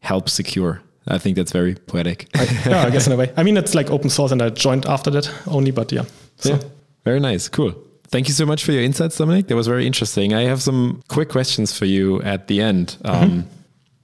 help 0.00 0.28
secure. 0.28 0.82
I 1.08 1.18
think 1.18 1.36
that's 1.36 1.52
very 1.52 1.74
poetic. 1.74 2.28
yeah, 2.66 2.84
I 2.86 2.90
guess 2.90 3.06
in 3.06 3.12
a 3.12 3.16
way. 3.16 3.32
I 3.36 3.42
mean, 3.42 3.56
it's 3.56 3.74
like 3.74 3.90
open 3.90 4.10
source, 4.10 4.32
and 4.32 4.42
I 4.42 4.50
joined 4.50 4.86
after 4.86 5.10
that 5.10 5.30
only, 5.46 5.70
but 5.70 5.90
yeah. 5.92 6.04
So, 6.36 6.50
Yeah. 6.50 6.60
Very 7.04 7.20
nice. 7.20 7.48
Cool. 7.48 7.74
Thank 8.08 8.28
you 8.28 8.34
so 8.34 8.44
much 8.44 8.64
for 8.64 8.72
your 8.72 8.82
insights, 8.82 9.16
Dominik. 9.18 9.46
That 9.48 9.56
was 9.56 9.66
very 9.68 9.86
interesting. 9.86 10.34
I 10.34 10.42
have 10.42 10.60
some 10.60 11.00
quick 11.08 11.28
questions 11.28 11.76
for 11.76 11.86
you 11.86 12.20
at 12.22 12.48
the 12.48 12.60
end. 12.60 12.96
Um, 13.04 13.44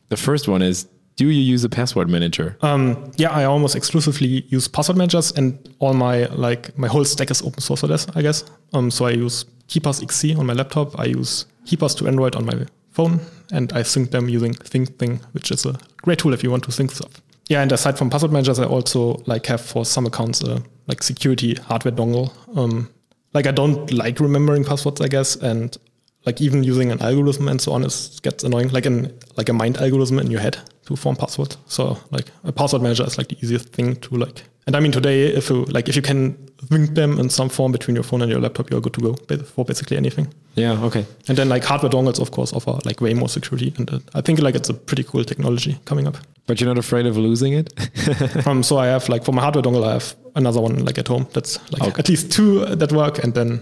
The 0.09 0.17
first 0.17 0.47
one 0.49 0.63
is 0.63 0.87
Do 1.17 1.25
you 1.29 1.53
use 1.53 1.65
a 1.65 1.69
password 1.69 2.09
manager? 2.09 2.57
um, 2.63 3.11
yeah, 3.17 3.31
I 3.31 3.45
almost 3.45 3.75
exclusively 3.77 4.45
use 4.49 4.69
password 4.69 4.97
managers, 4.97 5.33
and 5.33 5.59
all 5.81 5.93
my 5.95 6.27
like 6.27 6.77
my 6.79 6.89
whole 6.89 7.05
stack 7.05 7.31
is 7.31 7.43
open 7.43 7.61
source 7.61 7.81
for 7.81 7.89
this, 7.89 8.07
I 8.15 8.23
guess. 8.23 8.45
Um, 8.73 8.91
so 8.91 9.07
I 9.07 9.11
use 9.11 9.45
KeePass 9.69 10.03
XC 10.03 10.35
on 10.37 10.47
my 10.47 10.53
laptop. 10.55 10.99
I 11.01 11.05
use 11.07 11.47
KeePass2Android 11.67 12.37
on 12.37 12.45
my 12.47 12.53
phone, 12.97 13.21
and 13.53 13.73
I 13.73 13.83
sync 13.83 14.11
them 14.11 14.29
using 14.29 14.55
Syncthing, 14.55 15.21
which 15.33 15.51
is 15.51 15.67
a 15.67 15.79
great 16.03 16.19
tool 16.19 16.33
if 16.33 16.43
you 16.43 16.51
want 16.51 16.65
to 16.65 16.73
sync 16.73 16.91
stuff. 16.91 17.21
Yeah, 17.49 17.63
and 17.63 17.71
aside 17.71 17.97
from 17.97 18.11
password 18.11 18.33
managers, 18.33 18.59
I 18.59 18.65
also 18.65 19.23
like 19.27 19.47
have 19.47 19.61
for 19.61 19.85
some 19.85 20.07
accounts 20.07 20.43
a 20.43 20.63
like 20.89 21.03
security 21.03 21.55
hardware 21.55 21.95
dongle. 21.95 22.33
Um, 22.57 22.91
like 23.35 23.47
I 23.47 23.53
don't 23.53 23.93
like 23.93 24.19
remembering 24.19 24.65
passwords, 24.65 25.01
I 25.01 25.09
guess, 25.09 25.37
and 25.37 25.77
like 26.25 26.41
even 26.41 26.65
using 26.65 26.91
an 26.91 27.01
algorithm 27.03 27.49
and 27.49 27.61
so 27.61 27.73
on 27.73 27.85
is 27.85 28.19
gets 28.21 28.43
annoying. 28.43 28.71
Like 28.71 28.87
in 28.87 29.17
like 29.37 29.49
a 29.49 29.53
mind 29.53 29.77
algorithm 29.77 30.19
in 30.19 30.31
your 30.31 30.41
head 30.41 30.59
to 30.87 30.97
form 30.97 31.17
passwords. 31.17 31.57
So 31.67 31.99
like 32.11 32.27
a 32.45 32.53
password 32.53 32.83
manager 32.83 33.05
is 33.05 33.19
like 33.19 33.29
the 33.29 33.37
easiest 33.43 33.69
thing 33.69 33.97
to 33.97 34.17
like. 34.17 34.43
And 34.67 34.75
I 34.75 34.81
mean 34.81 34.91
today, 34.91 35.27
if 35.29 35.49
you 35.49 35.65
like, 35.67 35.89
if 35.89 35.95
you 35.95 36.03
can 36.03 36.37
link 36.71 36.95
them 36.95 37.21
in 37.21 37.31
some 37.31 37.49
form 37.49 37.71
between 37.71 37.95
your 37.95 38.03
phone 38.03 38.21
and 38.23 38.31
your 38.31 38.41
laptop, 38.41 38.69
you're 38.69 38.81
good 38.81 38.95
to 38.95 39.01
go 39.01 39.15
for 39.45 39.65
basically 39.65 39.97
anything. 39.97 40.27
Yeah, 40.57 40.83
okay. 40.85 41.07
And 41.29 41.39
then 41.39 41.49
like 41.49 41.63
hardware 41.63 41.91
dongles, 41.91 42.21
of 42.21 42.33
course, 42.33 42.53
offer 42.53 42.79
like 42.85 43.01
way 43.01 43.15
more 43.15 43.29
security, 43.29 43.73
and 43.79 43.89
uh, 43.93 44.01
I 44.15 44.23
think 44.23 44.41
like 44.41 44.57
it's 44.57 44.69
a 44.69 44.75
pretty 44.75 45.05
cool 45.05 45.23
technology 45.25 45.79
coming 45.85 46.09
up. 46.09 46.17
But 46.47 46.61
you're 46.61 46.69
not 46.69 46.79
afraid 46.79 47.07
of 47.07 47.17
losing 47.17 47.53
it? 47.53 47.73
um, 48.47 48.63
so 48.65 48.79
I 48.79 48.87
have 48.87 49.09
like 49.09 49.25
for 49.25 49.33
my 49.33 49.43
hardware 49.43 49.63
dongle, 49.63 49.87
I 49.87 49.93
have 49.93 50.17
another 50.35 50.61
one 50.61 50.85
like 50.85 50.99
at 50.99 51.07
home. 51.09 51.29
That's 51.33 51.59
like 51.71 51.83
Okay. 51.83 51.99
at 52.01 52.09
least 52.09 52.33
two 52.33 52.65
that 52.65 52.91
work, 52.93 53.23
and 53.23 53.35
then 53.35 53.61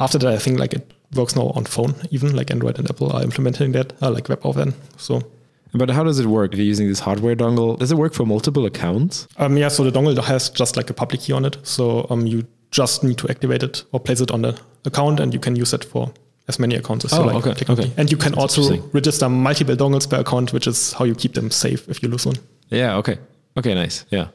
after 0.00 0.18
that, 0.18 0.32
I 0.32 0.38
think 0.38 0.58
like 0.58 0.74
it 0.74 0.92
works 1.14 1.36
now 1.36 1.52
on 1.54 1.66
phone, 1.66 1.94
even 2.10 2.34
like 2.34 2.50
Android 2.50 2.78
and 2.80 2.90
Apple 2.90 3.12
are 3.12 3.22
implementing 3.22 3.72
that, 3.72 3.92
uh, 4.02 4.10
like 4.10 4.24
WebAuthn. 4.24 4.74
So 4.96 5.22
but 5.72 5.90
how 5.90 6.02
does 6.04 6.18
it 6.18 6.26
work 6.26 6.52
if 6.52 6.58
you're 6.58 6.66
using 6.66 6.88
this 6.88 7.00
hardware 7.00 7.36
dongle? 7.36 7.78
Does 7.78 7.92
it 7.92 7.96
work 7.98 8.14
for 8.14 8.24
multiple 8.26 8.64
accounts? 8.66 9.28
um, 9.36 9.56
yeah, 9.56 9.68
so 9.68 9.84
the 9.84 9.90
dongle 9.90 10.22
has 10.24 10.48
just 10.50 10.76
like 10.76 10.88
a 10.90 10.94
public 10.94 11.20
key 11.22 11.32
on 11.32 11.44
it. 11.44 11.58
So 11.62 12.06
um, 12.10 12.26
you 12.26 12.46
just 12.70 13.04
need 13.04 13.18
to 13.18 13.28
activate 13.28 13.62
it 13.62 13.84
or 13.92 14.00
place 14.00 14.20
it 14.20 14.30
on 14.30 14.42
the 14.42 14.58
account, 14.84 15.20
and 15.20 15.32
you 15.34 15.40
can 15.40 15.56
use 15.56 15.72
it 15.72 15.84
for 15.84 16.12
as 16.48 16.58
many 16.58 16.76
accounts 16.76 17.04
as 17.04 17.12
Oh, 17.12 17.20
you 17.20 17.26
like. 17.26 17.36
okay, 17.36 17.54
technically. 17.54 17.84
okay. 17.86 17.94
And 17.96 18.10
you 18.10 18.16
can 18.16 18.32
That's 18.32 18.56
also 18.58 18.76
register 18.92 19.28
multiple 19.28 19.74
dongles 19.76 20.08
per 20.08 20.20
account, 20.20 20.52
which 20.52 20.66
is 20.66 20.92
how 20.92 21.04
you 21.04 21.14
keep 21.14 21.34
them 21.34 21.50
safe 21.50 21.88
if 21.88 22.02
you 22.02 22.08
lose 22.08 22.24
one. 22.26 22.36
Yeah, 22.70 22.96
okay. 22.96 23.18
Okay, 23.56 23.74
nice. 23.74 24.04
Yeah. 24.10 24.28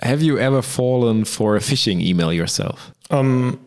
Have 0.00 0.22
you 0.22 0.38
ever 0.38 0.62
fallen 0.62 1.24
for 1.24 1.56
a 1.56 1.60
phishing 1.60 2.00
email 2.00 2.32
yourself? 2.32 2.92
Um, 3.10 3.60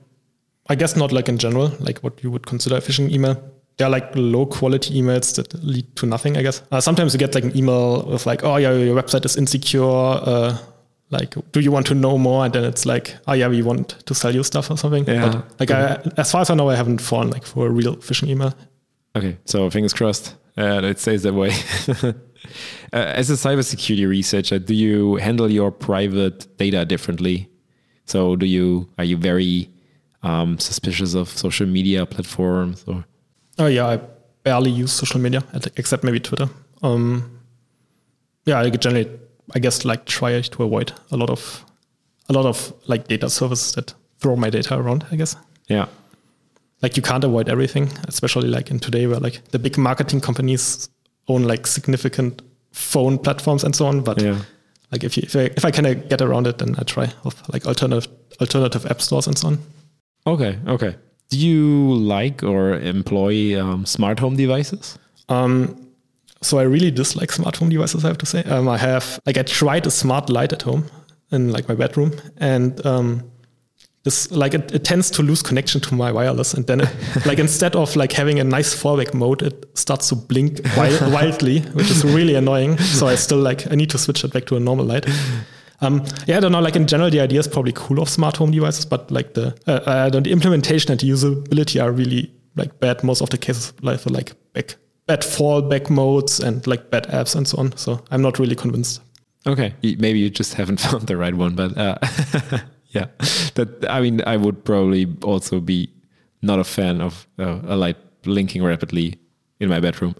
I 0.67 0.75
guess 0.75 0.95
not 0.95 1.11
like 1.11 1.29
in 1.29 1.37
general, 1.37 1.71
like 1.79 1.99
what 1.99 2.23
you 2.23 2.31
would 2.31 2.45
consider 2.47 2.77
a 2.77 2.81
phishing 2.81 3.11
email. 3.11 3.37
They're 3.77 3.89
like 3.89 4.11
low 4.15 4.45
quality 4.45 5.01
emails 5.01 5.35
that 5.35 5.53
lead 5.63 5.95
to 5.95 6.05
nothing, 6.05 6.37
I 6.37 6.43
guess. 6.43 6.61
Uh, 6.71 6.79
sometimes 6.79 7.13
you 7.13 7.19
get 7.19 7.33
like 7.33 7.43
an 7.43 7.57
email 7.57 8.03
with 8.03 8.25
like, 8.25 8.43
oh 8.43 8.57
yeah, 8.57 8.73
your 8.73 9.01
website 9.01 9.25
is 9.25 9.35
insecure. 9.35 9.83
Uh, 9.83 10.57
like, 11.09 11.35
do 11.51 11.59
you 11.59 11.71
want 11.71 11.87
to 11.87 11.95
know 11.95 12.17
more? 12.17 12.45
And 12.45 12.53
then 12.53 12.63
it's 12.63 12.85
like, 12.85 13.15
oh 13.27 13.33
yeah, 13.33 13.47
we 13.47 13.61
want 13.61 13.89
to 14.05 14.13
sell 14.13 14.33
you 14.33 14.43
stuff 14.43 14.69
or 14.69 14.77
something. 14.77 15.05
Yeah. 15.05 15.43
But 15.57 15.59
like, 15.59 15.71
I, 15.71 16.11
as 16.17 16.31
far 16.31 16.41
as 16.41 16.49
I 16.49 16.55
know, 16.55 16.69
I 16.69 16.75
haven't 16.75 16.99
fallen 16.99 17.29
like 17.29 17.45
for 17.45 17.67
a 17.67 17.69
real 17.69 17.95
phishing 17.97 18.29
email. 18.29 18.53
Okay, 19.15 19.37
so 19.45 19.69
fingers 19.69 19.93
crossed 19.93 20.35
uh, 20.57 20.81
it 20.83 20.99
stays 20.99 21.23
that 21.23 21.33
way. 21.33 21.49
uh, 22.03 22.13
as 22.93 23.29
a 23.29 23.33
cybersecurity 23.33 24.07
researcher, 24.07 24.59
do 24.59 24.73
you 24.73 25.15
handle 25.15 25.49
your 25.49 25.71
private 25.71 26.57
data 26.57 26.85
differently? 26.85 27.49
So, 28.05 28.35
do 28.35 28.45
you 28.45 28.89
are 28.97 29.03
you 29.03 29.17
very 29.17 29.69
um, 30.21 30.59
suspicious 30.59 31.15
of 31.15 31.29
social 31.29 31.67
media 31.67 32.05
platforms 32.05 32.83
or? 32.87 33.05
Oh 33.57 33.67
yeah, 33.67 33.87
I 33.87 33.99
barely 34.43 34.71
use 34.71 34.91
social 34.91 35.19
media 35.19 35.43
except 35.77 36.03
maybe 36.03 36.19
Twitter. 36.19 36.49
Um, 36.81 37.39
yeah, 38.45 38.59
I 38.59 38.69
generally, 38.69 39.09
I 39.53 39.59
guess, 39.59 39.85
like 39.85 40.05
try 40.05 40.41
to 40.41 40.63
avoid 40.63 40.91
a 41.11 41.17
lot 41.17 41.29
of, 41.29 41.63
a 42.29 42.33
lot 42.33 42.45
of 42.45 42.73
like 42.87 43.07
data 43.07 43.29
services 43.29 43.73
that 43.73 43.93
throw 44.19 44.35
my 44.35 44.49
data 44.49 44.77
around. 44.77 45.05
I 45.11 45.15
guess 45.15 45.35
Yeah, 45.67 45.85
like 46.81 46.97
you 46.97 47.03
can't 47.03 47.23
avoid 47.23 47.49
everything, 47.49 47.89
especially 48.07 48.49
like 48.49 48.69
in 48.69 48.79
today 48.79 49.07
where 49.07 49.19
like 49.19 49.43
the 49.51 49.59
big 49.59 49.77
marketing 49.77 50.21
companies 50.21 50.89
own 51.27 51.43
like 51.43 51.65
significant 51.65 52.41
phone 52.71 53.17
platforms 53.17 53.63
and 53.63 53.75
so 53.75 53.85
on. 53.85 54.01
But 54.01 54.21
yeah. 54.21 54.39
like 54.91 55.03
if 55.03 55.15
you, 55.15 55.23
if 55.23 55.35
I, 55.35 55.39
if 55.55 55.65
I 55.65 55.71
kind 55.71 55.87
of 55.87 56.09
get 56.09 56.21
around 56.21 56.47
it, 56.47 56.57
then 56.57 56.75
I 56.77 56.83
try 56.83 57.11
with 57.23 57.41
like 57.53 57.65
alternative 57.65 58.11
alternative 58.41 58.85
app 58.87 59.01
stores 59.01 59.27
and 59.27 59.37
so 59.37 59.47
on. 59.47 59.59
Okay, 60.27 60.59
okay. 60.67 60.95
Do 61.33 61.39
you 61.39 61.95
like 61.95 62.43
or 62.43 62.75
employ 62.79 63.59
um, 63.59 63.87
smart 63.87 64.19
home 64.19 64.35
devices? 64.35 64.99
Um, 65.29 65.89
so 66.41 66.59
I 66.59 66.63
really 66.63 66.91
dislike 66.91 67.31
smart 67.31 67.55
home 67.55 67.69
devices. 67.69 68.05
I 68.05 68.09
have 68.09 68.19
to 68.19 68.25
say, 68.27 68.43
um, 68.43 68.67
I 68.67 68.77
have 68.77 69.19
like 69.25 69.39
I 69.39 69.41
tried 69.41 69.87
a 69.87 69.91
smart 69.91 70.29
light 70.29 70.53
at 70.53 70.61
home 70.61 70.85
in 71.31 71.51
like 71.51 71.67
my 71.67 71.73
bedroom, 71.73 72.11
and 72.37 72.85
um, 72.85 73.31
this 74.03 74.29
like 74.29 74.53
it, 74.53 74.71
it 74.75 74.83
tends 74.83 75.09
to 75.11 75.23
lose 75.23 75.41
connection 75.41 75.81
to 75.81 75.95
my 75.95 76.11
wireless, 76.11 76.53
and 76.53 76.67
then 76.67 76.81
it, 76.81 76.89
like 77.25 77.39
instead 77.39 77.75
of 77.75 77.95
like 77.95 78.11
having 78.11 78.39
a 78.39 78.43
nice 78.43 78.75
fallback 78.75 79.15
mode, 79.15 79.41
it 79.41 79.75
starts 79.75 80.09
to 80.09 80.15
blink 80.15 80.59
wild, 80.77 81.01
wildly, 81.13 81.61
which 81.73 81.89
is 81.89 82.03
really 82.03 82.35
annoying. 82.35 82.77
So 82.77 83.07
I 83.07 83.15
still 83.15 83.39
like 83.39 83.71
I 83.71 83.75
need 83.75 83.89
to 83.89 83.97
switch 83.97 84.23
it 84.23 84.31
back 84.33 84.45
to 84.45 84.55
a 84.55 84.59
normal 84.59 84.85
light. 84.85 85.07
Um, 85.83 86.05
yeah, 86.27 86.37
I 86.37 86.39
don't 86.39 86.51
know. 86.51 86.61
Like 86.61 86.75
in 86.75 86.87
general, 86.87 87.09
the 87.09 87.19
idea 87.19 87.39
is 87.39 87.47
probably 87.47 87.73
cool 87.73 88.01
of 88.01 88.09
smart 88.09 88.37
home 88.37 88.51
devices, 88.51 88.85
but 88.85 89.11
like 89.11 89.33
the 89.33 89.55
uh, 89.67 89.71
uh, 89.85 90.09
the 90.09 90.31
implementation 90.31 90.91
and 90.91 90.99
the 90.99 91.09
usability 91.09 91.81
are 91.83 91.91
really 91.91 92.31
like 92.55 92.79
bad. 92.79 93.03
Most 93.03 93.21
of 93.21 93.29
the 93.29 93.37
cases, 93.37 93.73
like 93.81 94.05
like 94.09 94.33
back 94.53 94.75
bad 95.07 95.21
fallback 95.21 95.89
modes 95.89 96.39
and 96.39 96.65
like 96.65 96.89
bad 96.89 97.07
apps 97.07 97.35
and 97.35 97.47
so 97.47 97.57
on. 97.57 97.75
So 97.75 98.01
I'm 98.11 98.21
not 98.21 98.39
really 98.39 98.55
convinced. 98.55 99.01
Okay, 99.45 99.73
maybe 99.81 100.19
you 100.19 100.29
just 100.29 100.53
haven't 100.59 100.79
found 100.79 101.07
the 101.07 101.17
right 101.17 101.35
one, 101.35 101.55
but 101.55 101.77
uh, 101.77 101.97
yeah, 102.89 103.07
that 103.55 103.85
I 103.89 103.99
mean, 104.01 104.21
I 104.25 104.37
would 104.37 104.63
probably 104.63 105.07
also 105.23 105.59
be 105.59 105.89
not 106.41 106.59
a 106.59 106.63
fan 106.63 107.01
of 107.01 107.27
uh, 107.39 107.59
a 107.67 107.75
light 107.75 107.97
blinking 108.21 108.63
rapidly 108.63 109.19
in 109.59 109.69
my 109.69 109.79
bedroom. 109.79 110.15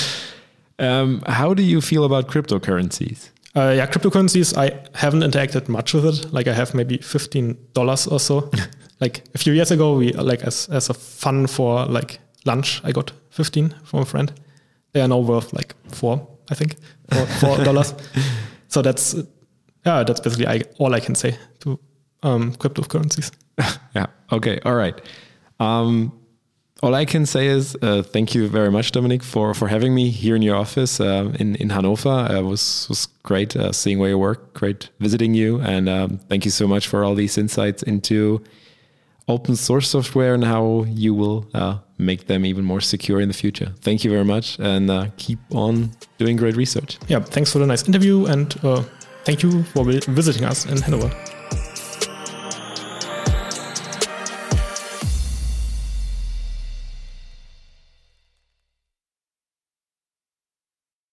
um, 0.78 1.22
how 1.26 1.54
do 1.54 1.62
you 1.62 1.80
feel 1.80 2.04
about 2.04 2.28
cryptocurrencies? 2.28 3.30
Uh, 3.56 3.74
yeah, 3.76 3.86
cryptocurrencies. 3.86 4.56
I 4.56 4.80
haven't 4.94 5.22
interacted 5.22 5.68
much 5.68 5.92
with 5.94 6.06
it. 6.06 6.32
Like 6.32 6.46
I 6.46 6.52
have 6.52 6.72
maybe 6.74 6.98
fifteen 6.98 7.56
dollars 7.72 8.06
or 8.06 8.20
so. 8.20 8.50
like 9.00 9.24
a 9.34 9.38
few 9.38 9.52
years 9.52 9.70
ago, 9.70 9.96
we 9.96 10.12
like 10.12 10.42
as 10.42 10.68
as 10.68 10.88
a 10.90 10.94
fun 10.94 11.46
for 11.46 11.84
like 11.86 12.20
lunch, 12.44 12.80
I 12.84 12.92
got 12.92 13.12
fifteen 13.30 13.74
from 13.84 14.00
a 14.00 14.04
friend. 14.04 14.32
They 14.92 15.00
are 15.00 15.08
now 15.08 15.18
worth 15.18 15.52
like 15.52 15.74
four, 15.88 16.28
I 16.50 16.54
think, 16.54 16.76
four, 17.12 17.26
four 17.26 17.56
dollars. 17.64 17.94
so 18.68 18.82
that's 18.82 19.14
yeah, 19.84 20.04
that's 20.04 20.20
basically 20.20 20.46
I, 20.46 20.62
all 20.78 20.94
I 20.94 21.00
can 21.00 21.14
say 21.14 21.36
to 21.60 21.78
um, 22.22 22.52
cryptocurrencies. 22.54 23.32
yeah. 23.94 24.06
Okay. 24.30 24.60
All 24.64 24.74
right. 24.74 25.00
Um, 25.58 26.12
all 26.82 26.94
I 26.94 27.04
can 27.04 27.26
say 27.26 27.46
is 27.46 27.76
uh, 27.82 28.02
thank 28.02 28.34
you 28.34 28.48
very 28.48 28.70
much, 28.70 28.92
Dominik, 28.92 29.22
for, 29.22 29.54
for 29.54 29.68
having 29.68 29.94
me 29.94 30.10
here 30.10 30.34
in 30.34 30.42
your 30.42 30.56
office 30.56 31.00
uh, 31.00 31.30
in 31.38 31.56
in 31.56 31.70
Hanover. 31.70 32.26
It 32.30 32.42
was 32.42 32.86
was 32.88 33.08
great 33.22 33.56
uh, 33.56 33.72
seeing 33.72 33.98
where 33.98 34.10
you 34.10 34.18
work, 34.18 34.54
great 34.54 34.90
visiting 34.98 35.34
you, 35.34 35.60
and 35.60 35.88
um, 35.88 36.18
thank 36.28 36.44
you 36.44 36.50
so 36.50 36.66
much 36.66 36.88
for 36.88 37.04
all 37.04 37.14
these 37.14 37.36
insights 37.38 37.82
into 37.82 38.42
open 39.28 39.56
source 39.56 39.88
software 39.88 40.34
and 40.34 40.44
how 40.44 40.84
you 40.88 41.14
will 41.14 41.46
uh, 41.54 41.78
make 41.98 42.26
them 42.26 42.44
even 42.44 42.64
more 42.64 42.80
secure 42.80 43.20
in 43.20 43.28
the 43.28 43.34
future. 43.34 43.72
Thank 43.80 44.04
you 44.04 44.10
very 44.10 44.24
much, 44.24 44.58
and 44.58 44.90
uh, 44.90 45.06
keep 45.16 45.38
on 45.50 45.90
doing 46.18 46.36
great 46.36 46.56
research. 46.56 46.98
Yeah, 47.08 47.20
thanks 47.20 47.52
for 47.52 47.58
the 47.58 47.66
nice 47.66 47.86
interview, 47.86 48.26
and 48.26 48.56
uh, 48.64 48.82
thank 49.24 49.42
you 49.42 49.62
for 49.64 49.84
visiting 49.84 50.44
us 50.44 50.66
in 50.66 50.78
Hanover. 50.78 51.10